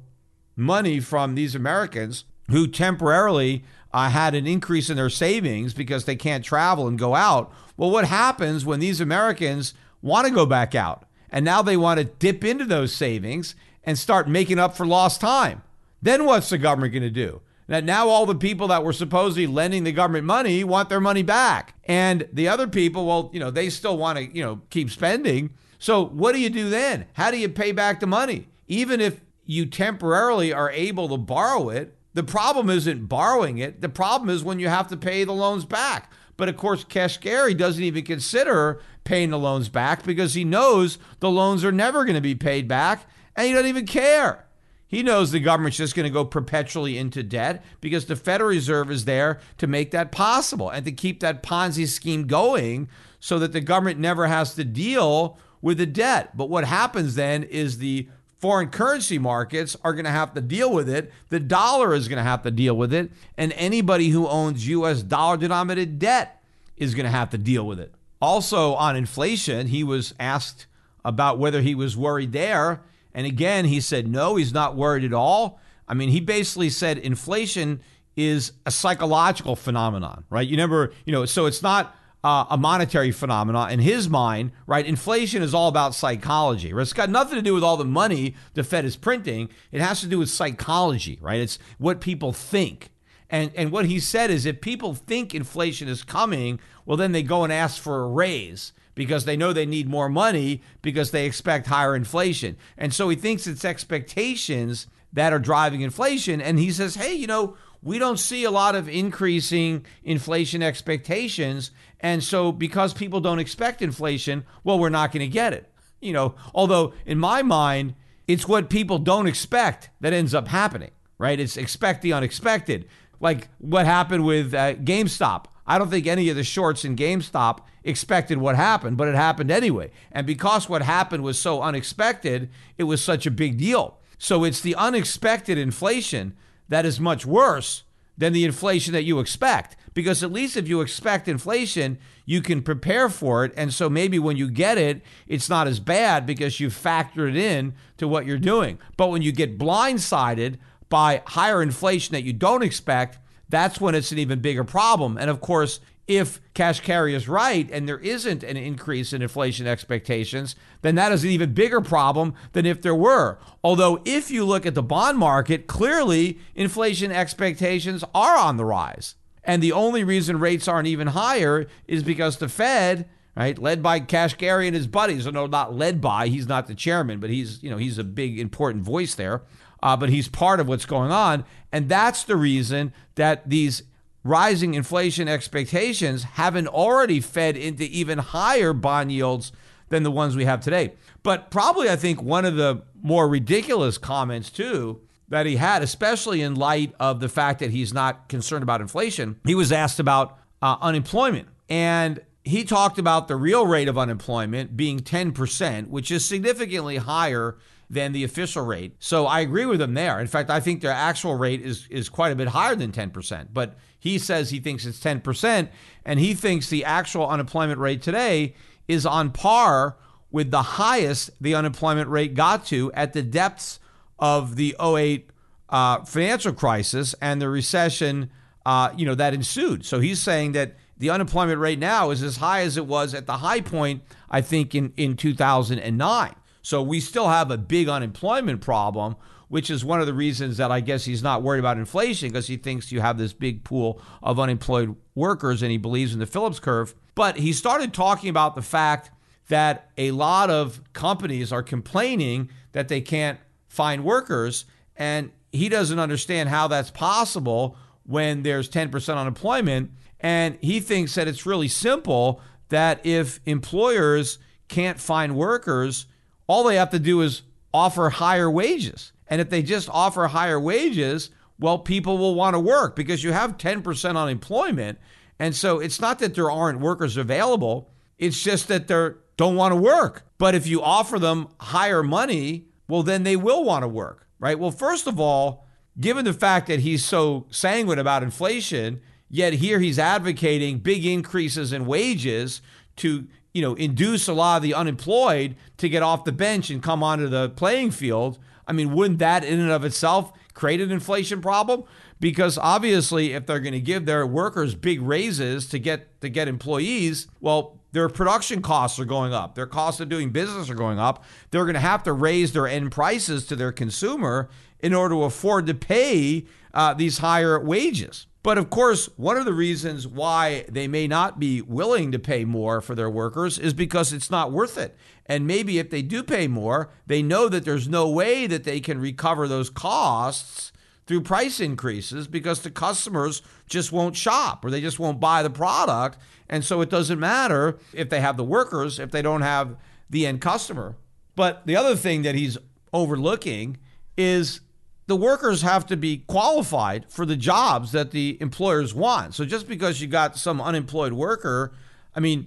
money 0.56 1.00
from 1.00 1.34
these 1.34 1.54
Americans 1.54 2.24
who 2.50 2.66
temporarily 2.66 3.64
uh, 3.92 4.08
had 4.08 4.34
an 4.34 4.46
increase 4.46 4.90
in 4.90 4.96
their 4.96 5.10
savings 5.10 5.74
because 5.74 6.04
they 6.04 6.16
can't 6.16 6.44
travel 6.44 6.86
and 6.86 6.98
go 6.98 7.14
out. 7.14 7.52
Well, 7.76 7.90
what 7.90 8.04
happens 8.04 8.64
when 8.64 8.80
these 8.80 9.00
Americans 9.00 9.74
want 10.02 10.26
to 10.26 10.32
go 10.32 10.46
back 10.46 10.74
out 10.74 11.04
and 11.30 11.44
now 11.44 11.62
they 11.62 11.76
want 11.76 11.98
to 11.98 12.04
dip 12.04 12.44
into 12.44 12.64
those 12.64 12.94
savings 12.94 13.54
and 13.84 13.98
start 13.98 14.28
making 14.28 14.58
up 14.58 14.76
for 14.76 14.86
lost 14.86 15.20
time? 15.20 15.62
Then 16.02 16.24
what's 16.24 16.50
the 16.50 16.58
government 16.58 16.92
going 16.92 17.02
to 17.02 17.10
do? 17.10 17.40
That 17.66 17.84
now 17.84 18.08
all 18.08 18.26
the 18.26 18.34
people 18.34 18.68
that 18.68 18.82
were 18.82 18.92
supposedly 18.92 19.46
lending 19.46 19.84
the 19.84 19.92
government 19.92 20.24
money 20.24 20.64
want 20.64 20.88
their 20.88 21.00
money 21.00 21.22
back. 21.22 21.74
And 21.84 22.28
the 22.32 22.48
other 22.48 22.66
people, 22.66 23.06
well, 23.06 23.30
you 23.32 23.38
know, 23.38 23.50
they 23.50 23.70
still 23.70 23.96
want 23.96 24.18
to, 24.18 24.24
you 24.24 24.42
know, 24.42 24.60
keep 24.70 24.90
spending. 24.90 25.50
So 25.78 26.04
what 26.04 26.32
do 26.32 26.40
you 26.40 26.50
do 26.50 26.68
then? 26.68 27.06
How 27.12 27.30
do 27.30 27.38
you 27.38 27.48
pay 27.48 27.70
back 27.70 28.00
the 28.00 28.08
money? 28.08 28.48
Even 28.66 29.00
if 29.00 29.20
you 29.46 29.66
temporarily 29.66 30.52
are 30.52 30.70
able 30.70 31.08
to 31.08 31.16
borrow 31.16 31.68
it, 31.68 31.96
the 32.14 32.22
problem 32.22 32.70
isn't 32.70 33.06
borrowing 33.06 33.58
it. 33.58 33.80
The 33.80 33.88
problem 33.88 34.30
is 34.30 34.42
when 34.42 34.58
you 34.58 34.68
have 34.68 34.88
to 34.88 34.96
pay 34.96 35.24
the 35.24 35.32
loans 35.32 35.64
back. 35.64 36.12
But 36.36 36.48
of 36.48 36.56
course, 36.56 36.84
Kashkari 36.84 37.56
doesn't 37.56 37.82
even 37.82 38.04
consider 38.04 38.80
paying 39.04 39.30
the 39.30 39.38
loans 39.38 39.68
back 39.68 40.04
because 40.04 40.34
he 40.34 40.44
knows 40.44 40.98
the 41.20 41.30
loans 41.30 41.64
are 41.64 41.72
never 41.72 42.04
going 42.04 42.14
to 42.14 42.20
be 42.20 42.34
paid 42.34 42.66
back 42.66 43.06
and 43.36 43.46
he 43.46 43.52
doesn't 43.52 43.68
even 43.68 43.86
care. 43.86 44.46
He 44.88 45.04
knows 45.04 45.30
the 45.30 45.38
government's 45.38 45.76
just 45.76 45.94
going 45.94 46.04
to 46.04 46.12
go 46.12 46.24
perpetually 46.24 46.98
into 46.98 47.22
debt 47.22 47.64
because 47.80 48.06
the 48.06 48.16
Federal 48.16 48.50
Reserve 48.50 48.90
is 48.90 49.04
there 49.04 49.38
to 49.58 49.68
make 49.68 49.92
that 49.92 50.10
possible 50.10 50.68
and 50.68 50.84
to 50.84 50.90
keep 50.90 51.20
that 51.20 51.44
Ponzi 51.44 51.86
scheme 51.86 52.26
going 52.26 52.88
so 53.20 53.38
that 53.38 53.52
the 53.52 53.60
government 53.60 54.00
never 54.00 54.26
has 54.26 54.54
to 54.56 54.64
deal 54.64 55.38
with 55.62 55.78
the 55.78 55.86
debt. 55.86 56.36
But 56.36 56.48
what 56.48 56.64
happens 56.64 57.14
then 57.14 57.44
is 57.44 57.78
the 57.78 58.08
foreign 58.40 58.70
currency 58.70 59.18
markets 59.18 59.76
are 59.84 59.92
going 59.92 60.06
to 60.06 60.10
have 60.10 60.32
to 60.34 60.40
deal 60.40 60.72
with 60.72 60.88
it. 60.88 61.12
The 61.28 61.38
dollar 61.38 61.94
is 61.94 62.08
going 62.08 62.16
to 62.16 62.22
have 62.22 62.42
to 62.42 62.50
deal 62.50 62.74
with 62.74 62.92
it. 62.92 63.12
And 63.36 63.52
anybody 63.52 64.08
who 64.08 64.26
owns 64.26 64.66
US 64.66 65.02
dollar 65.02 65.36
denominated 65.36 65.98
debt 65.98 66.42
is 66.76 66.94
going 66.94 67.04
to 67.04 67.10
have 67.10 67.30
to 67.30 67.38
deal 67.38 67.66
with 67.66 67.78
it. 67.78 67.94
Also, 68.20 68.74
on 68.74 68.96
inflation, 68.96 69.66
he 69.66 69.84
was 69.84 70.14
asked 70.18 70.66
about 71.04 71.38
whether 71.38 71.60
he 71.60 71.74
was 71.74 71.96
worried 71.96 72.32
there. 72.32 72.80
And 73.14 73.26
again, 73.26 73.66
he 73.66 73.80
said, 73.80 74.08
no, 74.08 74.36
he's 74.36 74.54
not 74.54 74.74
worried 74.74 75.04
at 75.04 75.12
all. 75.12 75.60
I 75.86 75.94
mean, 75.94 76.08
he 76.08 76.20
basically 76.20 76.70
said 76.70 76.96
inflation 76.98 77.80
is 78.16 78.52
a 78.64 78.70
psychological 78.70 79.56
phenomenon, 79.56 80.24
right? 80.30 80.46
You 80.46 80.56
never, 80.56 80.92
you 81.04 81.12
know, 81.12 81.26
so 81.26 81.46
it's 81.46 81.62
not 81.62 81.94
uh, 82.22 82.46
a 82.50 82.56
monetary 82.56 83.10
phenomenon. 83.10 83.70
In 83.70 83.80
his 83.80 84.08
mind, 84.08 84.52
right, 84.66 84.84
inflation 84.84 85.42
is 85.42 85.54
all 85.54 85.68
about 85.68 85.94
psychology. 85.94 86.72
Right? 86.72 86.82
It's 86.82 86.92
got 86.92 87.10
nothing 87.10 87.36
to 87.36 87.42
do 87.42 87.54
with 87.54 87.64
all 87.64 87.76
the 87.76 87.84
money 87.84 88.34
the 88.54 88.64
Fed 88.64 88.84
is 88.84 88.96
printing. 88.96 89.48
It 89.72 89.80
has 89.80 90.00
to 90.00 90.06
do 90.06 90.18
with 90.18 90.30
psychology, 90.30 91.18
right? 91.20 91.40
It's 91.40 91.58
what 91.78 92.00
people 92.00 92.32
think. 92.32 92.90
And, 93.30 93.52
and 93.54 93.70
what 93.70 93.86
he 93.86 94.00
said 94.00 94.30
is 94.30 94.44
if 94.44 94.60
people 94.60 94.94
think 94.94 95.34
inflation 95.34 95.88
is 95.88 96.02
coming, 96.02 96.58
well, 96.84 96.96
then 96.96 97.12
they 97.12 97.22
go 97.22 97.44
and 97.44 97.52
ask 97.52 97.80
for 97.80 98.02
a 98.02 98.08
raise 98.08 98.72
because 98.94 99.24
they 99.24 99.36
know 99.36 99.52
they 99.52 99.66
need 99.66 99.88
more 99.88 100.08
money 100.08 100.62
because 100.82 101.12
they 101.12 101.26
expect 101.26 101.68
higher 101.68 101.94
inflation. 101.94 102.56
And 102.76 102.92
so 102.92 103.08
he 103.08 103.16
thinks 103.16 103.46
it's 103.46 103.64
expectations 103.64 104.88
that 105.12 105.32
are 105.32 105.38
driving 105.38 105.80
inflation. 105.80 106.40
And 106.40 106.58
he 106.58 106.72
says, 106.72 106.96
hey, 106.96 107.14
you 107.14 107.26
know, 107.26 107.56
we 107.82 107.98
don't 107.98 108.18
see 108.18 108.44
a 108.44 108.50
lot 108.50 108.74
of 108.74 108.88
increasing 108.88 109.86
inflation 110.04 110.62
expectations. 110.62 111.70
And 112.00 112.24
so, 112.24 112.50
because 112.50 112.94
people 112.94 113.20
don't 113.20 113.38
expect 113.38 113.82
inflation, 113.82 114.44
well, 114.64 114.78
we're 114.78 114.88
not 114.88 115.12
going 115.12 115.20
to 115.20 115.32
get 115.32 115.52
it. 115.52 115.70
You 116.00 116.12
know, 116.12 116.34
although 116.54 116.94
in 117.04 117.18
my 117.18 117.42
mind, 117.42 117.94
it's 118.26 118.48
what 118.48 118.70
people 118.70 118.98
don't 118.98 119.26
expect 119.26 119.90
that 120.00 120.12
ends 120.12 120.34
up 120.34 120.48
happening, 120.48 120.92
right? 121.18 121.38
It's 121.38 121.56
expect 121.56 122.02
the 122.02 122.12
unexpected. 122.12 122.88
Like 123.20 123.48
what 123.58 123.86
happened 123.86 124.24
with 124.24 124.54
uh, 124.54 124.74
GameStop. 124.74 125.46
I 125.66 125.78
don't 125.78 125.90
think 125.90 126.06
any 126.06 126.28
of 126.30 126.36
the 126.36 126.44
shorts 126.44 126.84
in 126.84 126.96
GameStop 126.96 127.60
expected 127.84 128.38
what 128.38 128.56
happened, 128.56 128.96
but 128.96 129.08
it 129.08 129.14
happened 129.14 129.50
anyway. 129.50 129.90
And 130.10 130.26
because 130.26 130.68
what 130.68 130.82
happened 130.82 131.22
was 131.22 131.38
so 131.38 131.62
unexpected, 131.62 132.50
it 132.78 132.84
was 132.84 133.02
such 133.02 133.26
a 133.26 133.30
big 133.30 133.58
deal. 133.58 133.98
So 134.18 134.44
it's 134.44 134.60
the 134.60 134.74
unexpected 134.74 135.58
inflation 135.58 136.36
that 136.68 136.86
is 136.86 137.00
much 137.00 137.26
worse 137.26 137.84
than 138.16 138.32
the 138.32 138.44
inflation 138.44 138.92
that 138.92 139.04
you 139.04 139.18
expect 139.18 139.76
because 139.94 140.22
at 140.22 140.32
least 140.32 140.56
if 140.56 140.68
you 140.68 140.80
expect 140.80 141.28
inflation, 141.28 141.98
you 142.24 142.40
can 142.40 142.62
prepare 142.62 143.08
for 143.08 143.44
it. 143.44 143.52
And 143.56 143.72
so 143.72 143.90
maybe 143.90 144.18
when 144.18 144.36
you 144.36 144.50
get 144.50 144.78
it, 144.78 145.02
it's 145.26 145.48
not 145.48 145.66
as 145.66 145.80
bad 145.80 146.26
because 146.26 146.60
you 146.60 146.70
factor 146.70 147.26
it 147.26 147.36
in 147.36 147.74
to 147.96 148.06
what 148.06 148.26
you're 148.26 148.38
doing. 148.38 148.78
But 148.96 149.08
when 149.08 149.22
you 149.22 149.32
get 149.32 149.58
blindsided 149.58 150.58
by 150.88 151.22
higher 151.26 151.62
inflation 151.62 152.12
that 152.12 152.24
you 152.24 152.32
don't 152.32 152.62
expect, 152.62 153.18
that's 153.48 153.80
when 153.80 153.94
it's 153.94 154.12
an 154.12 154.18
even 154.18 154.40
bigger 154.40 154.64
problem. 154.64 155.18
And 155.18 155.28
of 155.28 155.40
course, 155.40 155.80
if 156.10 156.40
Kashkari 156.54 157.14
is 157.14 157.28
right 157.28 157.70
and 157.70 157.88
there 157.88 157.98
isn't 157.98 158.42
an 158.42 158.56
increase 158.56 159.12
in 159.12 159.22
inflation 159.22 159.68
expectations, 159.68 160.56
then 160.82 160.96
that 160.96 161.12
is 161.12 161.22
an 161.22 161.30
even 161.30 161.54
bigger 161.54 161.80
problem 161.80 162.34
than 162.52 162.66
if 162.66 162.82
there 162.82 162.94
were. 162.94 163.38
Although, 163.62 164.02
if 164.04 164.28
you 164.28 164.44
look 164.44 164.66
at 164.66 164.74
the 164.74 164.82
bond 164.82 165.18
market, 165.18 165.68
clearly 165.68 166.40
inflation 166.56 167.12
expectations 167.12 168.02
are 168.12 168.36
on 168.36 168.56
the 168.56 168.64
rise. 168.64 169.14
And 169.44 169.62
the 169.62 169.72
only 169.72 170.04
reason 170.04 170.38
rates 170.38 170.68
aren't 170.68 170.88
even 170.88 171.08
higher 171.08 171.66
is 171.86 172.02
because 172.02 172.36
the 172.36 172.48
Fed, 172.48 173.08
right, 173.36 173.58
led 173.58 173.82
by 173.82 174.00
Kashkari 174.00 174.66
and 174.66 174.76
his 174.76 174.86
buddies, 174.86 175.26
or 175.26 175.32
no, 175.32 175.46
not 175.46 175.74
led 175.74 176.00
by, 176.00 176.28
he's 176.28 176.48
not 176.48 176.66
the 176.66 176.74
chairman, 176.74 177.20
but 177.20 177.30
he's, 177.30 177.62
you 177.62 177.70
know, 177.70 177.76
he's 177.76 177.98
a 177.98 178.04
big 178.04 178.38
important 178.38 178.84
voice 178.84 179.14
there. 179.14 179.42
Uh, 179.82 179.96
but 179.96 180.10
he's 180.10 180.28
part 180.28 180.60
of 180.60 180.68
what's 180.68 180.84
going 180.84 181.10
on. 181.10 181.44
And 181.72 181.88
that's 181.88 182.24
the 182.24 182.36
reason 182.36 182.92
that 183.14 183.48
these 183.48 183.82
rising 184.22 184.74
inflation 184.74 185.26
expectations 185.26 186.24
haven't 186.24 186.68
already 186.68 187.20
fed 187.20 187.56
into 187.56 187.84
even 187.84 188.18
higher 188.18 188.74
bond 188.74 189.10
yields 189.10 189.52
than 189.88 190.02
the 190.02 190.10
ones 190.10 190.36
we 190.36 190.44
have 190.44 190.60
today. 190.60 190.92
But 191.22 191.50
probably, 191.50 191.88
I 191.88 191.96
think, 191.96 192.22
one 192.22 192.44
of 192.44 192.56
the 192.56 192.82
more 193.02 193.26
ridiculous 193.26 193.96
comments, 193.96 194.50
too, 194.50 195.00
that 195.30 195.46
he 195.46 195.56
had, 195.56 195.82
especially 195.82 196.42
in 196.42 196.54
light 196.54 196.92
of 197.00 197.20
the 197.20 197.28
fact 197.28 197.60
that 197.60 197.70
he's 197.70 197.94
not 197.94 198.28
concerned 198.28 198.62
about 198.62 198.80
inflation, 198.80 199.40
he 199.46 199.54
was 199.54 199.72
asked 199.72 199.98
about 199.98 200.38
uh, 200.60 200.76
unemployment. 200.80 201.48
And 201.68 202.20
he 202.44 202.64
talked 202.64 202.98
about 202.98 203.28
the 203.28 203.36
real 203.36 203.66
rate 203.66 203.88
of 203.88 203.96
unemployment 203.96 204.76
being 204.76 205.00
10%, 205.00 205.88
which 205.88 206.10
is 206.10 206.24
significantly 206.24 206.96
higher 206.96 207.56
than 207.88 208.12
the 208.12 208.22
official 208.22 208.64
rate. 208.64 208.94
So 208.98 209.26
I 209.26 209.40
agree 209.40 209.66
with 209.66 209.80
him 209.80 209.94
there. 209.94 210.20
In 210.20 210.28
fact, 210.28 210.48
I 210.48 210.60
think 210.60 210.80
their 210.80 210.92
actual 210.92 211.34
rate 211.34 211.60
is 211.60 211.88
is 211.90 212.08
quite 212.08 212.30
a 212.30 212.36
bit 212.36 212.48
higher 212.48 212.76
than 212.76 212.92
10%. 212.92 213.48
But 213.52 213.76
he 213.98 214.16
says 214.16 214.50
he 214.50 214.60
thinks 214.60 214.86
it's 214.86 215.00
10%, 215.00 215.68
and 216.04 216.20
he 216.20 216.34
thinks 216.34 216.70
the 216.70 216.84
actual 216.84 217.28
unemployment 217.28 217.80
rate 217.80 218.00
today 218.00 218.54
is 218.86 219.04
on 219.04 219.32
par 219.32 219.96
with 220.30 220.52
the 220.52 220.62
highest 220.62 221.30
the 221.40 221.54
unemployment 221.54 222.08
rate 222.08 222.34
got 222.34 222.64
to 222.66 222.92
at 222.92 223.12
the 223.12 223.22
depths 223.22 223.79
of 224.20 224.56
the 224.56 224.76
08 224.80 225.30
uh, 225.68 226.04
financial 226.04 226.52
crisis 226.52 227.14
and 227.20 227.40
the 227.40 227.48
recession, 227.48 228.30
uh, 228.66 228.92
you 228.96 229.06
know, 229.06 229.14
that 229.14 229.34
ensued. 229.34 229.84
So 229.84 230.00
he's 230.00 230.20
saying 230.20 230.52
that 230.52 230.76
the 230.98 231.10
unemployment 231.10 231.58
rate 231.58 231.78
now 231.78 232.10
is 232.10 232.22
as 232.22 232.36
high 232.36 232.60
as 232.60 232.76
it 232.76 232.86
was 232.86 233.14
at 233.14 233.26
the 233.26 233.38
high 233.38 233.62
point, 233.62 234.02
I 234.30 234.42
think, 234.42 234.74
in, 234.74 234.92
in 234.96 235.16
2009. 235.16 236.34
So 236.62 236.82
we 236.82 237.00
still 237.00 237.28
have 237.28 237.50
a 237.50 237.56
big 237.56 237.88
unemployment 237.88 238.60
problem, 238.60 239.16
which 239.48 239.70
is 239.70 239.84
one 239.84 240.00
of 240.00 240.06
the 240.06 240.12
reasons 240.12 240.58
that 240.58 240.70
I 240.70 240.80
guess 240.80 241.06
he's 241.06 241.22
not 241.22 241.42
worried 241.42 241.60
about 241.60 241.78
inflation 241.78 242.28
because 242.28 242.48
he 242.48 242.58
thinks 242.58 242.92
you 242.92 243.00
have 243.00 243.16
this 243.16 243.32
big 243.32 243.64
pool 243.64 244.00
of 244.22 244.38
unemployed 244.38 244.94
workers 245.14 245.62
and 245.62 245.70
he 245.70 245.78
believes 245.78 246.12
in 246.12 246.18
the 246.18 246.26
Phillips 246.26 246.60
curve. 246.60 246.94
But 247.14 247.36
he 247.36 247.52
started 247.52 247.94
talking 247.94 248.28
about 248.28 248.54
the 248.54 248.62
fact 248.62 249.10
that 249.48 249.90
a 249.96 250.10
lot 250.10 250.50
of 250.50 250.80
companies 250.92 251.50
are 251.52 251.62
complaining 251.62 252.50
that 252.72 252.88
they 252.88 253.00
can't 253.00 253.38
find 253.70 254.04
workers. 254.04 254.66
And 254.96 255.30
he 255.50 255.70
doesn't 255.70 255.98
understand 255.98 256.50
how 256.50 256.68
that's 256.68 256.90
possible 256.90 257.76
when 258.04 258.42
there's 258.42 258.68
10% 258.68 259.16
unemployment. 259.16 259.92
And 260.18 260.58
he 260.60 260.80
thinks 260.80 261.14
that 261.14 261.28
it's 261.28 261.46
really 261.46 261.68
simple 261.68 262.42
that 262.68 263.00
if 263.06 263.40
employers 263.46 264.38
can't 264.68 265.00
find 265.00 265.36
workers, 265.36 266.06
all 266.46 266.64
they 266.64 266.76
have 266.76 266.90
to 266.90 266.98
do 266.98 267.22
is 267.22 267.42
offer 267.72 268.10
higher 268.10 268.50
wages. 268.50 269.12
And 269.28 269.40
if 269.40 269.48
they 269.48 269.62
just 269.62 269.88
offer 269.88 270.26
higher 270.26 270.58
wages, 270.60 271.30
well, 271.58 271.78
people 271.78 272.18
will 272.18 272.34
want 272.34 272.54
to 272.54 272.60
work 272.60 272.96
because 272.96 273.22
you 273.22 273.32
have 273.32 273.56
10% 273.56 274.16
unemployment. 274.16 274.98
And 275.38 275.54
so 275.54 275.78
it's 275.78 276.00
not 276.00 276.18
that 276.18 276.34
there 276.34 276.50
aren't 276.50 276.80
workers 276.80 277.16
available, 277.16 277.90
it's 278.18 278.42
just 278.42 278.68
that 278.68 278.88
they 278.88 279.10
don't 279.36 279.56
want 279.56 279.72
to 279.72 279.80
work. 279.80 280.24
But 280.38 280.54
if 280.54 280.66
you 280.66 280.82
offer 280.82 281.18
them 281.18 281.48
higher 281.60 282.02
money, 282.02 282.66
well, 282.90 283.02
then 283.02 283.22
they 283.22 283.36
will 283.36 283.64
want 283.64 283.82
to 283.82 283.88
work, 283.88 284.26
right? 284.38 284.58
Well, 284.58 284.70
first 284.70 285.06
of 285.06 285.18
all, 285.18 285.66
given 285.98 286.24
the 286.24 286.32
fact 286.32 286.66
that 286.66 286.80
he's 286.80 287.04
so 287.04 287.46
sanguine 287.50 287.98
about 287.98 288.22
inflation, 288.22 289.00
yet 289.28 289.54
here 289.54 289.80
he's 289.80 289.98
advocating 289.98 290.78
big 290.78 291.06
increases 291.06 291.72
in 291.72 291.86
wages 291.86 292.60
to 292.96 293.26
you 293.52 293.62
know, 293.62 293.74
induce 293.74 294.28
a 294.28 294.32
lot 294.32 294.56
of 294.56 294.62
the 294.62 294.74
unemployed 294.74 295.56
to 295.78 295.88
get 295.88 296.02
off 296.02 296.24
the 296.24 296.32
bench 296.32 296.70
and 296.70 296.82
come 296.82 297.02
onto 297.02 297.26
the 297.26 297.50
playing 297.50 297.90
field, 297.90 298.38
I 298.66 298.72
mean, 298.72 298.92
wouldn't 298.92 299.18
that 299.18 299.44
in 299.44 299.58
and 299.58 299.70
of 299.70 299.84
itself 299.84 300.32
create 300.54 300.80
an 300.80 300.92
inflation 300.92 301.40
problem? 301.40 301.84
Because 302.20 302.58
obviously, 302.58 303.32
if 303.32 303.46
they're 303.46 303.60
going 303.60 303.72
to 303.72 303.80
give 303.80 304.06
their 304.06 304.26
workers 304.26 304.74
big 304.74 305.02
raises 305.02 305.66
to 305.70 305.78
get 305.78 306.20
to 306.20 306.28
get 306.28 306.46
employees, 306.46 307.26
well, 307.40 307.79
their 307.92 308.08
production 308.08 308.62
costs 308.62 308.98
are 308.98 309.04
going 309.04 309.32
up. 309.32 309.54
Their 309.54 309.66
costs 309.66 310.00
of 310.00 310.08
doing 310.08 310.30
business 310.30 310.70
are 310.70 310.74
going 310.74 310.98
up. 310.98 311.24
They're 311.50 311.64
going 311.64 311.74
to 311.74 311.80
have 311.80 312.02
to 312.04 312.12
raise 312.12 312.52
their 312.52 312.66
end 312.66 312.92
prices 312.92 313.46
to 313.46 313.56
their 313.56 313.72
consumer 313.72 314.48
in 314.80 314.94
order 314.94 315.14
to 315.16 315.24
afford 315.24 315.66
to 315.66 315.74
pay 315.74 316.46
uh, 316.72 316.94
these 316.94 317.18
higher 317.18 317.58
wages. 317.58 318.26
But 318.42 318.56
of 318.56 318.70
course, 318.70 319.10
one 319.16 319.36
of 319.36 319.44
the 319.44 319.52
reasons 319.52 320.06
why 320.06 320.64
they 320.68 320.88
may 320.88 321.06
not 321.06 321.38
be 321.38 321.60
willing 321.60 322.10
to 322.12 322.18
pay 322.18 322.46
more 322.46 322.80
for 322.80 322.94
their 322.94 323.10
workers 323.10 323.58
is 323.58 323.74
because 323.74 324.12
it's 324.12 324.30
not 324.30 324.50
worth 324.50 324.78
it. 324.78 324.96
And 325.26 325.46
maybe 325.46 325.78
if 325.78 325.90
they 325.90 326.00
do 326.00 326.22
pay 326.22 326.48
more, 326.48 326.90
they 327.06 327.22
know 327.22 327.48
that 327.50 327.64
there's 327.64 327.88
no 327.88 328.08
way 328.08 328.46
that 328.46 328.64
they 328.64 328.80
can 328.80 328.98
recover 328.98 329.46
those 329.46 329.68
costs 329.68 330.69
through 331.10 331.20
price 331.20 331.58
increases 331.58 332.28
because 332.28 332.60
the 332.60 332.70
customers 332.70 333.42
just 333.66 333.90
won't 333.90 334.14
shop 334.14 334.64
or 334.64 334.70
they 334.70 334.80
just 334.80 335.00
won't 335.00 335.18
buy 335.18 335.42
the 335.42 335.50
product. 335.50 336.16
And 336.48 336.64
so 336.64 336.82
it 336.82 336.88
doesn't 336.88 337.18
matter 337.18 337.80
if 337.92 338.08
they 338.10 338.20
have 338.20 338.36
the 338.36 338.44
workers, 338.44 339.00
if 339.00 339.10
they 339.10 339.20
don't 339.20 339.42
have 339.42 339.76
the 340.08 340.24
end 340.24 340.40
customer. 340.40 340.94
But 341.34 341.66
the 341.66 341.74
other 341.74 341.96
thing 341.96 342.22
that 342.22 342.36
he's 342.36 342.56
overlooking 342.92 343.78
is 344.16 344.60
the 345.08 345.16
workers 345.16 345.62
have 345.62 345.84
to 345.86 345.96
be 345.96 346.18
qualified 346.28 347.06
for 347.08 347.26
the 347.26 347.34
jobs 347.34 347.90
that 347.90 348.12
the 348.12 348.38
employers 348.40 348.94
want. 348.94 349.34
So 349.34 349.44
just 349.44 349.66
because 349.66 350.00
you 350.00 350.06
got 350.06 350.36
some 350.36 350.60
unemployed 350.60 351.12
worker, 351.12 351.72
I 352.14 352.20
mean, 352.20 352.46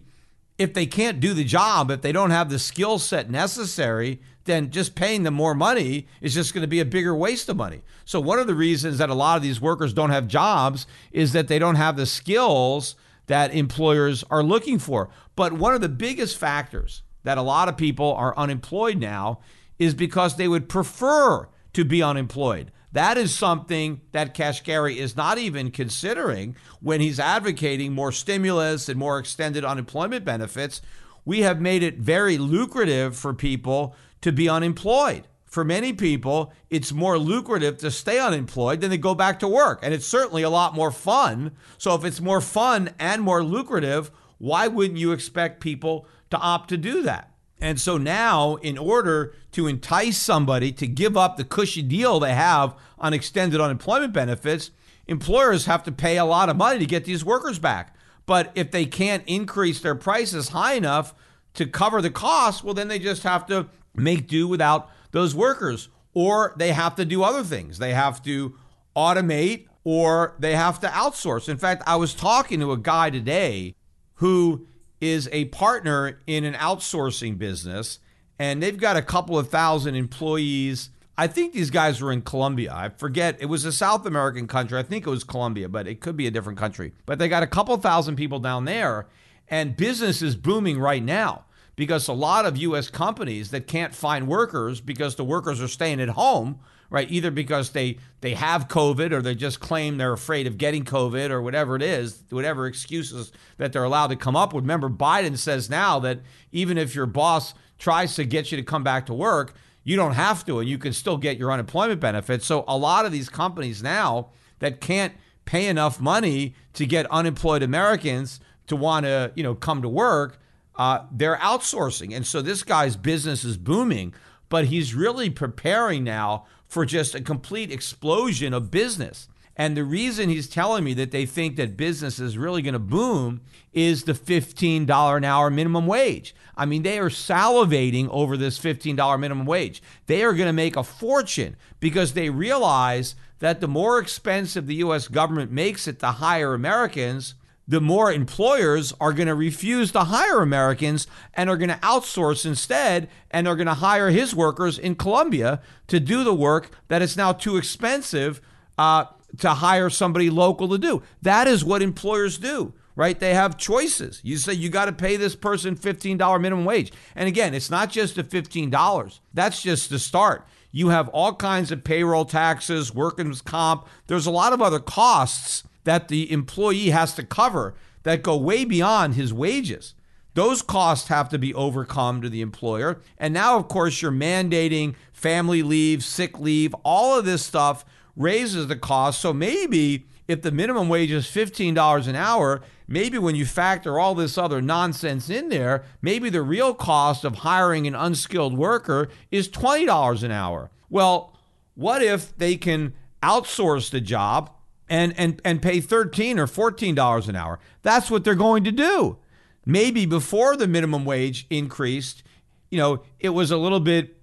if 0.64 0.74
they 0.74 0.86
can't 0.86 1.20
do 1.20 1.34
the 1.34 1.44
job, 1.44 1.92
if 1.92 2.02
they 2.02 2.14
don't 2.14 2.32
have 2.32 2.50
the 2.50 2.58
skill 2.58 2.98
set 2.98 3.30
necessary, 3.30 4.22
then 4.46 4.72
just 4.72 4.96
paying 4.96 5.24
them 5.24 5.34
more 5.34 5.54
money 5.54 6.08
is 6.22 6.34
just 6.34 6.54
going 6.54 6.62
to 6.62 6.68
be 6.68 6.80
a 6.80 6.86
bigger 6.86 7.14
waste 7.14 7.50
of 7.50 7.58
money. 7.58 7.82
So 8.06 8.22
one 8.22 8.40
of 8.40 8.48
the 8.48 8.56
reasons 8.56 8.98
that 8.98 9.10
a 9.10 9.14
lot 9.14 9.36
of 9.36 9.44
these 9.44 9.60
workers 9.60 9.94
don't 9.94 10.10
have 10.10 10.26
jobs 10.26 10.88
is 11.12 11.34
that 11.34 11.50
they 11.50 11.60
don't 11.60 11.76
have 11.76 11.98
the 11.98 12.06
skills 12.06 12.96
that 13.28 13.54
employers 13.54 14.24
are 14.32 14.42
looking 14.42 14.80
for. 14.80 15.10
But 15.36 15.52
one 15.52 15.74
of 15.74 15.82
the 15.82 15.90
biggest 15.90 16.38
factors 16.38 17.04
that 17.24 17.38
a 17.38 17.42
lot 17.42 17.68
of 17.68 17.76
people 17.76 18.14
are 18.14 18.38
unemployed 18.38 18.98
now 18.98 19.40
is 19.80 19.94
because 19.94 20.38
they 20.38 20.48
would 20.48 20.70
prefer 20.70 21.50
to 21.74 21.84
be 21.84 22.02
unemployed. 22.02 22.72
That 22.94 23.18
is 23.18 23.36
something 23.36 24.02
that 24.12 24.36
Kashkari 24.36 24.98
is 24.98 25.18
not 25.18 25.40
even 25.40 25.72
considering 25.72 26.56
when 26.80 27.02
he's 27.02 27.20
advocating 27.20 27.92
more 27.92 28.12
stimulus 28.12 28.88
and 28.88 29.00
more 29.00 29.18
extended 29.18 29.66
unemployment 29.66 30.24
benefits. 30.24 30.80
We 31.26 31.42
have 31.42 31.60
made 31.60 31.82
it 31.82 31.98
very 31.98 32.38
lucrative 32.38 33.18
for 33.18 33.34
people 33.34 33.96
to 34.22 34.32
be 34.32 34.48
unemployed. 34.48 35.28
For 35.46 35.64
many 35.64 35.92
people, 35.94 36.54
it's 36.70 36.92
more 36.92 37.18
lucrative 37.18 37.80
to 37.80 37.90
stay 37.90 38.20
unemployed 38.20 38.82
than 38.82 38.92
to 38.92 38.98
go 38.98 39.16
back 39.16 39.40
to 39.40 39.48
work. 39.48 39.80
And 39.82 39.92
it's 39.92 40.06
certainly 40.06 40.44
a 40.44 40.50
lot 40.50 40.76
more 40.76 40.92
fun. 40.92 41.52
So, 41.80 41.96
if 41.96 42.06
it's 42.06 42.22
more 42.22 42.42
fun 42.42 42.92
and 43.00 43.24
more 43.24 43.44
lucrative, 43.44 44.12
why 44.38 44.68
wouldn't 44.68 45.00
you 45.00 45.12
expect 45.12 45.62
people 45.62 46.08
to 46.30 46.38
opt 46.38 46.70
to 46.70 46.78
do 46.78 47.02
that? 47.04 47.33
And 47.64 47.80
so 47.80 47.98
now, 47.98 48.56
in 48.56 48.78
order 48.78 49.34
to 49.54 49.68
entice 49.68 50.18
somebody 50.18 50.74
to 50.74 50.86
give 50.86 51.16
up 51.16 51.38
the 51.38 51.46
cushy 51.46 51.82
deal 51.82 52.20
they 52.20 52.34
have 52.34 52.76
on 53.00 53.14
extended 53.14 53.62
unemployment 53.62 54.12
benefits, 54.12 54.72
employers 55.08 55.66
have 55.66 55.82
to 55.84 55.92
pay 55.94 56.18
a 56.18 56.26
lot 56.26 56.50
of 56.50 56.58
money 56.58 56.78
to 56.80 56.86
get 56.86 57.06
these 57.06 57.24
workers 57.24 57.60
back. 57.60 57.96
But 58.26 58.52
if 58.54 58.72
they 58.72 58.86
can't 58.86 59.24
increase 59.28 59.80
their 59.80 59.96
prices 59.96 60.50
high 60.50 60.74
enough 60.74 61.16
to 61.54 61.66
cover 61.66 62.02
the 62.02 62.10
costs, 62.10 62.66
well, 62.66 62.74
then 62.74 62.90
they 62.90 63.00
just 63.00 63.24
have 63.24 63.46
to 63.46 63.70
make 63.96 64.28
do 64.28 64.46
without 64.46 64.90
those 65.12 65.34
workers. 65.34 65.88
Or 66.14 66.54
they 66.58 66.74
have 66.74 66.98
to 66.98 67.06
do 67.06 67.24
other 67.24 67.46
things. 67.46 67.78
They 67.78 67.94
have 67.94 68.22
to 68.24 68.58
automate 68.94 69.68
or 69.86 70.36
they 70.38 70.58
have 70.58 70.82
to 70.82 70.88
outsource. 70.88 71.48
In 71.48 71.58
fact, 71.58 71.84
I 71.88 71.96
was 71.96 72.14
talking 72.14 72.60
to 72.60 72.74
a 72.74 72.78
guy 72.78 73.10
today 73.10 73.76
who 74.16 74.68
is 75.04 75.30
a 75.32 75.46
partner 75.46 76.20
in 76.26 76.46
an 76.46 76.54
outsourcing 76.54 77.38
business, 77.38 78.00
and 78.40 78.64
they've 78.64 78.78
got 78.78 78.96
a 78.96 79.02
couple 79.02 79.38
of 79.38 79.50
thousand 79.50 79.96
employees 79.96 80.90
I 81.18 81.28
think 81.28 81.54
these 81.54 81.70
guys 81.70 82.02
were 82.02 82.12
in 82.12 82.24
Colombia. 82.24 82.74
I 82.74 82.90
forget. 82.90 83.38
It 83.40 83.46
was 83.46 83.66
a 83.66 83.72
South 83.72 84.06
American 84.06 84.48
country. 84.48 84.80
I 84.80 84.84
think 84.84 85.06
it 85.06 85.10
was 85.10 85.24
Colombia, 85.24 85.70
but 85.70 85.88
it 85.88 86.02
could 86.02 86.18
be 86.18 86.26
a 86.26 86.32
different 86.32 86.58
country. 86.58 86.94
But 87.06 87.20
they 87.20 87.30
got 87.30 87.44
a 87.44 87.48
couple 87.48 87.78
thousand 87.78 88.16
people 88.16 88.40
down 88.40 88.66
there, 88.66 89.08
and 89.48 89.78
business 89.78 90.24
is 90.24 90.36
booming 90.36 90.80
right 90.80 91.04
now 91.04 91.46
because 91.76 92.08
a 92.08 92.14
lot 92.14 92.46
of 92.46 92.58
U.S. 92.58 92.90
companies 92.90 93.52
that 93.52 93.68
can't 93.68 93.94
find 93.94 94.28
workers 94.28 94.82
because 94.82 95.16
the 95.16 95.24
workers 95.24 95.62
are 95.62 95.68
staying 95.68 96.02
at 96.02 96.10
home, 96.10 96.60
right? 96.90 97.10
Either 97.12 97.32
because 97.32 97.72
they 97.72 97.98
they 98.22 98.36
have 98.36 98.68
COVID 98.68 99.12
or 99.12 99.22
they 99.22 99.36
just 99.36 99.60
claim 99.60 99.98
they're 99.98 100.14
afraid 100.14 100.48
of 100.48 100.58
getting 100.58 100.86
COVID 100.86 101.30
or 101.30 101.42
whatever 101.42 101.76
it 101.76 101.82
is, 101.82 102.24
whatever 102.30 102.68
excuses 102.68 103.32
that 103.58 103.74
they're 103.74 103.84
allowed 103.84 104.08
to 104.08 104.16
come 104.16 104.36
up 104.36 104.54
with. 104.54 104.64
Remember, 104.64 104.90
Biden 104.90 105.38
says 105.38 105.70
now 105.70 106.00
that 106.00 106.20
even 106.52 106.78
if 106.78 106.96
your 106.96 107.06
boss 107.06 107.54
tries 107.80 108.16
to 108.16 108.26
get 108.26 108.52
you 108.52 108.58
to 108.58 108.64
come 108.64 108.84
back 108.84 109.06
to 109.08 109.14
work, 109.14 109.56
you 109.84 109.96
don't 109.96 110.14
have 110.14 110.46
to, 110.46 110.60
and 110.60 110.70
you 110.70 110.78
can 110.78 110.94
still 110.94 111.18
get 111.18 111.38
your 111.38 111.52
unemployment 111.52 112.00
benefits. 112.00 112.46
So 112.46 112.64
a 112.68 112.78
lot 112.78 113.06
of 113.06 113.12
these 113.12 113.30
companies 113.30 113.84
now 113.84 114.30
that 114.60 114.80
can't 114.80 115.14
pay 115.46 115.68
enough 115.68 116.00
money 116.00 116.56
to 116.74 116.86
get 116.86 117.10
unemployed 117.12 117.62
Americans 117.62 118.40
to 118.68 118.76
want 118.76 119.06
to, 119.06 119.32
you 119.36 119.44
know, 119.44 119.56
come 119.56 119.82
to 119.82 119.90
work, 119.90 120.40
uh, 120.78 121.00
they're 121.12 121.36
outsourcing, 121.38 122.16
and 122.16 122.26
so 122.26 122.42
this 122.42 122.64
guy's 122.64 122.96
business 122.96 123.44
is 123.44 123.58
booming. 123.58 124.14
But 124.50 124.66
he's 124.66 124.94
really 124.94 125.30
preparing 125.30 126.04
now 126.04 126.46
for 126.74 126.86
just 126.88 127.14
a 127.14 127.22
complete 127.22 127.72
explosion 127.72 128.52
of 128.52 128.72
business. 128.72 129.28
And 129.56 129.78
the 129.78 129.84
reason 129.84 130.30
he's 130.30 130.50
telling 130.50 130.84
me 130.84 130.96
that 130.96 131.12
they 131.12 131.28
think 131.28 131.56
that 131.58 131.78
business 131.78 132.18
is 132.18 132.36
really 132.36 132.64
going 132.64 132.74
to 132.74 132.80
boom 132.80 133.42
is 133.72 134.06
the 134.06 134.14
$15 134.14 135.18
an 135.18 135.24
hour 135.24 135.52
minimum 135.52 135.86
wage. 135.86 136.34
I 136.58 136.66
mean, 136.66 136.82
they 136.82 136.98
are 136.98 137.10
salivating 137.10 138.10
over 138.10 138.36
this 138.36 138.58
$15 138.60 139.20
minimum 139.20 139.46
wage. 139.46 139.84
They 140.08 140.24
are 140.24 140.34
going 140.34 140.48
to 140.48 140.54
make 140.54 140.76
a 140.76 140.84
fortune 140.84 141.56
because 141.80 142.14
they 142.14 142.32
realize 142.32 143.14
that 143.38 143.62
the 143.62 143.68
more 143.68 144.00
expensive 144.00 144.66
the 144.66 144.76
U.S. 144.76 145.08
government 145.08 145.52
makes 145.52 145.88
it 145.88 146.00
the 146.00 146.14
higher 146.14 146.56
Americans, 146.56 147.36
the 147.68 147.82
more 147.82 148.12
employers 148.12 148.94
are 149.00 149.14
going 149.14 149.28
to 149.28 149.36
refuse 149.36 149.92
to 149.92 150.06
hire 150.06 150.42
Americans 150.42 151.08
and 151.34 151.50
are 151.50 151.58
going 151.58 151.70
to 151.70 151.76
outsource 151.78 152.46
instead 152.46 153.10
and 153.32 153.48
are 153.48 153.56
going 153.56 153.68
to 153.68 153.76
hire 153.76 154.10
his 154.10 154.36
workers 154.36 154.78
in 154.78 154.96
Colombia 154.96 155.62
to 155.88 156.00
do 156.00 156.24
the 156.24 156.34
work 156.34 156.72
that 156.90 157.02
is 157.02 157.16
now 157.16 157.32
too 157.32 157.58
expensive 157.58 158.42
uh, 158.78 159.06
to 159.38 159.50
hire 159.50 159.90
somebody 159.90 160.30
local 160.30 160.68
to 160.70 160.78
do. 160.78 161.02
That 161.22 161.48
is 161.48 161.64
what 161.64 161.82
employers 161.82 162.38
do, 162.38 162.74
right? 162.96 163.18
They 163.18 163.34
have 163.34 163.58
choices. 163.58 164.20
You 164.24 164.38
say 164.38 164.54
you 164.54 164.70
got 164.70 164.86
to 164.86 164.92
pay 164.92 165.16
this 165.16 165.36
person 165.36 165.76
$15 165.76 166.42
minimum 166.42 166.66
wage. 166.66 166.92
And 167.16 167.28
again, 167.28 167.54
it's 167.54 167.72
not 167.72 167.90
just 167.90 168.16
the 168.16 168.24
$15, 168.24 169.20
that's 169.34 169.62
just 169.62 169.90
the 169.90 170.00
start. 170.00 170.46
You 170.76 170.90
have 170.90 171.08
all 171.10 171.36
kinds 171.36 171.72
of 171.72 171.84
payroll 171.84 172.26
taxes, 172.26 172.94
workers' 172.94 173.42
comp. 173.42 173.88
There's 174.08 174.26
a 174.26 174.32
lot 174.32 174.54
of 174.54 174.62
other 174.62 174.80
costs 174.80 175.64
that 175.84 176.08
the 176.08 176.32
employee 176.32 176.90
has 176.90 177.14
to 177.16 177.24
cover 177.24 177.74
that 178.04 178.24
go 178.24 178.38
way 178.38 178.66
beyond 178.66 179.16
his 179.16 179.34
wages. 179.34 179.96
Those 180.34 180.62
costs 180.62 181.10
have 181.10 181.30
to 181.30 181.38
be 181.38 181.54
overcome 181.54 182.22
to 182.22 182.30
the 182.30 182.42
employer. 182.42 183.02
And 183.18 183.34
now, 183.34 183.58
of 183.58 183.68
course, 183.68 184.02
you're 184.02 184.12
mandating 184.12 184.96
family 185.12 185.62
leave, 185.62 186.04
sick 186.04 186.40
leave, 186.40 186.74
all 186.84 187.18
of 187.18 187.26
this 187.26 187.46
stuff 187.46 187.86
raises 188.16 188.68
the 188.68 188.76
cost. 188.76 189.22
So 189.22 189.32
maybe 189.32 190.06
if 190.28 190.42
the 190.42 190.52
minimum 190.52 190.90
wage 190.90 191.12
is 191.12 191.26
$15 191.28 192.08
an 192.08 192.16
hour, 192.16 192.62
maybe 192.88 193.18
when 193.18 193.36
you 193.36 193.46
factor 193.46 194.00
all 194.00 194.16
this 194.16 194.38
other 194.38 194.62
nonsense 194.62 195.30
in 195.30 195.50
there, 195.50 195.84
maybe 196.02 196.30
the 196.30 196.42
real 196.42 196.74
cost 196.74 197.24
of 197.24 197.36
hiring 197.36 197.86
an 197.86 197.96
unskilled 197.96 198.58
worker 198.58 199.10
is 199.32 199.50
$20 199.50 200.24
an 200.24 200.32
hour. 200.32 200.72
Well, 200.90 201.38
what 201.76 202.02
if 202.02 202.36
they 202.38 202.56
can 202.56 202.94
outsource 203.22 203.90
the 203.90 204.02
job 204.02 204.52
and, 204.90 205.14
and, 205.18 205.42
and 205.44 205.62
pay 205.62 205.80
13 205.80 206.40
or 206.40 206.48
$14 206.48 207.28
an 207.28 207.36
hour? 207.36 207.60
That's 207.82 208.12
what 208.12 208.24
they're 208.24 208.36
going 208.36 208.64
to 208.66 208.72
do. 208.72 209.18
Maybe 209.66 210.06
before 210.06 210.58
the 210.58 210.68
minimum 210.68 211.06
wage 211.06 211.48
increased, 211.50 212.24
you 212.70 212.78
know, 212.78 213.04
it 213.20 213.30
was 213.30 213.52
a 213.52 213.58
little 213.58 213.80
bit 213.80 214.18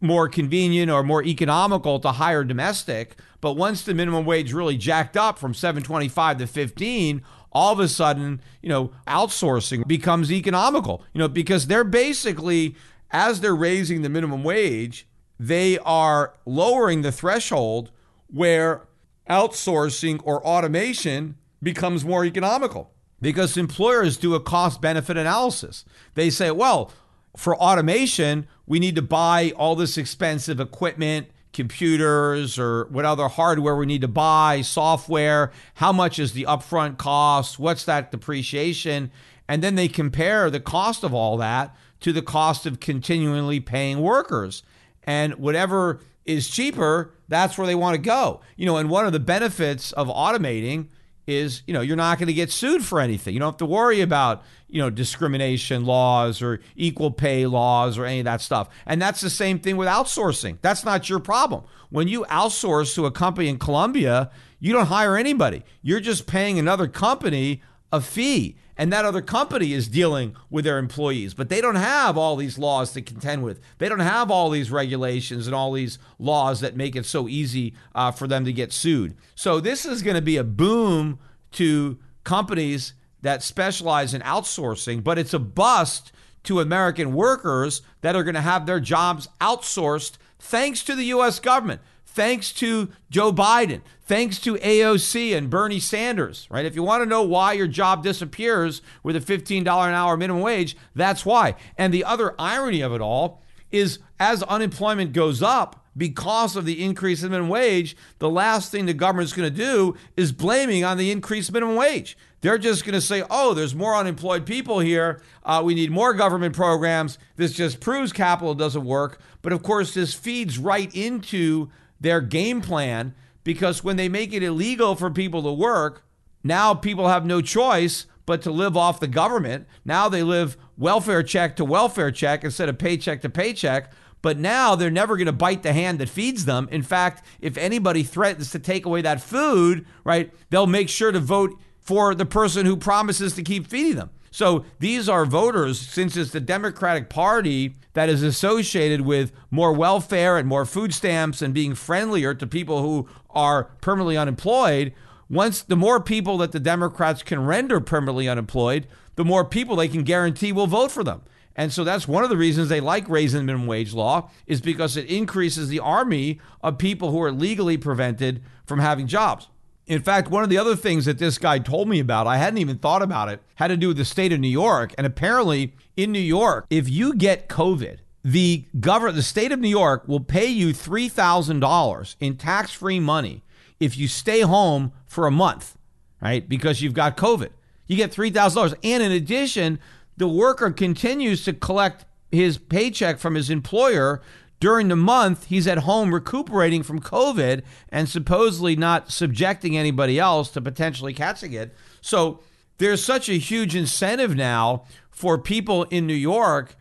more 0.00 0.28
convenient 0.28 0.90
or 0.90 1.02
more 1.02 1.22
economical 1.22 2.00
to 2.00 2.12
hire 2.12 2.44
domestic. 2.44 3.16
But 3.40 3.54
once 3.54 3.82
the 3.82 3.94
minimum 3.94 4.26
wage 4.26 4.52
really 4.52 4.76
jacked 4.76 5.16
up 5.16 5.38
from 5.38 5.54
725 5.54 6.38
to 6.38 6.46
15, 6.46 7.22
all 7.52 7.72
of 7.72 7.80
a 7.80 7.88
sudden, 7.88 8.40
you 8.62 8.68
know, 8.68 8.92
outsourcing 9.06 9.86
becomes 9.86 10.32
economical, 10.32 11.02
you 11.12 11.20
know, 11.20 11.28
because 11.28 11.68
they're 11.68 11.84
basically, 11.84 12.74
as 13.10 13.40
they're 13.40 13.54
raising 13.54 14.02
the 14.02 14.08
minimum 14.08 14.42
wage, 14.42 15.06
they 15.38 15.78
are 15.78 16.34
lowering 16.46 17.02
the 17.02 17.12
threshold 17.12 17.90
where 18.28 18.82
outsourcing 19.28 20.20
or 20.24 20.44
automation 20.46 21.36
becomes 21.62 22.04
more 22.04 22.24
economical 22.24 22.92
because 23.20 23.56
employers 23.56 24.16
do 24.16 24.34
a 24.34 24.40
cost 24.40 24.80
benefit 24.80 25.16
analysis. 25.16 25.84
They 26.14 26.28
say, 26.28 26.50
well, 26.50 26.92
for 27.36 27.56
automation, 27.56 28.46
we 28.66 28.78
need 28.78 28.96
to 28.96 29.02
buy 29.02 29.52
all 29.56 29.74
this 29.76 29.96
expensive 29.96 30.60
equipment, 30.60 31.28
computers, 31.52 32.58
or 32.58 32.86
what 32.86 33.04
other 33.04 33.28
hardware 33.28 33.76
we 33.76 33.86
need 33.86 34.00
to 34.00 34.08
buy, 34.08 34.60
software. 34.62 35.52
How 35.74 35.92
much 35.92 36.18
is 36.18 36.32
the 36.32 36.44
upfront 36.44 36.98
cost? 36.98 37.58
What's 37.58 37.84
that 37.84 38.10
depreciation? 38.10 39.10
And 39.48 39.62
then 39.62 39.76
they 39.76 39.88
compare 39.88 40.50
the 40.50 40.60
cost 40.60 41.04
of 41.04 41.14
all 41.14 41.36
that 41.38 41.74
to 42.00 42.12
the 42.12 42.22
cost 42.22 42.66
of 42.66 42.80
continually 42.80 43.60
paying 43.60 44.00
workers. 44.00 44.62
And 45.04 45.34
whatever 45.34 46.00
is 46.24 46.48
cheaper, 46.48 47.12
that's 47.32 47.56
where 47.56 47.66
they 47.66 47.74
want 47.74 47.94
to 47.94 48.00
go. 48.00 48.40
You 48.56 48.66
know, 48.66 48.76
and 48.76 48.90
one 48.90 49.06
of 49.06 49.12
the 49.12 49.20
benefits 49.20 49.92
of 49.92 50.08
automating 50.08 50.88
is, 51.26 51.62
you 51.66 51.74
know, 51.74 51.80
you're 51.80 51.96
not 51.96 52.18
going 52.18 52.26
to 52.26 52.32
get 52.32 52.50
sued 52.50 52.84
for 52.84 53.00
anything. 53.00 53.34
You 53.34 53.40
don't 53.40 53.52
have 53.52 53.58
to 53.58 53.66
worry 53.66 54.00
about, 54.00 54.42
you 54.68 54.80
know, 54.80 54.90
discrimination 54.90 55.84
laws 55.84 56.42
or 56.42 56.60
equal 56.74 57.10
pay 57.10 57.46
laws 57.46 57.96
or 57.96 58.04
any 58.04 58.20
of 58.20 58.24
that 58.24 58.40
stuff. 58.40 58.68
And 58.86 59.00
that's 59.00 59.20
the 59.20 59.30
same 59.30 59.60
thing 59.60 59.76
with 59.76 59.88
outsourcing. 59.88 60.58
That's 60.62 60.84
not 60.84 61.08
your 61.08 61.20
problem. 61.20 61.64
When 61.90 62.08
you 62.08 62.24
outsource 62.24 62.94
to 62.96 63.06
a 63.06 63.10
company 63.10 63.48
in 63.48 63.58
Colombia, 63.58 64.30
you 64.58 64.72
don't 64.72 64.86
hire 64.86 65.16
anybody. 65.16 65.62
You're 65.80 66.00
just 66.00 66.26
paying 66.26 66.58
another 66.58 66.88
company 66.88 67.62
a 67.92 68.00
fee. 68.00 68.56
And 68.76 68.90
that 68.92 69.04
other 69.04 69.20
company 69.20 69.74
is 69.74 69.86
dealing 69.86 70.34
with 70.50 70.64
their 70.64 70.78
employees, 70.78 71.34
but 71.34 71.50
they 71.50 71.60
don't 71.60 71.76
have 71.76 72.16
all 72.16 72.36
these 72.36 72.58
laws 72.58 72.92
to 72.94 73.02
contend 73.02 73.44
with. 73.44 73.60
They 73.76 73.88
don't 73.88 74.00
have 74.00 74.30
all 74.30 74.48
these 74.48 74.70
regulations 74.70 75.46
and 75.46 75.54
all 75.54 75.72
these 75.72 75.98
laws 76.18 76.60
that 76.60 76.74
make 76.74 76.96
it 76.96 77.04
so 77.04 77.28
easy 77.28 77.74
uh, 77.94 78.10
for 78.10 78.26
them 78.26 78.46
to 78.46 78.52
get 78.52 78.72
sued. 78.72 79.14
So, 79.34 79.60
this 79.60 79.84
is 79.84 80.02
going 80.02 80.16
to 80.16 80.22
be 80.22 80.38
a 80.38 80.42
boom 80.42 81.18
to 81.52 81.98
companies 82.24 82.94
that 83.20 83.42
specialize 83.42 84.14
in 84.14 84.22
outsourcing, 84.22 85.04
but 85.04 85.18
it's 85.18 85.34
a 85.34 85.38
bust 85.38 86.10
to 86.44 86.58
American 86.58 87.12
workers 87.12 87.82
that 88.00 88.16
are 88.16 88.24
going 88.24 88.34
to 88.34 88.40
have 88.40 88.66
their 88.66 88.80
jobs 88.80 89.28
outsourced 89.40 90.16
thanks 90.38 90.82
to 90.84 90.96
the 90.96 91.04
U.S. 91.04 91.38
government 91.38 91.80
thanks 92.14 92.52
to 92.52 92.90
Joe 93.10 93.32
Biden, 93.32 93.80
thanks 94.02 94.38
to 94.40 94.56
AOC 94.56 95.36
and 95.36 95.48
Bernie 95.48 95.80
Sanders, 95.80 96.46
right? 96.50 96.64
If 96.64 96.74
you 96.74 96.82
want 96.82 97.02
to 97.02 97.08
know 97.08 97.22
why 97.22 97.54
your 97.54 97.66
job 97.66 98.02
disappears 98.02 98.82
with 99.02 99.16
a 99.16 99.20
$15 99.20 99.60
an 99.60 99.66
hour 99.94 100.16
minimum 100.16 100.42
wage, 100.42 100.76
that's 100.94 101.24
why. 101.24 101.54
And 101.76 101.92
the 101.92 102.04
other 102.04 102.34
irony 102.38 102.82
of 102.82 102.92
it 102.92 103.00
all 103.00 103.42
is 103.70 103.98
as 104.20 104.42
unemployment 104.42 105.12
goes 105.12 105.42
up, 105.42 105.82
because 105.96 106.56
of 106.56 106.64
the 106.64 106.82
increase 106.82 107.22
in 107.22 107.30
minimum 107.30 107.50
wage, 107.50 107.96
the 108.18 108.30
last 108.30 108.70
thing 108.70 108.86
the 108.86 108.94
government's 108.94 109.32
going 109.32 109.50
to 109.50 109.56
do 109.56 109.94
is 110.16 110.32
blaming 110.32 110.84
on 110.84 110.96
the 110.96 111.10
increased 111.10 111.52
minimum 111.52 111.76
wage. 111.76 112.16
They're 112.40 112.58
just 112.58 112.84
going 112.84 112.94
to 112.94 113.00
say, 113.00 113.22
oh, 113.30 113.54
there's 113.54 113.74
more 113.74 113.94
unemployed 113.94 114.46
people 114.46 114.80
here. 114.80 115.22
Uh, 115.44 115.62
we 115.64 115.74
need 115.74 115.90
more 115.90 116.14
government 116.14 116.56
programs. 116.56 117.18
This 117.36 117.52
just 117.52 117.80
proves 117.80 118.12
capital 118.12 118.54
doesn't 118.54 118.84
work. 118.84 119.20
But 119.42 119.52
of 119.52 119.62
course, 119.62 119.94
this 119.94 120.14
feeds 120.14 120.58
right 120.58 120.92
into 120.94 121.70
their 122.02 122.20
game 122.20 122.60
plan 122.60 123.14
because 123.44 123.82
when 123.82 123.96
they 123.96 124.08
make 124.08 124.32
it 124.32 124.42
illegal 124.42 124.94
for 124.94 125.10
people 125.10 125.42
to 125.42 125.52
work, 125.52 126.04
now 126.44 126.74
people 126.74 127.08
have 127.08 127.24
no 127.24 127.40
choice 127.40 128.06
but 128.26 128.42
to 128.42 128.50
live 128.50 128.76
off 128.76 129.00
the 129.00 129.08
government. 129.08 129.66
Now 129.84 130.08
they 130.08 130.22
live 130.22 130.56
welfare 130.76 131.22
check 131.22 131.56
to 131.56 131.64
welfare 131.64 132.10
check 132.10 132.44
instead 132.44 132.68
of 132.68 132.78
paycheck 132.78 133.22
to 133.22 133.30
paycheck. 133.30 133.92
But 134.20 134.38
now 134.38 134.76
they're 134.76 134.90
never 134.90 135.16
going 135.16 135.26
to 135.26 135.32
bite 135.32 135.64
the 135.64 135.72
hand 135.72 135.98
that 135.98 136.08
feeds 136.08 136.44
them. 136.44 136.68
In 136.70 136.82
fact, 136.82 137.24
if 137.40 137.56
anybody 137.56 138.04
threatens 138.04 138.52
to 138.52 138.60
take 138.60 138.86
away 138.86 139.02
that 139.02 139.20
food, 139.20 139.84
right, 140.04 140.32
they'll 140.50 140.68
make 140.68 140.88
sure 140.88 141.10
to 141.10 141.18
vote 141.18 141.58
for 141.80 142.14
the 142.14 142.26
person 142.26 142.64
who 142.64 142.76
promises 142.76 143.34
to 143.34 143.42
keep 143.42 143.66
feeding 143.66 143.96
them. 143.96 144.10
So 144.32 144.64
these 144.78 145.10
are 145.10 145.26
voters, 145.26 145.78
since 145.78 146.16
it's 146.16 146.30
the 146.30 146.40
Democratic 146.40 147.10
Party 147.10 147.74
that 147.92 148.08
is 148.08 148.22
associated 148.22 149.02
with 149.02 149.30
more 149.50 149.74
welfare 149.74 150.38
and 150.38 150.48
more 150.48 150.64
food 150.64 150.94
stamps 150.94 151.42
and 151.42 151.52
being 151.52 151.74
friendlier 151.74 152.34
to 152.34 152.46
people 152.46 152.80
who 152.80 153.06
are 153.30 153.64
permanently 153.82 154.16
unemployed. 154.16 154.94
Once 155.28 155.60
the 155.60 155.76
more 155.76 156.00
people 156.00 156.38
that 156.38 156.50
the 156.52 156.58
Democrats 156.58 157.22
can 157.22 157.44
render 157.44 157.78
permanently 157.78 158.26
unemployed, 158.26 158.88
the 159.16 159.24
more 159.24 159.44
people 159.44 159.76
they 159.76 159.86
can 159.86 160.02
guarantee 160.02 160.50
will 160.50 160.66
vote 160.66 160.90
for 160.90 161.04
them. 161.04 161.20
And 161.54 161.70
so 161.70 161.84
that's 161.84 162.08
one 162.08 162.24
of 162.24 162.30
the 162.30 162.36
reasons 162.38 162.70
they 162.70 162.80
like 162.80 163.06
raising 163.10 163.40
the 163.40 163.44
minimum 163.44 163.66
wage 163.66 163.92
law 163.92 164.30
is 164.46 164.62
because 164.62 164.96
it 164.96 165.10
increases 165.10 165.68
the 165.68 165.80
army 165.80 166.40
of 166.62 166.78
people 166.78 167.10
who 167.10 167.20
are 167.20 167.30
legally 167.30 167.76
prevented 167.76 168.42
from 168.64 168.78
having 168.78 169.06
jobs. 169.06 169.48
In 169.92 170.00
fact, 170.02 170.30
one 170.30 170.42
of 170.42 170.48
the 170.48 170.56
other 170.56 170.74
things 170.74 171.04
that 171.04 171.18
this 171.18 171.36
guy 171.36 171.58
told 171.58 171.86
me 171.86 172.00
about, 172.00 172.26
I 172.26 172.38
hadn't 172.38 172.56
even 172.56 172.78
thought 172.78 173.02
about 173.02 173.28
it, 173.28 173.42
had 173.56 173.68
to 173.68 173.76
do 173.76 173.88
with 173.88 173.98
the 173.98 174.06
state 174.06 174.32
of 174.32 174.40
New 174.40 174.48
York. 174.48 174.94
And 174.96 175.06
apparently, 175.06 175.74
in 175.98 176.12
New 176.12 176.18
York, 176.18 176.64
if 176.70 176.88
you 176.88 177.14
get 177.14 177.46
COVID, 177.50 177.98
the 178.24 178.64
government, 178.80 179.16
the 179.16 179.22
state 179.22 179.52
of 179.52 179.60
New 179.60 179.68
York 179.68 180.08
will 180.08 180.20
pay 180.20 180.46
you 180.46 180.68
$3,000 180.68 182.16
in 182.20 182.36
tax 182.38 182.72
free 182.72 183.00
money 183.00 183.42
if 183.80 183.98
you 183.98 184.08
stay 184.08 184.40
home 184.40 184.92
for 185.04 185.26
a 185.26 185.30
month, 185.30 185.76
right? 186.22 186.48
Because 186.48 186.80
you've 186.80 186.94
got 186.94 187.18
COVID. 187.18 187.50
You 187.86 187.96
get 187.96 188.12
$3,000. 188.12 188.74
And 188.82 189.02
in 189.02 189.12
addition, 189.12 189.78
the 190.16 190.26
worker 190.26 190.70
continues 190.70 191.44
to 191.44 191.52
collect 191.52 192.06
his 192.30 192.56
paycheck 192.56 193.18
from 193.18 193.34
his 193.34 193.50
employer 193.50 194.22
during 194.62 194.86
the 194.86 194.94
month 194.94 195.46
he's 195.46 195.66
at 195.66 195.78
home 195.78 196.14
recuperating 196.14 196.84
from 196.84 197.00
COVID 197.00 197.62
and 197.88 198.08
supposedly 198.08 198.76
not 198.76 199.10
subjecting 199.10 199.76
anybody 199.76 200.20
else 200.20 200.50
to 200.50 200.60
potentially 200.60 201.12
catching 201.12 201.52
it. 201.52 201.74
So 202.00 202.38
there's 202.78 203.04
such 203.04 203.28
a 203.28 203.32
huge 203.32 203.74
incentive 203.74 204.36
now 204.36 204.84
for 205.10 205.36
people 205.36 205.82
in 205.90 206.06
New 206.06 206.14
York 206.14 206.76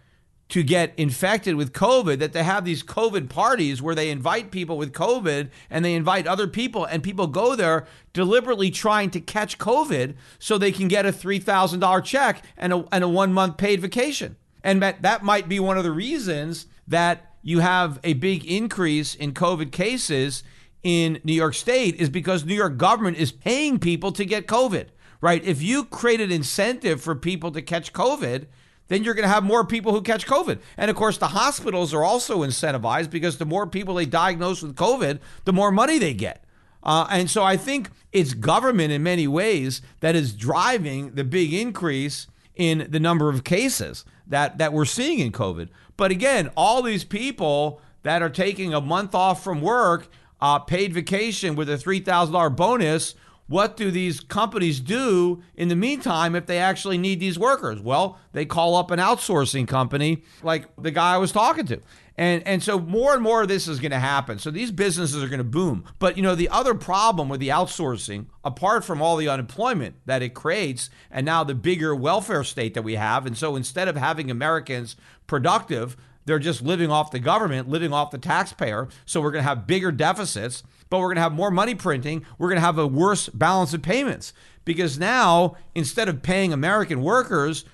to 0.50 0.62
get 0.62 0.94
infected 0.96 1.56
with 1.56 1.74
COVID 1.74 2.20
that 2.20 2.34
they 2.34 2.44
have 2.44 2.66
these 2.66 2.84
COVID 2.84 3.30
parties 3.30 3.82
where 3.82 3.96
they 3.96 4.12
invite 4.12 4.52
people 4.52 4.78
with 4.78 4.94
COVID 4.94 5.50
and 5.72 5.84
they 5.84 5.96
invite 5.96 6.28
other 6.28 6.46
people, 6.46 6.86
and 6.86 7.02
people 7.02 7.26
go 7.26 7.56
there 7.56 7.88
deliberately 8.14 8.70
trying 8.70 9.10
to 9.10 9.20
catch 9.20 9.58
COVID 9.58 10.14
so 10.38 10.60
they 10.60 10.72
can 10.72 10.88
get 10.88 11.08
a 11.08 11.12
$3,000 11.12 12.04
check 12.04 12.44
and 12.58 12.74
a, 12.74 12.86
and 12.92 13.04
a 13.04 13.10
one 13.10 13.34
month 13.34 13.58
paid 13.58 13.82
vacation. 13.82 14.36
And 14.64 14.84
that, 14.84 15.02
that 15.02 15.24
might 15.24 15.50
be 15.50 15.60
one 15.60 15.80
of 15.80 15.84
the 15.84 15.92
reasons 15.92 16.68
that 16.88 17.31
you 17.42 17.60
have 17.60 18.00
a 18.04 18.14
big 18.14 18.46
increase 18.46 19.16
in 19.16 19.34
COVID 19.34 19.72
cases 19.72 20.44
in 20.84 21.20
New 21.24 21.34
York 21.34 21.54
State 21.54 21.96
is 21.96 22.10
because 22.10 22.46
New 22.46 22.56
York 22.56 22.78
government 22.78 23.18
is 23.18 23.32
paying 23.32 23.80
people 23.80 24.12
to 24.14 24.26
get 24.26 24.48
COVID, 24.48 24.88
right? 25.20 25.44
If 25.44 25.62
you 25.62 25.86
create 25.86 26.22
an 26.22 26.32
incentive 26.32 27.02
for 27.02 27.16
people 27.16 27.52
to 27.52 27.62
catch 27.62 27.94
COVID, 27.94 28.48
then 28.88 29.04
you're 29.04 29.14
going 29.14 29.28
to 29.28 29.34
have 29.34 29.44
more 29.44 29.66
people 29.66 29.94
who 29.94 30.02
catch 30.02 30.26
COVID. 30.26 30.60
And 30.78 30.92
of 30.92 30.98
course, 30.98 31.18
the 31.18 31.30
hospitals 31.30 31.94
are 31.94 32.04
also 32.04 32.40
incentivized 32.40 33.10
because 33.10 33.38
the 33.38 33.46
more 33.46 33.66
people 33.66 33.96
they 33.96 34.06
diagnose 34.06 34.62
with 34.62 34.76
COVID, 34.76 35.20
the 35.46 35.54
more 35.54 35.72
money 35.72 35.98
they 35.98 36.14
get. 36.14 36.44
Uh, 36.84 37.08
and 37.10 37.30
so 37.30 37.44
I 37.44 37.58
think 37.58 37.90
it's 38.12 38.34
government 38.34 38.92
in 38.92 39.04
many 39.04 39.28
ways 39.28 39.82
that 40.00 40.16
is 40.16 40.34
driving 40.34 41.14
the 41.14 41.24
big 41.24 41.54
increase 41.54 42.28
in 42.56 42.88
the 42.90 43.00
number 43.00 43.30
of 43.30 43.44
cases 43.44 44.06
that, 44.28 44.58
that 44.58 44.74
we're 44.74 44.86
seeing 44.86 45.20
in 45.20 45.32
COVID. 45.32 45.70
But 45.98 46.12
again, 46.12 46.52
all 46.56 46.82
these 46.82 47.04
people 47.04 47.82
that 48.04 48.22
are 48.22 48.30
taking 48.30 48.74
a 48.74 48.82
month 48.82 49.14
off 49.14 49.44
from 49.44 49.62
work, 49.62 50.08
uh, 50.40 50.60
paid 50.60 50.94
vacation 50.94 51.56
with 51.56 51.70
a 51.70 51.78
$3,000 51.78 52.56
bonus 52.56 53.16
what 53.52 53.76
do 53.76 53.92
these 53.92 54.22
companies 54.22 54.80
do 54.80 55.44
in 55.56 55.68
the 55.68 55.76
meantime 55.76 56.36
if 56.36 56.46
they 56.46 56.58
actually 56.58 56.98
need 56.98 57.20
these 57.20 57.38
workers? 57.38 57.82
Well, 57.82 58.18
they 58.32 58.46
call 58.46 58.78
up 58.78 58.92
an 58.92 59.00
outsourcing 59.00 59.68
company 59.68 60.24
like 60.42 60.74
the 60.78 60.90
guy 60.90 61.16
I 61.16 61.18
was 61.18 61.34
talking 61.34 61.66
to. 61.66 61.82
And, 62.16 62.48
and 62.48 62.64
so 62.64 62.80
more 62.80 63.14
and 63.14 63.22
more 63.22 63.42
of 63.42 63.50
this 63.50 63.68
is 63.68 63.82
going 63.82 63.92
to 63.92 64.00
happen. 64.00 64.40
So 64.40 64.52
these 64.52 64.72
businesses 64.72 65.22
are 65.22 65.28
going 65.28 65.40
to 65.40 65.44
boom. 65.44 65.84
But 66.00 66.16
you 66.16 66.24
know, 66.24 66.34
the 66.34 66.48
other 66.48 66.74
problem 66.74 67.28
with 67.28 67.42
the 67.42 67.50
outsourcing, 67.50 68.28
apart 68.46 68.86
from 68.86 69.02
all 69.02 69.18
the 69.18 69.28
unemployment 69.28 69.96
that 70.06 70.22
it 70.22 70.34
creates, 70.34 70.90
and 71.10 71.26
now 71.26 71.44
the 71.44 71.54
bigger 71.54 71.94
welfare 71.94 72.46
state 72.46 72.74
that 72.76 72.84
we 72.84 72.96
have, 72.96 73.26
and 73.26 73.38
so 73.38 73.58
instead 73.58 73.90
of 73.90 73.98
having 73.98 74.32
Americans 74.32 74.96
productive, 75.28 75.98
they're 76.24 76.40
just 76.40 76.62
living 76.62 76.90
off 76.90 77.12
the 77.12 77.20
government, 77.20 77.68
living 77.68 77.92
off 77.92 78.12
the 78.12 78.18
taxpayer. 78.18 78.88
So 79.06 79.20
we're 79.20 79.32
going 79.32 79.44
to 79.44 79.50
have 79.50 79.68
bigger 79.68 79.92
deficits 79.92 80.64
but 80.92 81.00
we're 81.00 81.08
going 81.08 81.16
to 81.16 81.22
have 81.22 81.34
more 81.34 81.50
money 81.50 81.74
printing. 81.74 82.24
We're 82.38 82.50
going 82.50 82.60
to 82.60 82.66
have 82.66 82.78
a 82.78 82.86
worse 82.86 83.30
balance 83.30 83.74
of 83.74 83.82
payments 83.82 84.34
because 84.66 85.00
now, 85.00 85.56
instead 85.74 86.10
of 86.10 86.22
paying 86.22 86.54
American 86.54 87.02
workers, 87.02 87.66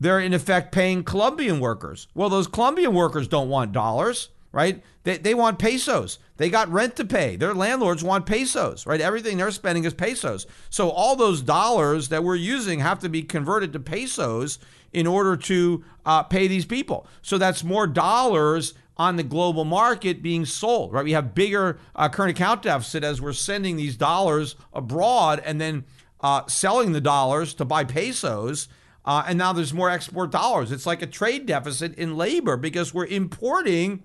they're 0.00 0.18
in 0.18 0.32
effect 0.32 0.72
paying 0.72 1.04
Colombian 1.04 1.60
workers. 1.60 2.08
Well, 2.14 2.30
those 2.30 2.48
Colombian 2.48 2.94
workers 2.94 3.28
don't 3.28 3.50
want 3.50 3.72
dollars, 3.72 4.30
right? 4.52 4.82
They, 5.04 5.18
they 5.18 5.34
want 5.34 5.58
pesos. 5.58 6.18
They 6.38 6.48
got 6.48 6.72
rent 6.72 6.96
to 6.96 7.04
pay. 7.04 7.36
Their 7.36 7.52
landlords 7.52 8.02
want 8.02 8.24
pesos, 8.24 8.86
right? 8.86 9.02
Everything 9.02 9.36
they're 9.36 9.50
spending 9.50 9.84
is 9.84 9.92
pesos. 9.92 10.46
So 10.70 10.88
all 10.88 11.14
those 11.14 11.42
dollars 11.42 12.08
that 12.08 12.24
we're 12.24 12.36
using 12.36 12.80
have 12.80 13.00
to 13.00 13.10
be 13.10 13.22
converted 13.22 13.74
to 13.74 13.80
pesos 13.80 14.58
in 14.94 15.06
order 15.06 15.36
to 15.36 15.84
uh, 16.06 16.22
pay 16.22 16.48
these 16.48 16.64
people. 16.64 17.06
So 17.20 17.36
that's 17.36 17.62
more 17.62 17.86
dollars 17.86 18.72
on 19.02 19.16
the 19.16 19.22
global 19.24 19.64
market 19.64 20.22
being 20.22 20.44
sold, 20.44 20.92
right? 20.92 21.04
We 21.04 21.10
have 21.12 21.34
bigger 21.34 21.78
uh, 21.96 22.08
current 22.08 22.30
account 22.30 22.62
deficit 22.62 23.02
as 23.02 23.20
we're 23.20 23.32
sending 23.32 23.76
these 23.76 23.96
dollars 23.96 24.54
abroad 24.72 25.42
and 25.44 25.60
then 25.60 25.84
uh, 26.20 26.46
selling 26.46 26.92
the 26.92 27.00
dollars 27.00 27.52
to 27.54 27.64
buy 27.64 27.82
pesos. 27.82 28.68
Uh, 29.04 29.24
and 29.26 29.36
now 29.36 29.52
there's 29.52 29.74
more 29.74 29.90
export 29.90 30.30
dollars. 30.30 30.70
It's 30.70 30.86
like 30.86 31.02
a 31.02 31.08
trade 31.08 31.46
deficit 31.46 31.96
in 31.96 32.16
labor 32.16 32.56
because 32.56 32.94
we're 32.94 33.06
importing 33.06 34.04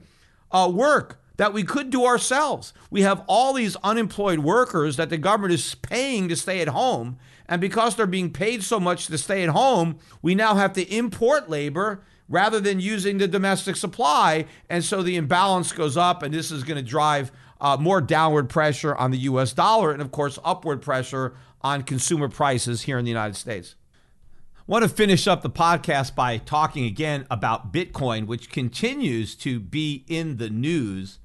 uh, 0.51 0.71
work 0.73 1.21
that 1.37 1.53
we 1.53 1.61
could 1.63 1.91
do 1.91 2.03
ourselves. 2.03 2.73
We 2.89 3.03
have 3.03 3.23
all 3.27 3.53
these 3.53 3.75
unemployed 3.83 4.39
workers 4.39 4.95
that 4.97 5.11
the 5.11 5.19
government 5.19 5.53
is 5.53 5.75
paying 5.75 6.27
to 6.29 6.35
stay 6.35 6.59
at 6.61 6.69
home. 6.69 7.19
And 7.47 7.61
because 7.61 7.95
they're 7.95 8.07
being 8.07 8.33
paid 8.33 8.63
so 8.63 8.79
much 8.79 9.05
to 9.05 9.17
stay 9.19 9.43
at 9.43 9.49
home, 9.49 9.99
we 10.23 10.33
now 10.33 10.55
have 10.55 10.73
to 10.73 10.91
import 10.91 11.51
labor 11.51 12.01
rather 12.29 12.59
than 12.59 12.79
using 12.79 13.17
the 13.17 13.27
domestic 13.27 13.75
supply. 13.75 14.45
And 14.69 14.83
so 14.83 15.01
the 15.01 15.15
imbalance 15.15 15.71
goes 15.71 15.97
up, 15.97 16.23
and 16.23 16.33
this 16.33 16.51
is 16.51 16.63
going 16.63 16.77
to 16.77 16.89
drive 16.89 17.31
uh, 17.59 17.77
more 17.79 18.01
downward 18.01 18.49
pressure 18.49 18.95
on 18.95 19.11
the 19.11 19.17
US 19.19 19.53
dollar 19.53 19.91
and, 19.91 20.01
of 20.01 20.11
course, 20.11 20.37
upward 20.43 20.81
pressure 20.81 21.35
on 21.61 21.83
consumer 21.83 22.29
prices 22.29 22.83
here 22.83 22.97
in 22.97 23.05
the 23.05 23.11
United 23.11 23.35
States. 23.35 23.75
Want 24.67 24.83
to 24.83 24.89
finish 24.89 25.27
up 25.27 25.43
the 25.43 25.49
podcast 25.49 26.13
by 26.13 26.37
talking 26.37 26.83
again 26.83 27.25
about 27.31 27.71
Bitcoin, 27.71 28.27
which 28.27 28.49
continues 28.49 29.33
to 29.35 29.61
be 29.61 30.03
in 30.09 30.37
the 30.37 30.49
news. 30.49 31.19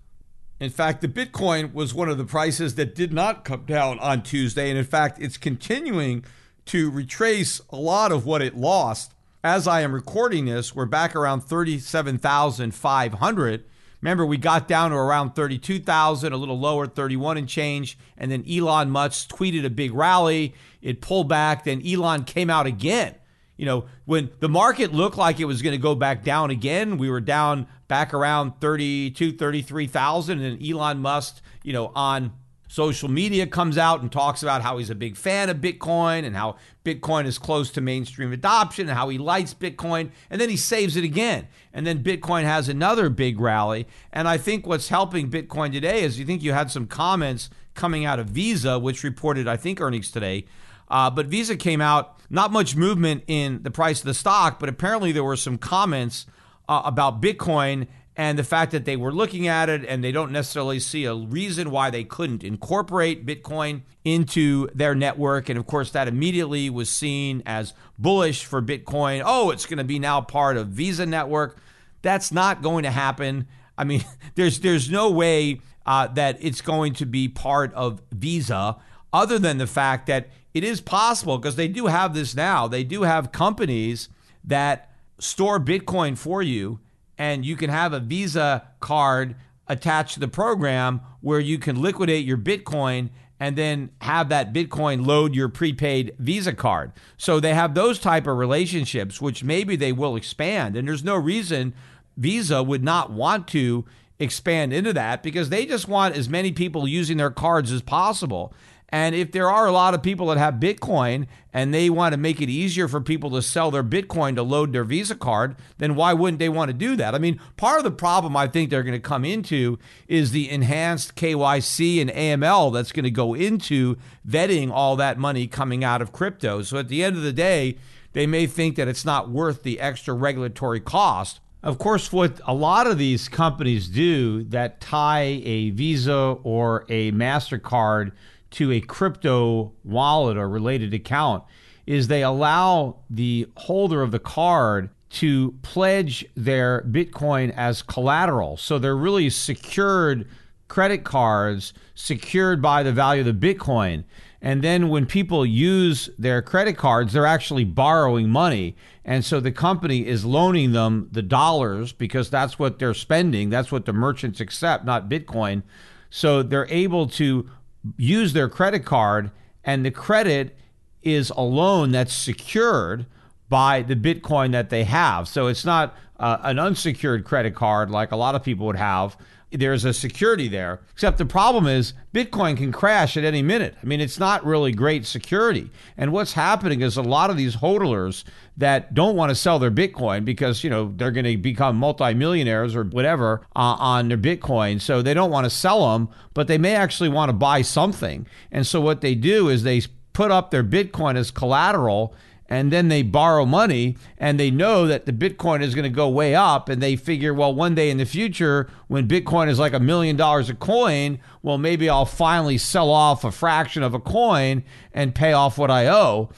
In 0.61 0.71
fact, 0.71 1.01
the 1.01 1.09
Bitcoin 1.09 1.75
was 1.75 1.93
one 1.93 2.09
of 2.09 2.19
the 2.19 2.25
prices 2.25 2.77
that 2.77 2.95
did 2.95 3.13
not 3.13 3.45
come 3.45 3.65
down 3.65 3.99
on 3.99 4.23
Tuesday. 4.23 4.71
And 4.71 4.79
in 4.79 4.85
fact, 4.85 5.19
it's 5.21 5.37
continuing 5.37 6.25
to 6.67 6.89
retrace 6.89 7.61
a 7.71 7.77
lot 7.77 8.13
of 8.13 8.25
what 8.25 8.43
it 8.43 8.57
lost 8.57 9.13
as 9.45 9.67
I 9.67 9.81
am 9.81 9.93
recording 9.93 10.45
this, 10.45 10.73
we're 10.75 10.87
back 10.87 11.17
around 11.17 11.41
37,500. 11.41 13.65
Remember, 14.01 14.25
we 14.25 14.37
got 14.37 14.69
down 14.69 14.91
to 14.91 14.97
around 14.97 15.35
32,000, 15.35 16.33
a 16.33 16.37
little 16.37 16.59
lower, 16.59 16.87
31 16.87 17.39
and 17.39 17.49
change. 17.49 17.99
And 18.17 18.31
then 18.31 18.45
Elon 18.49 18.91
Musk 18.91 19.31
tweeted 19.31 19.65
a 19.65 19.71
big 19.71 19.93
rally. 19.93 20.55
It 20.81 21.01
pulled 21.01 21.29
back. 21.29 21.65
Then 21.65 21.85
Elon 21.87 22.23
came 22.25 22.51
out 22.51 22.67
again. 22.67 23.17
You 23.57 23.67
know, 23.67 23.85
when 24.05 24.31
the 24.41 24.49
market 24.49 24.93
looked 24.93 25.19
like 25.19 25.41
it 25.41 25.45
was 25.45 25.63
going 25.63 25.75
to 25.75 25.83
go 25.83 25.95
back 25.95 26.25
down 26.25 26.51
again, 26.51 26.99
we 26.99 27.11
were 27.11 27.21
down 27.21 27.69
back 27.87 28.15
around 28.15 28.61
32, 28.61 29.37
33,000. 29.37 30.41
And 30.41 30.65
Elon 30.65 30.99
Musk, 30.99 31.41
you 31.63 31.73
know, 31.73 31.93
on 31.95 32.33
social 32.73 33.11
media 33.11 33.47
comes 33.47 33.77
out 33.77 34.01
and 34.01 34.11
talks 34.11 34.43
about 34.43 34.63
how 34.63 34.79
he's 34.79 34.89
a 34.89 34.95
big 34.95 35.15
fan 35.15 35.51
of 35.51 35.59
Bitcoin 35.59 36.25
and 36.25 36.35
how 36.35 36.57
Bitcoin 36.87 37.27
is 37.27 37.37
close 37.37 37.71
to 37.71 37.83
mainstream 37.83 38.33
adoption 38.33 38.89
and 38.89 38.97
how 38.97 39.11
he 39.11 39.19
likes 39.19 39.53
Bitcoin. 39.53 40.11
And 40.31 40.41
then 40.41 40.49
he 40.49 40.57
saves 40.57 40.97
it 40.97 41.05
again. 41.05 41.49
And 41.75 41.87
then 41.87 42.03
Bitcoin 42.03 42.45
has 42.45 42.71
another 42.71 43.11
big 43.11 43.39
rally. 43.39 43.87
And 44.11 44.27
I 44.27 44.39
think 44.39 44.67
what's 44.67 44.89
helping 44.89 45.31
Bitcoin 45.31 45.71
today 45.71 46.03
is 46.03 46.19
you 46.19 46.25
think 46.25 46.43
you 46.43 46.55
had 46.55 46.71
some 46.71 46.87
comments 46.87 47.51
coming 47.75 48.07
out 48.07 48.19
of 48.19 48.31
Visa, 48.31 48.79
which 48.79 49.05
reported, 49.05 49.47
I 49.47 49.59
think, 49.59 49.79
earnings 49.79 50.11
today. 50.11 50.47
Uh, 50.89 51.11
but 51.11 51.27
Visa 51.27 51.57
came 51.57 51.83
out, 51.83 52.21
not 52.31 52.53
much 52.53 52.75
movement 52.75 53.23
in 53.27 53.63
the 53.65 53.71
price 53.71 54.01
of 54.01 54.07
the 54.07 54.15
stock, 54.15 54.59
but 54.59 54.71
apparently 54.71 55.13
there 55.13 55.25
were 55.25 55.37
some 55.37 55.59
comments 55.59 56.25
uh, 56.71 56.81
about 56.87 57.21
Bitcoin 57.21 57.87
and 58.17 58.39
the 58.39 58.45
fact 58.45 58.73
that 58.73 58.85
they 58.85 58.97
were 58.97 59.13
looking 59.13 59.49
at 59.49 59.71
it 59.71 59.85
and 59.87 60.05
they 60.05 60.13
don't 60.13 60.33
necessarily 60.33 60.79
see 60.79 61.07
a 61.07 61.15
reason 61.15 61.71
why 61.71 61.89
they 61.89 62.05
couldn't 62.05 62.45
incorporate 62.45 63.25
Bitcoin 63.25 63.83
into 64.05 64.69
their 64.75 64.95
network. 64.95 65.49
And 65.49 65.59
of 65.59 65.67
course, 65.67 65.91
that 65.93 66.09
immediately 66.09 66.69
was 66.69 66.91
seen 66.91 67.43
as 67.47 67.73
bullish 67.99 68.45
for 68.45 68.61
Bitcoin. 68.61 69.23
Oh, 69.25 69.51
it's 69.51 69.65
going 69.65 69.79
to 69.79 69.85
be 69.85 69.99
now 69.99 70.21
part 70.21 70.59
of 70.59 70.69
Visa 70.69 71.07
network. 71.07 71.57
That's 72.03 72.33
not 72.33 72.61
going 72.61 72.83
to 72.83 72.91
happen. 72.91 73.47
I 73.79 73.85
mean, 73.85 74.05
there's 74.35 74.61
there's 74.61 74.91
no 74.91 75.11
way 75.11 75.61
uh, 75.87 76.09
that 76.09 76.37
it's 76.41 76.61
going 76.61 76.93
to 76.95 77.07
be 77.07 77.29
part 77.29 77.73
of 77.73 78.03
Visa, 78.13 78.77
other 79.13 79.39
than 79.39 79.57
the 79.57 79.67
fact 79.67 80.07
that 80.09 80.29
it 80.53 80.65
is 80.65 80.83
possible 80.83 81.39
because 81.39 81.57
they 81.57 81.69
do 81.69 81.87
have 81.87 82.13
this 82.13 82.35
now. 82.35 82.69
They 82.69 82.85
do 82.85 83.03
have 83.03 83.33
companies 83.33 84.11
that 84.45 84.91
store 85.19 85.59
Bitcoin 85.59 86.19
for 86.19 86.43
you 86.43 86.79
and 87.23 87.47
you 87.47 87.55
can 87.55 87.71
have 87.71 87.93
a 87.93 88.01
Visa 88.01 88.67
card 88.81 89.37
attached 89.69 90.15
to 90.15 90.21
the 90.21 90.27
program 90.27 91.01
where 91.21 91.39
you 91.39 91.57
can 91.57 91.81
liquidate 91.81 92.27
your 92.27 92.37
Bitcoin 92.37 93.11
and 93.39 93.55
then 93.55 93.91
have 94.01 94.29
that 94.31 94.53
Bitcoin 94.53 95.07
load 95.07 95.33
your 95.33 95.49
prepaid 95.49 96.17
Visa 96.19 96.53
card. 96.53 96.91
So 97.17 97.39
they 97.39 97.55
have 97.55 97.75
those 97.75 98.01
type 98.01 98.27
of 98.27 98.39
relationships, 98.39 99.21
which 99.21 99.45
maybe 99.45 99.77
they 99.77 99.93
will 99.93 100.17
expand. 100.17 100.75
And 100.75 100.89
there's 100.89 101.05
no 101.05 101.15
reason 101.15 101.75
Visa 102.17 102.61
would 102.61 102.83
not 102.83 103.13
want 103.13 103.47
to 103.49 103.85
expand 104.19 104.73
into 104.73 104.93
that 104.93 105.23
because 105.23 105.49
they 105.49 105.65
just 105.65 105.87
want 105.87 106.17
as 106.17 106.29
many 106.29 106.51
people 106.51 106.89
using 106.89 107.19
their 107.19 107.31
cards 107.31 107.71
as 107.71 107.83
possible. 107.83 108.53
And 108.93 109.15
if 109.15 109.33
there 109.33 109.51
are 109.51 109.67
a 109.67 109.73
lot 109.73 109.95
of 109.95 110.03
people 110.03 110.27
that 110.27 110.37
have 110.37 110.55
Bitcoin 110.55 111.27
and 111.51 111.73
they 111.73 111.89
want 111.89 112.13
to 112.13 112.19
make 112.19 112.43
it 112.43 112.51
easier 112.51 112.89
for 112.89 113.01
people 113.01 113.31
to 113.31 113.41
sell 113.41 113.71
their 113.71 113.83
Bitcoin 113.83 114.35
to 114.35 114.43
load 114.43 114.75
their 114.75 114.85
Visa 114.85 115.15
card, 115.15 115.57
then 115.79 115.95
why 115.95 116.13
wouldn't 116.13 116.39
they 116.39 116.51
want 116.51 116.69
to 116.69 116.75
do 116.75 116.95
that? 116.97 117.15
I 117.15 117.19
mean, 117.19 117.41
part 117.57 117.79
of 117.79 117.85
the 117.85 117.91
problem 117.91 118.37
I 118.37 118.49
think 118.49 118.69
they're 118.69 118.83
going 118.83 118.93
to 118.93 119.01
come 119.01 119.25
into 119.25 119.79
is 120.09 120.31
the 120.31 120.51
enhanced 120.51 121.17
KYC 121.17 122.03
and 122.03 122.11
AML 122.11 122.71
that's 122.75 122.93
going 122.93 123.05
to 123.05 123.11
go 123.11 123.33
into 123.33 123.97
vetting 124.29 124.71
all 124.71 124.95
that 124.97 125.19
money 125.19 125.47
coming 125.47 125.83
out 125.83 126.03
of 126.03 126.13
crypto. 126.13 126.61
So 126.61 126.77
at 126.77 126.89
the 126.89 127.03
end 127.03 127.17
of 127.17 127.23
the 127.23 127.33
day, 127.33 127.79
they 128.13 128.27
may 128.27 128.47
think 128.47 128.77
that 128.77 128.89
it's 128.89 129.07
not 129.07 129.31
worth 129.31 129.63
the 129.63 129.81
extra 129.81 130.13
regulatory 130.13 130.81
cost. 130.81 131.41
Of 131.63 131.79
course, 131.79 132.13
what 132.13 132.43
a 132.47 132.53
lot 132.53 132.87
of 132.87 132.99
these 132.99 133.29
companies 133.29 133.89
do 133.89 134.43
that 134.45 134.83
tie 134.83 135.41
a 135.45 135.71
Visa 135.71 136.37
or 136.43 136.85
a 136.91 137.11
MasterCard 137.13 138.13
to 138.53 138.73
a 138.73 138.81
crypto 138.81 139.73
wallet 139.85 140.37
or 140.37 140.49
related 140.49 140.95
account 140.95 141.45
is 141.87 142.09
they 142.09 142.23
allow 142.23 142.97
the 143.11 143.49
holder 143.57 144.03
of 144.03 144.11
the 144.13 144.19
card 144.19 144.91
to 145.11 145.53
pledge 145.63 146.25
their 146.35 146.83
Bitcoin 146.83 147.53
as 147.55 147.83
collateral. 147.83 148.57
So 148.57 148.79
they're 148.79 148.97
really 148.97 149.29
secured 149.29 150.27
credit 150.69 151.05
cards 151.05 151.75
secured 151.95 152.63
by 152.63 152.83
the 152.83 152.93
value 152.93 153.21
of 153.21 153.41
the 153.41 153.55
Bitcoin. 153.55 154.05
And 154.41 154.63
then 154.63 154.89
when 154.89 155.05
people 155.05 155.45
use 155.45 156.09
their 156.19 156.41
credit 156.41 156.79
cards, 156.79 157.13
they're 157.13 157.27
actually 157.27 157.65
borrowing 157.65 158.31
money. 158.31 158.75
And 159.05 159.23
so 159.23 159.39
the 159.39 159.53
company 159.53 160.07
is 160.07 160.25
loaning 160.25 160.73
them 160.73 161.09
the 161.13 161.21
dollars 161.21 161.93
because 161.93 162.31
that's 162.31 162.59
what 162.59 162.79
they're 162.79 162.95
spending. 162.95 163.51
That's 163.51 163.71
what 163.71 163.85
the 163.85 163.93
merchants 163.93 164.41
accept, 164.41 164.87
not 164.87 165.11
Bitcoin. 165.11 165.63
So 166.09 166.43
they're 166.43 166.67
able 166.71 167.07
to 167.09 167.51
use 167.97 168.33
their 168.33 168.49
credit 168.49 168.85
card, 168.85 169.31
and 169.65 169.85
the 169.85 169.91
credit 169.91 170.57
is 171.03 171.31
a 171.31 171.43
loan 171.43 171.91
that's 171.91 172.15
secured 172.15 173.07
by 173.49 173.83
the 173.83 173.97
Bitcoin 173.97 174.53
that 174.53 174.71
they 174.71 174.85
have. 174.85 175.29
So 175.29 175.47
it's 175.47 175.65
not 175.65 175.97
uh, 176.19 176.39
an 176.43 176.59
unsecured 176.59 177.25
credit 177.25 177.55
card 177.55 177.91
like 177.91 178.13
a 178.13 178.17
lot 178.17 178.35
of 178.35 178.43
people 178.43 178.67
would 178.67 178.77
have 178.77 179.17
there's 179.53 179.85
a 179.85 179.93
security 179.93 180.49
there. 180.49 180.81
Except 180.93 181.19
the 181.19 181.27
problem 181.27 181.67
is 181.67 181.95
Bitcoin 182.15 182.57
can 182.57 182.73
crash 182.73 183.17
at 183.17 183.25
any 183.25 183.43
minute. 183.43 183.75
I 183.83 183.87
mean, 183.87 184.01
it's 184.01 184.19
not 184.19 184.45
really 184.45 184.73
great 184.73 185.07
security. 185.07 185.71
And 185.97 186.13
what's 186.13 186.33
happening 186.33 186.81
is 186.81 186.97
a 186.97 187.03
lot 187.03 187.31
of 187.31 187.37
these 187.37 187.57
hodlers 187.57 188.25
that 188.57 188.95
don't 188.95 189.17
want 189.17 189.31
to 189.31 189.35
sell 189.35 189.59
their 189.59 189.71
Bitcoin 189.71 190.25
because, 190.25 190.65
you 190.65 190.71
know, 190.71 190.93
they're 190.97 191.11
going 191.11 191.25
to 191.25 191.37
become 191.37 191.77
multimillionaires 191.77 192.75
or 192.75 192.85
whatever 192.85 193.43
uh, 193.57 193.77
on 193.79 194.09
their 194.09 194.19
Bitcoin. 194.19 194.81
So 194.81 195.03
they 195.03 195.15
don't 195.15 195.31
want 195.31 195.45
to 195.45 195.51
sell 195.51 195.93
them, 195.93 196.09
but 196.35 196.49
they 196.49 196.59
may 196.59 196.75
actually 196.75 197.09
want 197.09 197.29
to 197.29 197.35
buy 197.35 197.63
something. 197.63 198.27
And 198.51 198.67
so 198.67 198.81
what 198.81 199.01
they 199.01 199.15
do 199.15 199.49
is 199.49 199.63
they 199.63 199.83
put 200.13 200.31
up 200.31 200.51
their 200.51 200.65
Bitcoin 200.65 201.17
as 201.17 201.31
collateral 201.31 202.15
and 202.53 202.71
then 202.71 202.89
they 202.89 203.01
borrow 203.01 203.47
money 203.47 203.97
and 204.19 204.39
they 204.39 204.51
know 204.51 204.87
that 204.87 205.07
the 205.07 205.13
Bitcoin 205.13 205.63
is 205.63 205.75
going 205.75 205.85
to 205.85 205.89
go 205.89 206.07
way 206.07 206.35
up 206.35 206.69
and 206.69 206.83
they 206.83 206.97
figure, 206.97 207.33
well, 207.33 207.55
one 207.55 207.75
day 207.75 207.89
in 207.89 207.97
the 207.97 208.05
future, 208.05 208.69
when 208.89 209.09
Bitcoin 209.09 209.49
is 209.49 209.59
like 209.59 209.73
a 209.73 209.81
million 209.81 210.17
dollars 210.17 210.51
a 210.51 210.55
coin, 210.55 211.19
well, 211.41 211.57
maybe 211.57 211.89
I'll 211.89 212.05
finally 212.05 212.59
sell 212.59 212.91
off 212.91 213.25
a 213.25 213.33
fraction 213.33 213.83
of 213.83 213.95
a 213.95 213.99
coin 213.99 214.65
and 214.93 215.15
pay 215.15 215.33
off 215.33 215.57
what 215.57 215.71
I 215.71 215.87
owe. 215.87 216.29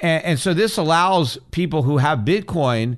And, 0.00 0.24
and 0.24 0.38
so 0.38 0.54
this 0.54 0.76
allows 0.76 1.38
people 1.50 1.82
who 1.82 1.98
have 1.98 2.20
Bitcoin 2.20 2.96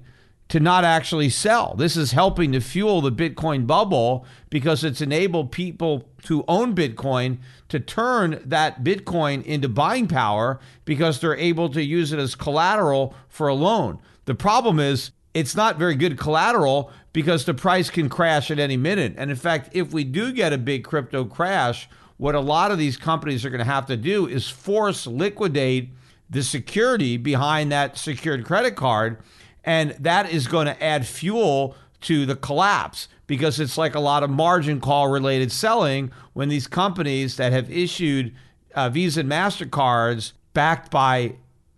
to 0.49 0.61
not 0.61 0.85
actually 0.85 1.29
sell. 1.29 1.75
This 1.75 1.97
is 1.97 2.13
helping 2.13 2.53
to 2.53 2.61
fuel 2.61 3.01
the 3.01 3.11
Bitcoin 3.11 3.67
bubble 3.67 4.25
because 4.49 4.85
it's 4.85 5.01
enabled 5.01 5.51
people 5.51 6.09
who 6.29 6.45
own 6.47 6.75
Bitcoin 6.75 7.39
to 7.69 7.81
turn 7.81 8.41
that 8.45 8.85
Bitcoin 8.85 9.45
into 9.45 9.69
buying 9.69 10.07
power 10.07 10.61
because 10.85 11.21
they're 11.21 11.37
able 11.37 11.69
to 11.71 11.83
use 11.83 12.13
it 12.13 12.19
as 12.21 12.35
collateral 12.37 13.15
for 13.29 13.49
a 13.49 13.55
loan. 13.55 14.01
The 14.27 14.35
problem 14.35 14.79
is 14.79 15.11
it's 15.35 15.57
not 15.57 15.79
very 15.79 15.97
good 15.97 16.17
collateral 16.17 16.91
because 17.13 17.45
the 17.45 17.55
price 17.55 17.91
can 17.91 18.09
crash 18.09 18.51
at 18.51 18.59
any 18.59 18.77
minute. 18.77 19.15
And 19.17 19.31
in 19.31 19.37
fact, 19.37 19.71
if 19.73 19.93
we 19.93 20.05
do 20.05 20.33
get 20.33 20.53
a 20.53 20.59
big 20.59 20.85
crypto 20.85 21.25
crash, 21.25 21.89
what 22.19 22.35
a 22.35 22.41
lot 22.41 22.71
of 22.71 22.79
these 22.79 22.97
companies 22.97 23.45
are 23.45 23.51
going 23.51 23.59
to 23.59 23.65
have 23.65 23.87
to 23.87 23.97
do 23.97 24.27
is 24.27 24.49
force 24.49 25.07
liquidate 25.07 25.91
the 26.31 26.43
security 26.43 27.17
behind 27.17 27.71
that 27.71 27.99
secured 27.99 28.45
credit 28.45 28.77
card 28.77 29.19
and 29.67 29.91
that 29.99 30.31
is 30.31 30.47
going 30.47 30.67
to 30.67 30.83
add 30.83 31.07
fuel 31.07 31.77
to 32.03 32.25
the 32.25 32.37
collapse 32.37 33.09
because 33.27 33.59
it's 33.59 33.77
like 33.77 33.95
a 33.95 34.01
lot 34.01 34.23
of 34.23 34.31
margin 34.31 34.81
call 34.81 35.09
related 35.09 35.51
selling 35.51 36.11
when 36.33 36.49
these 36.49 36.69
companies 36.69 37.37
that 37.37 37.53
have 37.53 37.71
issued 37.71 38.33
uh, 38.75 38.89
Visa 38.89 39.21
and 39.21 39.31
MasterCards 39.31 40.33
backed 40.55 40.91
by 40.91 41.35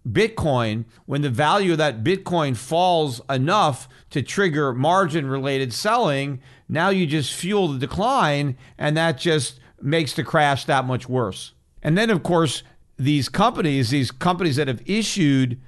Bitcoin, 0.07 0.85
when 1.07 1.23
the 1.23 1.31
value 1.31 1.73
of 1.73 1.79
that 1.79 2.03
Bitcoin 2.03 2.57
falls 2.57 3.21
enough 3.29 3.89
to 4.11 4.23
trigger 4.23 4.73
margin 4.73 5.27
related 5.27 5.73
selling, 5.73 6.41
now 6.69 6.89
you 6.89 7.07
just 7.07 7.33
fuel 7.33 7.69
the 7.69 7.79
decline 7.79 8.57
and 8.79 8.97
that 8.97 9.19
just 9.19 9.61
makes 9.81 10.15
the 10.15 10.25
crash 10.25 10.65
that 10.65 10.85
much 10.85 11.09
worse. 11.09 11.53
And 11.83 11.97
then, 11.97 12.11
of 12.11 12.23
course, 12.23 12.63
these 12.97 13.29
companies, 13.29 13.91
these 13.91 14.11
companies 14.11 14.57
that 14.57 14.69
have 14.69 14.83
issued 14.87 15.61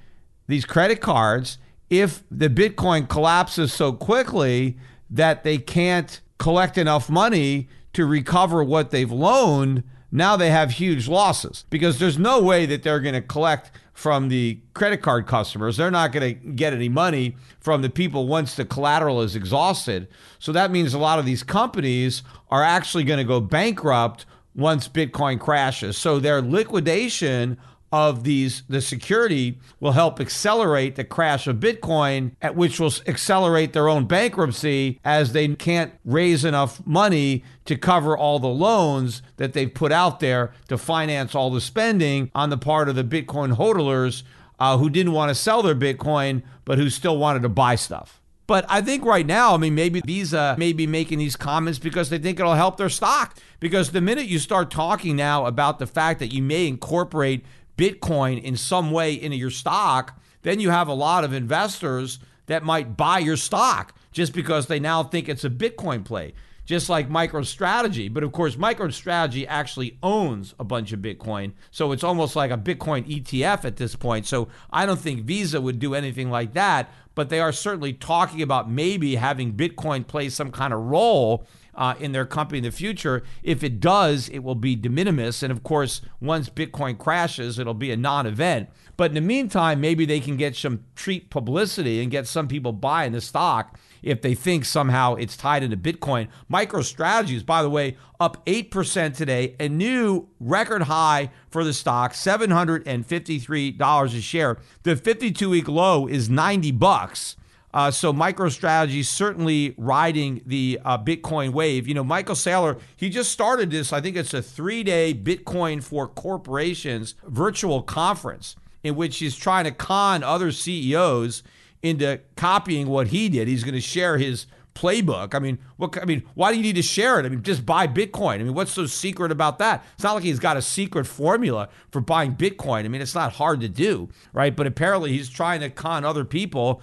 these 0.47 0.65
credit 0.65 1.01
cards, 1.01 1.57
if 1.91 2.23
the 2.31 2.49
Bitcoin 2.49 3.07
collapses 3.07 3.73
so 3.73 3.91
quickly 3.91 4.77
that 5.09 5.43
they 5.43 5.57
can't 5.57 6.21
collect 6.39 6.77
enough 6.77 7.09
money 7.09 7.67
to 7.93 8.05
recover 8.05 8.63
what 8.63 8.91
they've 8.91 9.11
loaned, 9.11 9.83
now 10.09 10.37
they 10.37 10.49
have 10.49 10.71
huge 10.71 11.09
losses 11.09 11.65
because 11.69 11.99
there's 11.99 12.17
no 12.17 12.41
way 12.41 12.65
that 12.65 12.81
they're 12.81 13.01
going 13.01 13.13
to 13.13 13.21
collect 13.21 13.71
from 13.93 14.29
the 14.29 14.57
credit 14.73 15.01
card 15.01 15.27
customers. 15.27 15.75
They're 15.75 15.91
not 15.91 16.13
going 16.13 16.33
to 16.33 16.51
get 16.51 16.73
any 16.73 16.87
money 16.87 17.35
from 17.59 17.81
the 17.81 17.89
people 17.89 18.25
once 18.25 18.55
the 18.55 18.63
collateral 18.63 19.21
is 19.21 19.35
exhausted. 19.35 20.07
So 20.39 20.53
that 20.53 20.71
means 20.71 20.93
a 20.93 20.97
lot 20.97 21.19
of 21.19 21.25
these 21.25 21.43
companies 21.43 22.23
are 22.49 22.63
actually 22.63 23.03
going 23.03 23.19
to 23.19 23.25
go 23.25 23.41
bankrupt 23.41 24.25
once 24.55 24.87
Bitcoin 24.87 25.39
crashes. 25.39 25.97
So 25.97 26.19
their 26.19 26.41
liquidation 26.41 27.57
of 27.91 28.23
these 28.23 28.63
the 28.69 28.81
security 28.81 29.59
will 29.79 29.91
help 29.91 30.19
accelerate 30.19 30.95
the 30.95 31.03
crash 31.03 31.45
of 31.47 31.57
bitcoin 31.57 32.31
at 32.41 32.55
which 32.55 32.79
will 32.79 32.93
accelerate 33.05 33.73
their 33.73 33.89
own 33.89 34.05
bankruptcy 34.05 34.99
as 35.03 35.33
they 35.33 35.47
can't 35.49 35.93
raise 36.05 36.45
enough 36.45 36.85
money 36.87 37.43
to 37.65 37.75
cover 37.75 38.17
all 38.17 38.39
the 38.39 38.47
loans 38.47 39.21
that 39.37 39.53
they've 39.53 39.73
put 39.73 39.91
out 39.91 40.19
there 40.19 40.53
to 40.67 40.77
finance 40.77 41.35
all 41.35 41.51
the 41.51 41.61
spending 41.61 42.31
on 42.33 42.49
the 42.49 42.57
part 42.57 42.87
of 42.87 42.95
the 42.95 43.03
bitcoin 43.03 43.57
hodlers 43.57 44.23
uh, 44.59 44.77
who 44.77 44.89
didn't 44.89 45.11
want 45.11 45.29
to 45.29 45.35
sell 45.35 45.61
their 45.61 45.75
bitcoin 45.75 46.41
but 46.63 46.77
who 46.77 46.89
still 46.89 47.17
wanted 47.17 47.41
to 47.41 47.49
buy 47.49 47.75
stuff 47.75 48.21
but 48.51 48.65
I 48.67 48.81
think 48.81 49.05
right 49.05 49.25
now, 49.25 49.53
I 49.53 49.57
mean, 49.57 49.75
maybe 49.75 50.01
Visa 50.01 50.57
may 50.59 50.73
be 50.73 50.85
making 50.85 51.19
these 51.19 51.37
comments 51.37 51.79
because 51.79 52.09
they 52.09 52.17
think 52.17 52.37
it'll 52.37 52.55
help 52.55 52.75
their 52.75 52.89
stock. 52.89 53.37
Because 53.61 53.91
the 53.91 54.01
minute 54.01 54.25
you 54.25 54.39
start 54.39 54.69
talking 54.69 55.15
now 55.15 55.45
about 55.45 55.79
the 55.79 55.87
fact 55.87 56.19
that 56.19 56.33
you 56.33 56.43
may 56.43 56.67
incorporate 56.67 57.45
Bitcoin 57.77 58.41
in 58.41 58.55
some 58.57 58.91
way 58.91 59.13
into 59.13 59.37
your 59.37 59.49
stock, 59.49 60.19
then 60.43 60.59
you 60.59 60.69
have 60.69 60.87
a 60.87 60.93
lot 60.93 61.23
of 61.23 61.33
investors 61.33 62.19
that 62.47 62.63
might 62.63 62.97
buy 62.97 63.19
your 63.19 63.37
stock 63.37 63.95
just 64.11 64.33
because 64.33 64.67
they 64.67 64.79
now 64.79 65.03
think 65.03 65.29
it's 65.29 65.45
a 65.45 65.49
Bitcoin 65.49 66.03
play, 66.03 66.33
just 66.65 66.89
like 66.89 67.09
MicroStrategy. 67.09 68.13
But 68.13 68.23
of 68.23 68.31
course, 68.31 68.55
MicroStrategy 68.55 69.45
actually 69.47 69.97
owns 70.03 70.53
a 70.59 70.63
bunch 70.63 70.91
of 70.91 70.99
Bitcoin. 70.99 71.53
So 71.69 71.91
it's 71.91 72.03
almost 72.03 72.35
like 72.35 72.51
a 72.51 72.57
Bitcoin 72.57 73.07
ETF 73.07 73.65
at 73.65 73.77
this 73.77 73.95
point. 73.95 74.25
So 74.25 74.49
I 74.71 74.85
don't 74.85 74.99
think 74.99 75.23
Visa 75.23 75.61
would 75.61 75.79
do 75.79 75.95
anything 75.95 76.29
like 76.29 76.53
that, 76.53 76.91
but 77.15 77.29
they 77.29 77.39
are 77.39 77.53
certainly 77.53 77.93
talking 77.93 78.41
about 78.41 78.69
maybe 78.69 79.15
having 79.15 79.53
Bitcoin 79.53 80.05
play 80.05 80.29
some 80.29 80.51
kind 80.51 80.73
of 80.73 80.81
role 80.81 81.45
uh, 81.75 81.95
in 81.99 82.11
their 82.11 82.25
company 82.25 82.59
in 82.59 82.63
the 82.63 82.71
future. 82.71 83.23
If 83.43 83.63
it 83.63 83.79
does, 83.79 84.29
it 84.29 84.39
will 84.39 84.55
be 84.55 84.75
de 84.75 84.89
minimis. 84.89 85.43
And 85.43 85.51
of 85.51 85.63
course, 85.63 86.01
once 86.19 86.49
Bitcoin 86.49 86.97
crashes, 86.97 87.59
it'll 87.59 87.73
be 87.73 87.91
a 87.91 87.97
non 87.97 88.25
event. 88.25 88.69
But 88.97 89.11
in 89.11 89.15
the 89.15 89.21
meantime, 89.21 89.81
maybe 89.81 90.05
they 90.05 90.19
can 90.19 90.37
get 90.37 90.55
some 90.55 90.83
treat 90.95 91.29
publicity 91.29 92.01
and 92.01 92.11
get 92.11 92.27
some 92.27 92.47
people 92.47 92.71
buying 92.71 93.13
the 93.13 93.21
stock 93.21 93.79
if 94.03 94.21
they 94.21 94.35
think 94.35 94.65
somehow 94.65 95.15
it's 95.15 95.37
tied 95.37 95.63
into 95.63 95.77
Bitcoin. 95.77 96.27
MicroStrategies, 96.51 97.45
by 97.45 97.61
the 97.61 97.69
way, 97.69 97.97
up 98.19 98.45
8% 98.45 99.15
today, 99.15 99.55
a 99.59 99.69
new 99.69 100.27
record 100.39 100.83
high 100.83 101.31
for 101.49 101.63
the 101.63 101.73
stock, 101.73 102.13
$753 102.13 104.05
a 104.05 104.21
share. 104.21 104.57
The 104.83 104.95
52 104.95 105.49
week 105.49 105.67
low 105.67 106.07
is 106.07 106.29
90 106.29 106.71
bucks. 106.71 107.35
Uh, 107.73 107.91
so 107.91 108.11
MicroStrategy 108.11 109.05
certainly 109.05 109.73
riding 109.77 110.41
the 110.45 110.79
uh, 110.83 110.97
Bitcoin 110.97 111.51
wave. 111.51 111.87
You 111.87 111.93
know, 111.93 112.03
Michael 112.03 112.35
Saylor, 112.35 112.79
he 112.95 113.09
just 113.09 113.31
started 113.31 113.71
this. 113.71 113.93
I 113.93 114.01
think 114.01 114.15
it's 114.15 114.33
a 114.33 114.41
three-day 114.41 115.13
Bitcoin 115.13 115.83
for 115.83 116.07
corporations 116.07 117.15
virtual 117.23 117.81
conference 117.81 118.55
in 118.83 118.95
which 118.95 119.19
he's 119.19 119.35
trying 119.35 119.65
to 119.65 119.71
con 119.71 120.23
other 120.23 120.51
CEOs 120.51 121.43
into 121.81 122.19
copying 122.35 122.87
what 122.87 123.07
he 123.07 123.29
did. 123.29 123.47
He's 123.47 123.63
going 123.63 123.75
to 123.75 123.81
share 123.81 124.17
his 124.17 124.47
playbook. 124.73 125.35
I 125.35 125.39
mean, 125.39 125.59
what? 125.77 126.01
I 126.01 126.05
mean, 126.05 126.23
why 126.33 126.51
do 126.51 126.57
you 126.57 126.63
need 126.63 126.75
to 126.75 126.81
share 126.81 127.19
it? 127.19 127.25
I 127.25 127.29
mean, 127.29 127.43
just 127.43 127.65
buy 127.65 127.87
Bitcoin. 127.87 128.35
I 128.35 128.37
mean, 128.39 128.53
what's 128.53 128.71
so 128.71 128.85
secret 128.85 129.31
about 129.31 129.59
that? 129.59 129.85
It's 129.95 130.03
not 130.03 130.13
like 130.13 130.23
he's 130.23 130.39
got 130.39 130.57
a 130.57 130.61
secret 130.61 131.05
formula 131.05 131.69
for 131.91 132.01
buying 132.01 132.35
Bitcoin. 132.35 132.85
I 132.85 132.87
mean, 132.87 133.01
it's 133.01 133.15
not 133.15 133.33
hard 133.33 133.61
to 133.61 133.69
do, 133.69 134.09
right? 134.33 134.55
But 134.55 134.67
apparently, 134.67 135.11
he's 135.11 135.29
trying 135.29 135.61
to 135.61 135.69
con 135.69 136.05
other 136.05 136.25
people 136.25 136.81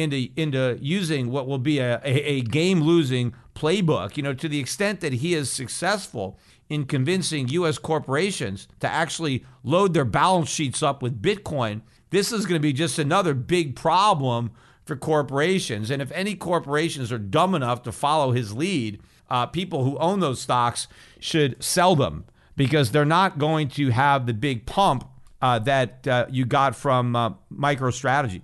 into 0.00 0.28
into 0.36 0.78
using 0.80 1.30
what 1.30 1.46
will 1.46 1.58
be 1.58 1.78
a, 1.78 2.00
a, 2.04 2.22
a 2.22 2.40
game 2.42 2.80
losing 2.82 3.34
playbook. 3.54 4.16
You 4.16 4.22
know, 4.22 4.34
to 4.34 4.48
the 4.48 4.58
extent 4.58 5.00
that 5.00 5.14
he 5.14 5.34
is 5.34 5.50
successful 5.50 6.38
in 6.68 6.84
convincing 6.84 7.48
U.S. 7.48 7.78
corporations 7.78 8.68
to 8.78 8.88
actually 8.88 9.44
load 9.62 9.92
their 9.92 10.04
balance 10.04 10.48
sheets 10.48 10.82
up 10.82 11.02
with 11.02 11.20
Bitcoin. 11.20 11.82
This 12.10 12.32
is 12.32 12.46
going 12.46 12.60
to 12.60 12.62
be 12.62 12.72
just 12.72 12.98
another 12.98 13.34
big 13.34 13.76
problem 13.76 14.52
for 14.84 14.96
corporations. 14.96 15.90
And 15.90 16.00
if 16.00 16.10
any 16.12 16.34
corporations 16.34 17.12
are 17.12 17.18
dumb 17.18 17.54
enough 17.54 17.82
to 17.84 17.92
follow 17.92 18.32
his 18.32 18.52
lead, 18.52 19.00
uh, 19.28 19.46
people 19.46 19.84
who 19.84 19.98
own 19.98 20.20
those 20.20 20.40
stocks 20.40 20.88
should 21.18 21.62
sell 21.62 21.94
them 21.94 22.24
because 22.56 22.90
they're 22.90 23.04
not 23.04 23.38
going 23.38 23.68
to 23.68 23.90
have 23.90 24.26
the 24.26 24.34
big 24.34 24.66
pump 24.66 25.04
uh, 25.42 25.58
that 25.60 26.06
uh, 26.06 26.26
you 26.28 26.44
got 26.44 26.74
from 26.74 27.16
uh, 27.16 27.30
MicroStrategy. 27.52 28.42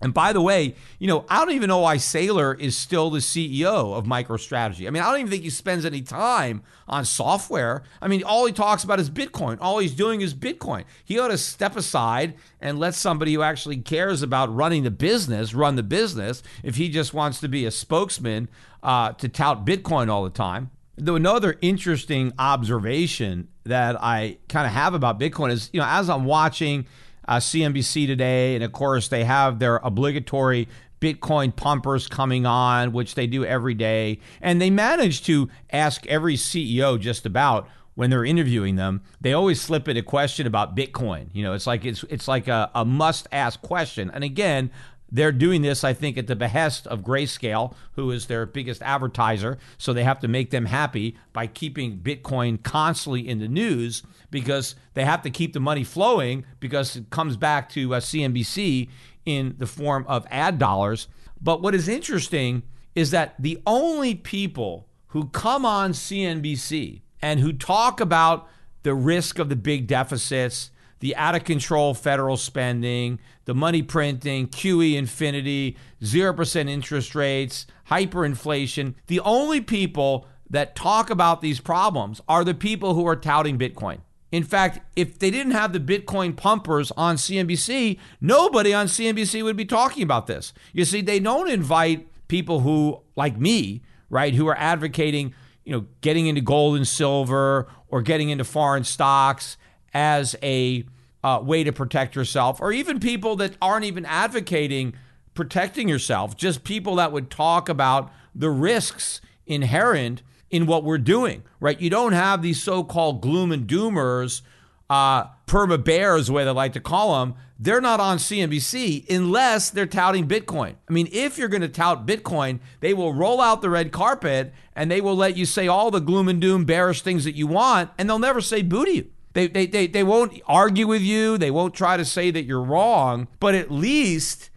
And 0.00 0.14
by 0.14 0.32
the 0.32 0.40
way, 0.40 0.76
you 0.98 1.08
know, 1.08 1.24
I 1.28 1.44
don't 1.44 1.54
even 1.54 1.68
know 1.68 1.78
why 1.78 1.96
Saylor 1.96 2.58
is 2.58 2.76
still 2.76 3.10
the 3.10 3.18
CEO 3.18 3.94
of 3.96 4.04
MicroStrategy. 4.04 4.86
I 4.86 4.90
mean, 4.90 5.02
I 5.02 5.10
don't 5.10 5.20
even 5.20 5.30
think 5.30 5.42
he 5.42 5.50
spends 5.50 5.84
any 5.84 6.02
time 6.02 6.62
on 6.86 7.04
software. 7.04 7.82
I 8.00 8.06
mean, 8.06 8.22
all 8.22 8.46
he 8.46 8.52
talks 8.52 8.84
about 8.84 9.00
is 9.00 9.10
Bitcoin. 9.10 9.58
All 9.60 9.78
he's 9.78 9.94
doing 9.94 10.20
is 10.20 10.34
Bitcoin. 10.34 10.84
He 11.04 11.18
ought 11.18 11.28
to 11.28 11.38
step 11.38 11.76
aside 11.76 12.34
and 12.60 12.78
let 12.78 12.94
somebody 12.94 13.34
who 13.34 13.42
actually 13.42 13.78
cares 13.78 14.22
about 14.22 14.54
running 14.54 14.84
the 14.84 14.90
business 14.90 15.52
run 15.52 15.74
the 15.74 15.82
business 15.82 16.44
if 16.62 16.76
he 16.76 16.88
just 16.88 17.12
wants 17.12 17.40
to 17.40 17.48
be 17.48 17.66
a 17.66 17.70
spokesman 17.70 18.48
uh, 18.84 19.12
to 19.14 19.28
tout 19.28 19.66
Bitcoin 19.66 20.08
all 20.08 20.22
the 20.22 20.30
time. 20.30 20.70
Though 20.96 21.16
another 21.16 21.56
interesting 21.60 22.32
observation 22.38 23.48
that 23.64 24.00
I 24.00 24.38
kind 24.48 24.66
of 24.66 24.72
have 24.72 24.94
about 24.94 25.18
Bitcoin 25.18 25.50
is, 25.50 25.70
you 25.72 25.80
know, 25.80 25.86
as 25.88 26.08
I'm 26.08 26.24
watching– 26.24 26.86
uh, 27.28 27.36
CNBC 27.36 28.06
today. 28.06 28.54
And 28.54 28.64
of 28.64 28.72
course, 28.72 29.08
they 29.08 29.24
have 29.24 29.58
their 29.58 29.76
obligatory 29.76 30.68
Bitcoin 31.00 31.54
pumpers 31.54 32.08
coming 32.08 32.44
on, 32.44 32.92
which 32.92 33.14
they 33.14 33.26
do 33.26 33.44
every 33.44 33.74
day. 33.74 34.18
And 34.40 34.60
they 34.60 34.70
manage 34.70 35.22
to 35.26 35.48
ask 35.70 36.04
every 36.06 36.34
CEO 36.34 36.98
just 36.98 37.24
about 37.24 37.68
when 37.94 38.10
they're 38.10 38.24
interviewing 38.24 38.76
them, 38.76 39.02
they 39.20 39.32
always 39.32 39.60
slip 39.60 39.88
in 39.88 39.96
a 39.96 40.02
question 40.02 40.46
about 40.46 40.76
Bitcoin. 40.76 41.26
You 41.32 41.42
know, 41.42 41.52
it's 41.52 41.66
like 41.66 41.84
it's 41.84 42.04
it's 42.04 42.28
like 42.28 42.46
a, 42.46 42.70
a 42.74 42.84
must 42.84 43.26
ask 43.32 43.60
question. 43.60 44.10
And 44.12 44.22
again, 44.22 44.70
they're 45.10 45.32
doing 45.32 45.62
this, 45.62 45.84
I 45.84 45.94
think, 45.94 46.18
at 46.18 46.26
the 46.26 46.36
behest 46.36 46.86
of 46.86 47.00
Grayscale, 47.00 47.74
who 47.92 48.10
is 48.10 48.26
their 48.26 48.46
biggest 48.46 48.82
advertiser. 48.82 49.58
So 49.78 49.92
they 49.92 50.04
have 50.04 50.20
to 50.20 50.28
make 50.28 50.50
them 50.50 50.66
happy 50.66 51.16
by 51.32 51.46
keeping 51.46 51.98
Bitcoin 51.98 52.62
constantly 52.62 53.26
in 53.26 53.38
the 53.38 53.48
news 53.48 54.02
because 54.30 54.74
they 54.94 55.04
have 55.04 55.22
to 55.22 55.30
keep 55.30 55.52
the 55.52 55.60
money 55.60 55.84
flowing 55.84 56.44
because 56.60 56.96
it 56.96 57.10
comes 57.10 57.36
back 57.36 57.68
to 57.70 57.94
uh, 57.94 58.00
CNBC 58.00 58.88
in 59.24 59.54
the 59.58 59.66
form 59.66 60.04
of 60.08 60.26
ad 60.30 60.58
dollars. 60.58 61.08
But 61.40 61.62
what 61.62 61.74
is 61.74 61.88
interesting 61.88 62.62
is 62.94 63.10
that 63.10 63.34
the 63.38 63.60
only 63.66 64.14
people 64.14 64.88
who 65.08 65.28
come 65.28 65.64
on 65.64 65.92
CNBC 65.92 67.02
and 67.22 67.40
who 67.40 67.52
talk 67.52 68.00
about 68.00 68.48
the 68.82 68.94
risk 68.94 69.38
of 69.38 69.48
the 69.48 69.56
big 69.56 69.86
deficits, 69.86 70.70
the 71.00 71.14
out 71.16 71.34
of 71.34 71.44
control 71.44 71.94
federal 71.94 72.36
spending, 72.36 73.18
the 73.44 73.54
money 73.54 73.82
printing, 73.82 74.48
QE 74.48 74.96
infinity, 74.96 75.76
0% 76.02 76.68
interest 76.68 77.14
rates, 77.14 77.66
hyperinflation. 77.90 78.94
The 79.06 79.20
only 79.20 79.60
people 79.60 80.26
that 80.50 80.74
talk 80.74 81.10
about 81.10 81.40
these 81.40 81.60
problems 81.60 82.20
are 82.28 82.44
the 82.44 82.54
people 82.54 82.94
who 82.94 83.06
are 83.06 83.16
touting 83.16 83.58
Bitcoin. 83.58 83.98
In 84.30 84.44
fact, 84.44 84.80
if 84.94 85.18
they 85.18 85.30
didn't 85.30 85.52
have 85.52 85.72
the 85.72 85.80
Bitcoin 85.80 86.36
pumpers 86.36 86.90
on 86.92 87.16
CNBC, 87.16 87.98
nobody 88.20 88.74
on 88.74 88.86
CNBC 88.86 89.42
would 89.42 89.56
be 89.56 89.64
talking 89.64 90.02
about 90.02 90.26
this. 90.26 90.52
You 90.72 90.84
see, 90.84 91.00
they 91.00 91.18
don't 91.18 91.48
invite 91.48 92.06
people 92.28 92.60
who, 92.60 93.00
like 93.16 93.38
me, 93.38 93.82
right, 94.10 94.34
who 94.34 94.46
are 94.46 94.56
advocating, 94.58 95.34
you 95.64 95.72
know, 95.72 95.86
getting 96.02 96.26
into 96.26 96.42
gold 96.42 96.76
and 96.76 96.86
silver 96.86 97.68
or 97.88 98.02
getting 98.02 98.28
into 98.28 98.44
foreign 98.44 98.84
stocks 98.84 99.56
as 99.94 100.36
a 100.42 100.84
uh, 101.24 101.40
way 101.42 101.64
to 101.64 101.72
protect 101.72 102.14
yourself, 102.14 102.60
or 102.60 102.70
even 102.70 103.00
people 103.00 103.36
that 103.36 103.56
aren't 103.60 103.84
even 103.84 104.04
advocating 104.06 104.94
protecting 105.34 105.88
yourself, 105.88 106.36
just 106.36 106.64
people 106.64 106.96
that 106.96 107.12
would 107.12 107.30
talk 107.30 107.68
about 107.68 108.12
the 108.34 108.50
risks 108.50 109.20
inherent 109.46 110.20
in 110.50 110.66
what 110.66 110.84
we're 110.84 110.98
doing, 110.98 111.42
right? 111.60 111.80
You 111.80 111.90
don't 111.90 112.12
have 112.12 112.42
these 112.42 112.62
so 112.62 112.84
called 112.84 113.20
gloom 113.20 113.52
and 113.52 113.66
doomers, 113.66 114.42
uh, 114.88 115.24
perma 115.46 115.82
bears, 115.82 116.28
the 116.28 116.32
way 116.32 116.44
they 116.44 116.50
like 116.50 116.72
to 116.74 116.80
call 116.80 117.20
them. 117.20 117.34
They're 117.58 117.80
not 117.80 118.00
on 118.00 118.18
CNBC 118.18 119.10
unless 119.10 119.70
they're 119.70 119.86
touting 119.86 120.28
Bitcoin. 120.28 120.76
I 120.88 120.92
mean, 120.92 121.08
if 121.12 121.36
you're 121.36 121.48
going 121.48 121.62
to 121.62 121.68
tout 121.68 122.06
Bitcoin, 122.06 122.60
they 122.80 122.94
will 122.94 123.12
roll 123.12 123.40
out 123.40 123.62
the 123.62 123.70
red 123.70 123.90
carpet 123.90 124.52
and 124.76 124.90
they 124.90 125.00
will 125.00 125.16
let 125.16 125.36
you 125.36 125.44
say 125.44 125.66
all 125.66 125.90
the 125.90 126.00
gloom 126.00 126.28
and 126.28 126.40
doom 126.40 126.64
bearish 126.64 127.02
things 127.02 127.24
that 127.24 127.34
you 127.34 127.48
want, 127.48 127.90
and 127.98 128.08
they'll 128.08 128.18
never 128.18 128.40
say 128.40 128.62
boo 128.62 128.84
to 128.84 128.92
you. 128.92 129.10
They, 129.34 129.48
they, 129.48 129.66
they, 129.66 129.86
they 129.86 130.04
won't 130.04 130.40
argue 130.46 130.86
with 130.86 131.02
you. 131.02 131.36
They 131.36 131.50
won't 131.50 131.74
try 131.74 131.96
to 131.96 132.04
say 132.04 132.30
that 132.30 132.44
you're 132.44 132.62
wrong, 132.62 133.28
but 133.40 133.54
at 133.54 133.70
least 133.70 134.50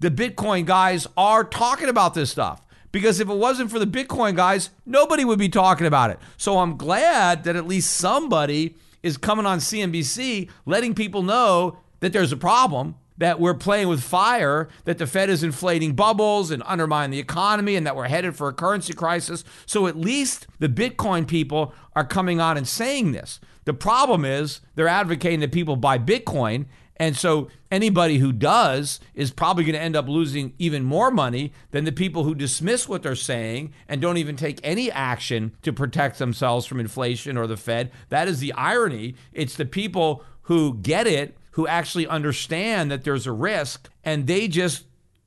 the 0.00 0.10
Bitcoin 0.10 0.64
guys 0.66 1.06
are 1.16 1.44
talking 1.44 1.88
about 1.88 2.14
this 2.14 2.30
stuff. 2.30 2.60
Because 2.92 3.20
if 3.20 3.28
it 3.28 3.36
wasn't 3.36 3.70
for 3.70 3.78
the 3.78 3.86
Bitcoin 3.86 4.34
guys, 4.34 4.70
nobody 4.86 5.24
would 5.24 5.38
be 5.38 5.48
talking 5.48 5.86
about 5.86 6.10
it. 6.10 6.18
So 6.36 6.58
I'm 6.58 6.76
glad 6.76 7.44
that 7.44 7.56
at 7.56 7.66
least 7.66 7.92
somebody 7.94 8.76
is 9.02 9.16
coming 9.16 9.46
on 9.46 9.58
CNBC 9.58 10.48
letting 10.66 10.94
people 10.94 11.22
know 11.22 11.78
that 12.00 12.12
there's 12.12 12.32
a 12.32 12.36
problem, 12.36 12.94
that 13.18 13.40
we're 13.40 13.54
playing 13.54 13.88
with 13.88 14.02
fire, 14.02 14.68
that 14.84 14.98
the 14.98 15.06
Fed 15.06 15.28
is 15.28 15.42
inflating 15.42 15.94
bubbles 15.94 16.50
and 16.50 16.62
undermining 16.64 17.10
the 17.10 17.18
economy, 17.18 17.74
and 17.76 17.86
that 17.86 17.96
we're 17.96 18.08
headed 18.08 18.36
for 18.36 18.48
a 18.48 18.52
currency 18.52 18.92
crisis. 18.92 19.44
So 19.66 19.86
at 19.86 19.96
least 19.96 20.46
the 20.60 20.68
Bitcoin 20.68 21.26
people 21.26 21.74
are 21.94 22.04
coming 22.04 22.40
on 22.40 22.56
and 22.56 22.66
saying 22.66 23.12
this. 23.12 23.40
The 23.64 23.74
problem 23.74 24.24
is 24.24 24.60
they're 24.76 24.88
advocating 24.88 25.40
that 25.40 25.52
people 25.52 25.76
buy 25.76 25.98
Bitcoin 25.98 26.66
and 26.98 27.16
so 27.16 27.48
anybody 27.70 28.18
who 28.18 28.32
does 28.32 28.98
is 29.14 29.30
probably 29.30 29.64
going 29.64 29.74
to 29.74 29.80
end 29.80 29.94
up 29.94 30.08
losing 30.08 30.52
even 30.58 30.82
more 30.82 31.10
money 31.10 31.52
than 31.70 31.84
the 31.84 31.92
people 31.92 32.24
who 32.24 32.34
dismiss 32.34 32.88
what 32.88 33.02
they're 33.02 33.14
saying 33.14 33.72
and 33.88 34.00
don't 34.00 34.16
even 34.16 34.36
take 34.36 34.58
any 34.64 34.90
action 34.90 35.56
to 35.62 35.72
protect 35.72 36.18
themselves 36.18 36.66
from 36.66 36.80
inflation 36.80 37.36
or 37.36 37.46
the 37.46 37.56
Fed. 37.56 37.92
That 38.08 38.26
is 38.26 38.40
the 38.40 38.52
irony. 38.52 39.14
It's 39.32 39.54
the 39.54 39.64
people 39.64 40.24
who 40.42 40.74
get 40.74 41.06
it, 41.06 41.36
who 41.52 41.68
actually 41.68 42.06
understand 42.06 42.90
that 42.90 43.04
there's 43.04 43.26
a 43.26 43.32
risk, 43.32 43.88
and 44.02 44.26
they 44.26 44.48
just 44.48 44.84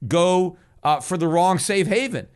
go 0.08 0.58
uh, 0.84 1.00
for 1.00 1.18
the 1.18 1.28
wrong 1.28 1.58
safe 1.58 1.88
haven. 1.88 2.28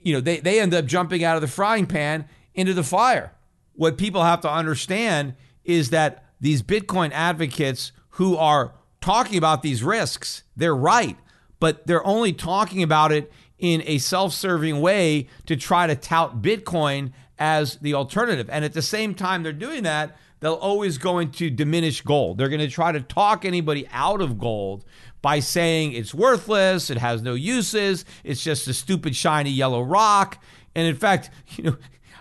You 0.00 0.14
know, 0.14 0.20
they, 0.20 0.38
they 0.38 0.60
end 0.60 0.74
up 0.74 0.84
jumping 0.84 1.24
out 1.24 1.36
of 1.36 1.40
the 1.40 1.48
frying 1.48 1.86
pan 1.86 2.28
into 2.54 2.74
the 2.74 2.84
fire. 2.84 3.32
What 3.74 3.98
people 3.98 4.22
have 4.22 4.42
to 4.42 4.50
understand 4.50 5.34
is 5.64 5.90
that 5.90 6.24
these 6.40 6.62
Bitcoin 6.62 7.10
advocates 7.12 7.90
who 8.10 8.36
are 8.36 8.74
talking 9.04 9.36
about 9.36 9.60
these 9.62 9.82
risks. 9.82 10.44
They're 10.56 10.74
right, 10.74 11.18
but 11.60 11.86
they're 11.86 12.06
only 12.06 12.32
talking 12.32 12.82
about 12.82 13.12
it 13.12 13.30
in 13.58 13.82
a 13.84 13.98
self 13.98 14.32
serving 14.32 14.80
way 14.80 15.28
to 15.44 15.56
try 15.56 15.86
to 15.86 15.94
tout 15.94 16.40
Bitcoin 16.40 17.12
as 17.38 17.76
the 17.76 17.92
alternative. 17.92 18.48
And 18.50 18.64
at 18.64 18.72
the 18.72 18.80
same 18.80 19.14
time, 19.14 19.42
they're 19.42 19.52
doing 19.52 19.82
that, 19.82 20.16
they're 20.40 20.52
always 20.52 20.96
going 20.96 21.32
to 21.32 21.50
diminish 21.50 22.00
gold. 22.00 22.38
They're 22.38 22.48
going 22.48 22.60
to 22.60 22.68
try 22.68 22.92
to 22.92 23.00
talk 23.02 23.44
anybody 23.44 23.86
out 23.92 24.22
of 24.22 24.38
gold 24.38 24.86
by 25.20 25.40
saying 25.40 25.92
it's 25.92 26.14
worthless, 26.14 26.88
it 26.88 26.96
has 26.96 27.20
no 27.20 27.34
uses, 27.34 28.06
it's 28.24 28.42
just 28.42 28.68
a 28.68 28.72
stupid 28.72 29.14
shiny 29.14 29.50
yellow 29.50 29.82
rock. 29.82 30.42
And 30.74 30.86
in 30.86 30.96
fact, 30.96 31.28
you 31.56 31.64
know, 31.64 31.76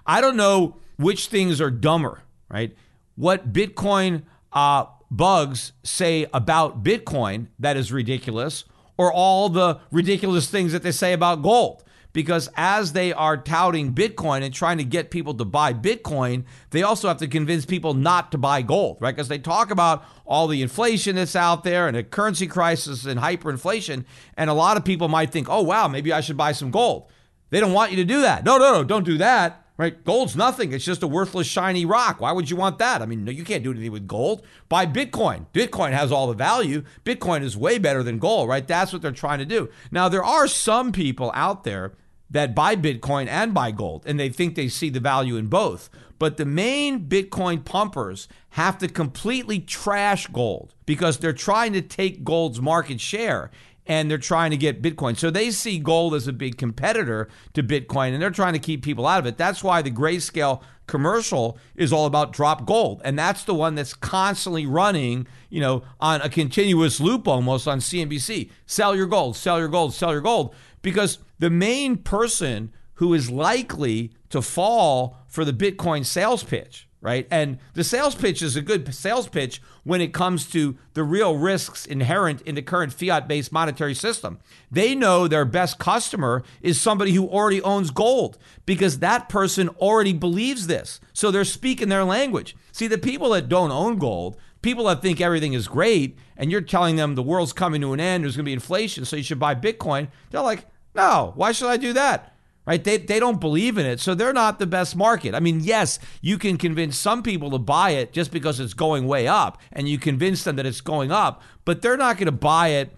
I 0.05 0.19
don't 0.19 0.35
know 0.35 0.75
which 0.97 1.27
things 1.27 1.61
are 1.61 1.71
dumber, 1.71 2.23
right? 2.49 2.75
What 3.15 3.53
Bitcoin 3.53 4.23
uh, 4.51 4.85
bugs 5.15 5.73
say 5.83 6.25
about 6.33 6.83
Bitcoin 6.83 7.47
that 7.59 7.77
is 7.77 7.91
ridiculous, 7.91 8.65
or 8.97 9.11
all 9.11 9.49
the 9.49 9.79
ridiculous 9.91 10.49
things 10.49 10.71
that 10.71 10.83
they 10.83 10.91
say 10.91 11.13
about 11.13 11.41
gold. 11.41 11.83
because 12.13 12.47
as 12.55 12.93
they 12.93 13.11
are 13.11 13.35
touting 13.35 13.93
Bitcoin 13.93 14.43
and 14.43 14.53
trying 14.53 14.77
to 14.77 14.83
get 14.83 15.09
people 15.11 15.33
to 15.33 15.43
buy 15.43 15.73
Bitcoin, 15.73 16.45
they 16.69 16.83
also 16.83 17.07
have 17.07 17.17
to 17.17 17.27
convince 17.27 17.65
people 17.65 17.95
not 17.95 18.31
to 18.31 18.37
buy 18.37 18.61
gold, 18.61 18.97
right? 18.99 19.15
Because 19.15 19.27
they 19.27 19.39
talk 19.39 19.71
about 19.71 20.05
all 20.25 20.47
the 20.47 20.61
inflation 20.61 21.15
that's 21.15 21.35
out 21.35 21.63
there 21.63 21.87
and 21.87 21.97
a 21.97 22.03
currency 22.03 22.47
crisis 22.47 23.05
and 23.05 23.19
hyperinflation. 23.19 24.05
And 24.37 24.49
a 24.49 24.53
lot 24.53 24.77
of 24.77 24.85
people 24.85 25.07
might 25.07 25.31
think, 25.31 25.49
oh, 25.49 25.63
wow, 25.63 25.87
maybe 25.87 26.13
I 26.13 26.21
should 26.21 26.37
buy 26.37 26.51
some 26.51 26.71
gold. 26.71 27.09
They 27.49 27.59
don't 27.59 27.73
want 27.73 27.91
you 27.91 27.97
to 27.97 28.05
do 28.05 28.21
that. 28.21 28.45
No, 28.45 28.57
no, 28.57 28.73
no, 28.73 28.83
don't 28.83 29.05
do 29.05 29.17
that 29.17 29.62
right? 29.77 30.03
Gold's 30.03 30.35
nothing. 30.35 30.71
It's 30.71 30.85
just 30.85 31.03
a 31.03 31.07
worthless, 31.07 31.47
shiny 31.47 31.85
rock. 31.85 32.21
Why 32.21 32.31
would 32.31 32.49
you 32.49 32.55
want 32.55 32.77
that? 32.77 33.01
I 33.01 33.05
mean, 33.05 33.25
no, 33.25 33.31
you 33.31 33.43
can't 33.43 33.63
do 33.63 33.71
anything 33.71 33.91
with 33.91 34.07
gold. 34.07 34.45
Buy 34.69 34.85
Bitcoin. 34.85 35.47
Bitcoin 35.53 35.91
has 35.91 36.11
all 36.11 36.27
the 36.27 36.33
value. 36.33 36.83
Bitcoin 37.03 37.41
is 37.41 37.57
way 37.57 37.77
better 37.77 38.03
than 38.03 38.19
gold, 38.19 38.49
right? 38.49 38.67
That's 38.67 38.93
what 38.93 39.01
they're 39.01 39.11
trying 39.11 39.39
to 39.39 39.45
do. 39.45 39.69
Now, 39.91 40.09
there 40.09 40.23
are 40.23 40.47
some 40.47 40.91
people 40.91 41.31
out 41.33 41.63
there 41.63 41.93
that 42.29 42.55
buy 42.55 42.75
Bitcoin 42.75 43.27
and 43.27 43.53
buy 43.53 43.71
gold, 43.71 44.03
and 44.05 44.19
they 44.19 44.29
think 44.29 44.55
they 44.55 44.67
see 44.67 44.89
the 44.89 44.99
value 44.99 45.37
in 45.37 45.47
both. 45.47 45.89
But 46.19 46.37
the 46.37 46.45
main 46.45 47.07
Bitcoin 47.07 47.65
pumpers 47.65 48.27
have 48.51 48.77
to 48.79 48.87
completely 48.87 49.59
trash 49.59 50.27
gold 50.27 50.73
because 50.85 51.17
they're 51.17 51.33
trying 51.33 51.73
to 51.73 51.81
take 51.81 52.23
gold's 52.23 52.61
market 52.61 53.01
share 53.01 53.51
and 53.85 54.09
they're 54.09 54.17
trying 54.17 54.51
to 54.51 54.57
get 54.57 54.81
Bitcoin. 54.81 55.17
So 55.17 55.29
they 55.29 55.51
see 55.51 55.79
gold 55.79 56.13
as 56.15 56.27
a 56.27 56.33
big 56.33 56.57
competitor 56.57 57.27
to 57.53 57.63
Bitcoin 57.63 58.13
and 58.13 58.21
they're 58.21 58.29
trying 58.29 58.53
to 58.53 58.59
keep 58.59 58.83
people 58.83 59.05
out 59.05 59.19
of 59.19 59.25
it. 59.25 59.37
That's 59.37 59.63
why 59.63 59.81
the 59.81 59.91
grayscale 59.91 60.61
commercial 60.87 61.57
is 61.75 61.91
all 61.91 62.05
about 62.05 62.33
drop 62.33 62.65
gold. 62.65 63.01
And 63.03 63.17
that's 63.17 63.43
the 63.43 63.53
one 63.53 63.75
that's 63.75 63.93
constantly 63.93 64.65
running, 64.65 65.27
you 65.49 65.61
know, 65.61 65.83
on 65.99 66.21
a 66.21 66.29
continuous 66.29 66.99
loop 66.99 67.27
almost 67.27 67.67
on 67.67 67.79
CNBC. 67.79 68.49
Sell 68.65 68.95
your 68.95 69.07
gold, 69.07 69.35
sell 69.35 69.59
your 69.59 69.67
gold, 69.67 69.93
sell 69.93 70.11
your 70.11 70.21
gold. 70.21 70.55
Because 70.81 71.19
the 71.39 71.49
main 71.49 71.97
person 71.97 72.71
who 72.95 73.13
is 73.13 73.29
likely 73.29 74.11
to 74.29 74.41
fall 74.41 75.17
for 75.27 75.43
the 75.43 75.53
Bitcoin 75.53 76.05
sales 76.05 76.43
pitch 76.43 76.87
right? 77.03 77.27
And 77.29 77.59
the 77.73 77.83
sales 77.83 78.15
pitch 78.15 78.41
is 78.41 78.55
a 78.55 78.61
good 78.61 78.95
sales 78.95 79.27
pitch 79.27 79.61
when 79.83 79.99
it 79.99 80.13
comes 80.13 80.49
to 80.51 80.77
the 80.93 81.03
real 81.03 81.37
risks 81.37 81.85
inherent 81.85 82.41
in 82.43 82.55
the 82.55 82.61
current 82.61 82.93
fiat 82.93 83.27
based 83.27 83.51
monetary 83.51 83.93
system. 83.93 84.39
They 84.71 84.95
know 84.95 85.27
their 85.27 85.43
best 85.43 85.77
customer 85.77 86.43
is 86.61 86.81
somebody 86.81 87.11
who 87.11 87.27
already 87.27 87.61
owns 87.61 87.91
gold 87.91 88.37
because 88.65 88.99
that 88.99 89.27
person 89.27 89.67
already 89.69 90.13
believes 90.13 90.67
this. 90.67 91.01
So 91.11 91.29
they're 91.29 91.43
speaking 91.43 91.89
their 91.89 92.05
language. 92.05 92.55
See, 92.71 92.87
the 92.87 92.97
people 92.97 93.31
that 93.31 93.49
don't 93.49 93.71
own 93.71 93.97
gold, 93.97 94.37
people 94.61 94.85
that 94.85 95.01
think 95.01 95.19
everything 95.19 95.51
is 95.51 95.67
great, 95.67 96.17
and 96.37 96.49
you're 96.49 96.61
telling 96.61 96.95
them 96.95 97.15
the 97.15 97.21
world's 97.21 97.51
coming 97.51 97.81
to 97.81 97.91
an 97.91 97.99
end, 97.99 98.23
there's 98.23 98.37
going 98.37 98.45
to 98.45 98.49
be 98.49 98.53
inflation, 98.53 99.03
so 99.03 99.17
you 99.17 99.23
should 99.23 99.39
buy 99.39 99.53
Bitcoin, 99.53 100.07
they're 100.31 100.41
like, 100.41 100.65
no, 100.95 101.33
why 101.35 101.51
should 101.51 101.67
I 101.67 101.75
do 101.75 101.91
that? 101.93 102.32
Right? 102.65 102.83
They, 102.83 102.97
they 102.97 103.19
don't 103.19 103.39
believe 103.39 103.77
in 103.77 103.85
it. 103.85 103.99
So 103.99 104.15
they're 104.15 104.33
not 104.33 104.59
the 104.59 104.67
best 104.67 104.95
market. 104.95 105.35
I 105.35 105.39
mean, 105.39 105.59
yes, 105.61 105.99
you 106.21 106.37
can 106.37 106.57
convince 106.57 106.97
some 106.97 107.23
people 107.23 107.51
to 107.51 107.59
buy 107.59 107.91
it 107.91 108.13
just 108.13 108.31
because 108.31 108.59
it's 108.59 108.73
going 108.73 109.07
way 109.07 109.27
up 109.27 109.59
and 109.71 109.89
you 109.89 109.97
convince 109.97 110.43
them 110.43 110.55
that 110.55 110.65
it's 110.65 110.81
going 110.81 111.11
up, 111.11 111.41
but 111.65 111.81
they're 111.81 111.97
not 111.97 112.17
going 112.17 112.27
to 112.27 112.31
buy 112.31 112.69
it 112.69 112.95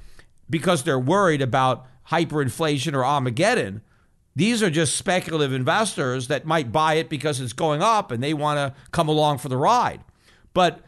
because 0.50 0.84
they're 0.84 1.00
worried 1.00 1.42
about 1.42 1.88
hyperinflation 2.10 2.94
or 2.94 3.04
Armageddon. 3.04 3.82
These 4.36 4.62
are 4.62 4.70
just 4.70 4.98
speculative 4.98 5.54
investors 5.54 6.28
that 6.28 6.46
might 6.46 6.72
buy 6.72 6.96
it 6.96 7.10
because 7.10 7.40
it's 7.40 7.54
going 7.54 7.82
up 7.82 8.12
and 8.12 8.22
they 8.22 8.34
want 8.34 8.58
to 8.58 8.80
come 8.92 9.08
along 9.08 9.40
for 9.40 9.50
the 9.50 9.58
ride. 9.58 10.02
But 10.54 10.82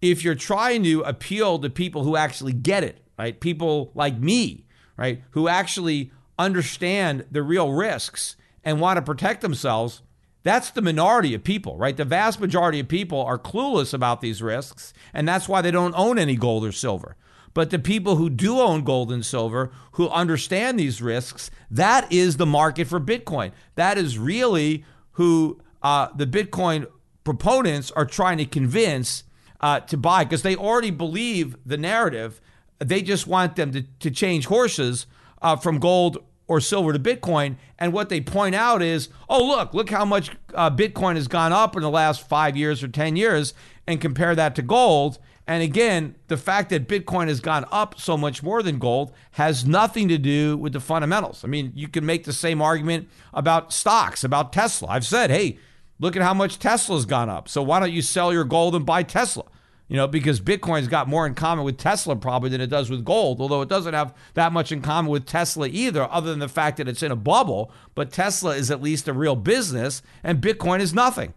if 0.00 0.22
you're 0.22 0.34
trying 0.34 0.82
to 0.84 1.00
appeal 1.02 1.58
to 1.58 1.70
people 1.70 2.04
who 2.04 2.16
actually 2.16 2.52
get 2.52 2.84
it, 2.84 3.02
right? 3.18 3.38
People 3.38 3.90
like 3.94 4.18
me, 4.18 4.66
right? 4.96 5.22
Who 5.30 5.48
actually 5.48 6.12
understand 6.44 7.26
the 7.30 7.42
real 7.42 7.72
risks 7.72 8.36
and 8.64 8.80
want 8.80 8.96
to 8.96 9.02
protect 9.02 9.40
themselves, 9.40 10.02
that's 10.42 10.70
the 10.70 10.82
minority 10.82 11.34
of 11.34 11.44
people, 11.44 11.76
right? 11.76 11.96
The 11.96 12.04
vast 12.04 12.40
majority 12.40 12.80
of 12.80 12.88
people 12.88 13.20
are 13.20 13.38
clueless 13.38 13.92
about 13.92 14.20
these 14.20 14.42
risks, 14.42 14.94
and 15.12 15.28
that's 15.28 15.48
why 15.48 15.60
they 15.60 15.70
don't 15.70 15.94
own 15.96 16.18
any 16.18 16.36
gold 16.36 16.64
or 16.64 16.72
silver. 16.72 17.16
But 17.52 17.70
the 17.70 17.78
people 17.78 18.16
who 18.16 18.30
do 18.30 18.60
own 18.60 18.84
gold 18.84 19.12
and 19.12 19.26
silver, 19.26 19.70
who 19.92 20.08
understand 20.08 20.78
these 20.78 21.02
risks, 21.02 21.50
that 21.70 22.10
is 22.12 22.36
the 22.36 22.46
market 22.46 22.86
for 22.86 23.00
Bitcoin. 23.00 23.52
That 23.74 23.98
is 23.98 24.18
really 24.18 24.84
who 25.12 25.60
uh, 25.82 26.08
the 26.14 26.26
Bitcoin 26.26 26.86
proponents 27.24 27.90
are 27.90 28.06
trying 28.06 28.38
to 28.38 28.46
convince 28.46 29.24
uh, 29.60 29.80
to 29.80 29.96
buy 29.96 30.24
because 30.24 30.42
they 30.42 30.56
already 30.56 30.90
believe 30.90 31.56
the 31.66 31.76
narrative. 31.76 32.40
They 32.78 33.02
just 33.02 33.26
want 33.26 33.56
them 33.56 33.72
to, 33.72 33.82
to 33.82 34.10
change 34.10 34.46
horses 34.46 35.06
uh, 35.42 35.56
from 35.56 35.78
gold 35.78 36.18
or 36.50 36.60
silver 36.60 36.92
to 36.92 36.98
Bitcoin. 36.98 37.54
And 37.78 37.92
what 37.92 38.08
they 38.08 38.20
point 38.20 38.56
out 38.56 38.82
is, 38.82 39.08
oh, 39.28 39.46
look, 39.46 39.72
look 39.72 39.88
how 39.88 40.04
much 40.04 40.32
uh, 40.52 40.68
Bitcoin 40.68 41.14
has 41.14 41.28
gone 41.28 41.52
up 41.52 41.76
in 41.76 41.82
the 41.82 41.88
last 41.88 42.28
five 42.28 42.56
years 42.56 42.82
or 42.82 42.88
10 42.88 43.14
years, 43.14 43.54
and 43.86 44.00
compare 44.00 44.34
that 44.34 44.56
to 44.56 44.62
gold. 44.62 45.18
And 45.46 45.62
again, 45.62 46.16
the 46.26 46.36
fact 46.36 46.70
that 46.70 46.88
Bitcoin 46.88 47.28
has 47.28 47.38
gone 47.38 47.66
up 47.70 48.00
so 48.00 48.16
much 48.16 48.42
more 48.42 48.64
than 48.64 48.80
gold 48.80 49.12
has 49.32 49.64
nothing 49.64 50.08
to 50.08 50.18
do 50.18 50.56
with 50.56 50.72
the 50.72 50.80
fundamentals. 50.80 51.44
I 51.44 51.46
mean, 51.46 51.70
you 51.76 51.86
can 51.86 52.04
make 52.04 52.24
the 52.24 52.32
same 52.32 52.60
argument 52.60 53.08
about 53.32 53.72
stocks, 53.72 54.24
about 54.24 54.52
Tesla. 54.52 54.88
I've 54.88 55.06
said, 55.06 55.30
hey, 55.30 55.56
look 56.00 56.16
at 56.16 56.22
how 56.22 56.34
much 56.34 56.58
Tesla's 56.58 57.04
gone 57.06 57.30
up. 57.30 57.48
So 57.48 57.62
why 57.62 57.78
don't 57.78 57.92
you 57.92 58.02
sell 58.02 58.32
your 58.32 58.44
gold 58.44 58.74
and 58.74 58.84
buy 58.84 59.04
Tesla? 59.04 59.44
You 59.90 59.96
know, 59.96 60.06
because 60.06 60.40
Bitcoin's 60.40 60.86
got 60.86 61.08
more 61.08 61.26
in 61.26 61.34
common 61.34 61.64
with 61.64 61.76
Tesla 61.76 62.14
probably 62.14 62.48
than 62.48 62.60
it 62.60 62.68
does 62.68 62.88
with 62.88 63.04
gold, 63.04 63.40
although 63.40 63.60
it 63.60 63.68
doesn't 63.68 63.92
have 63.92 64.14
that 64.34 64.52
much 64.52 64.70
in 64.70 64.80
common 64.80 65.10
with 65.10 65.26
Tesla 65.26 65.66
either, 65.66 66.04
other 66.12 66.30
than 66.30 66.38
the 66.38 66.48
fact 66.48 66.76
that 66.76 66.86
it's 66.86 67.02
in 67.02 67.10
a 67.10 67.16
bubble. 67.16 67.72
But 67.96 68.12
Tesla 68.12 68.54
is 68.54 68.70
at 68.70 68.80
least 68.80 69.08
a 69.08 69.12
real 69.12 69.34
business, 69.34 70.00
and 70.22 70.40
Bitcoin 70.40 70.78
is 70.78 70.94
nothing. 70.94 71.34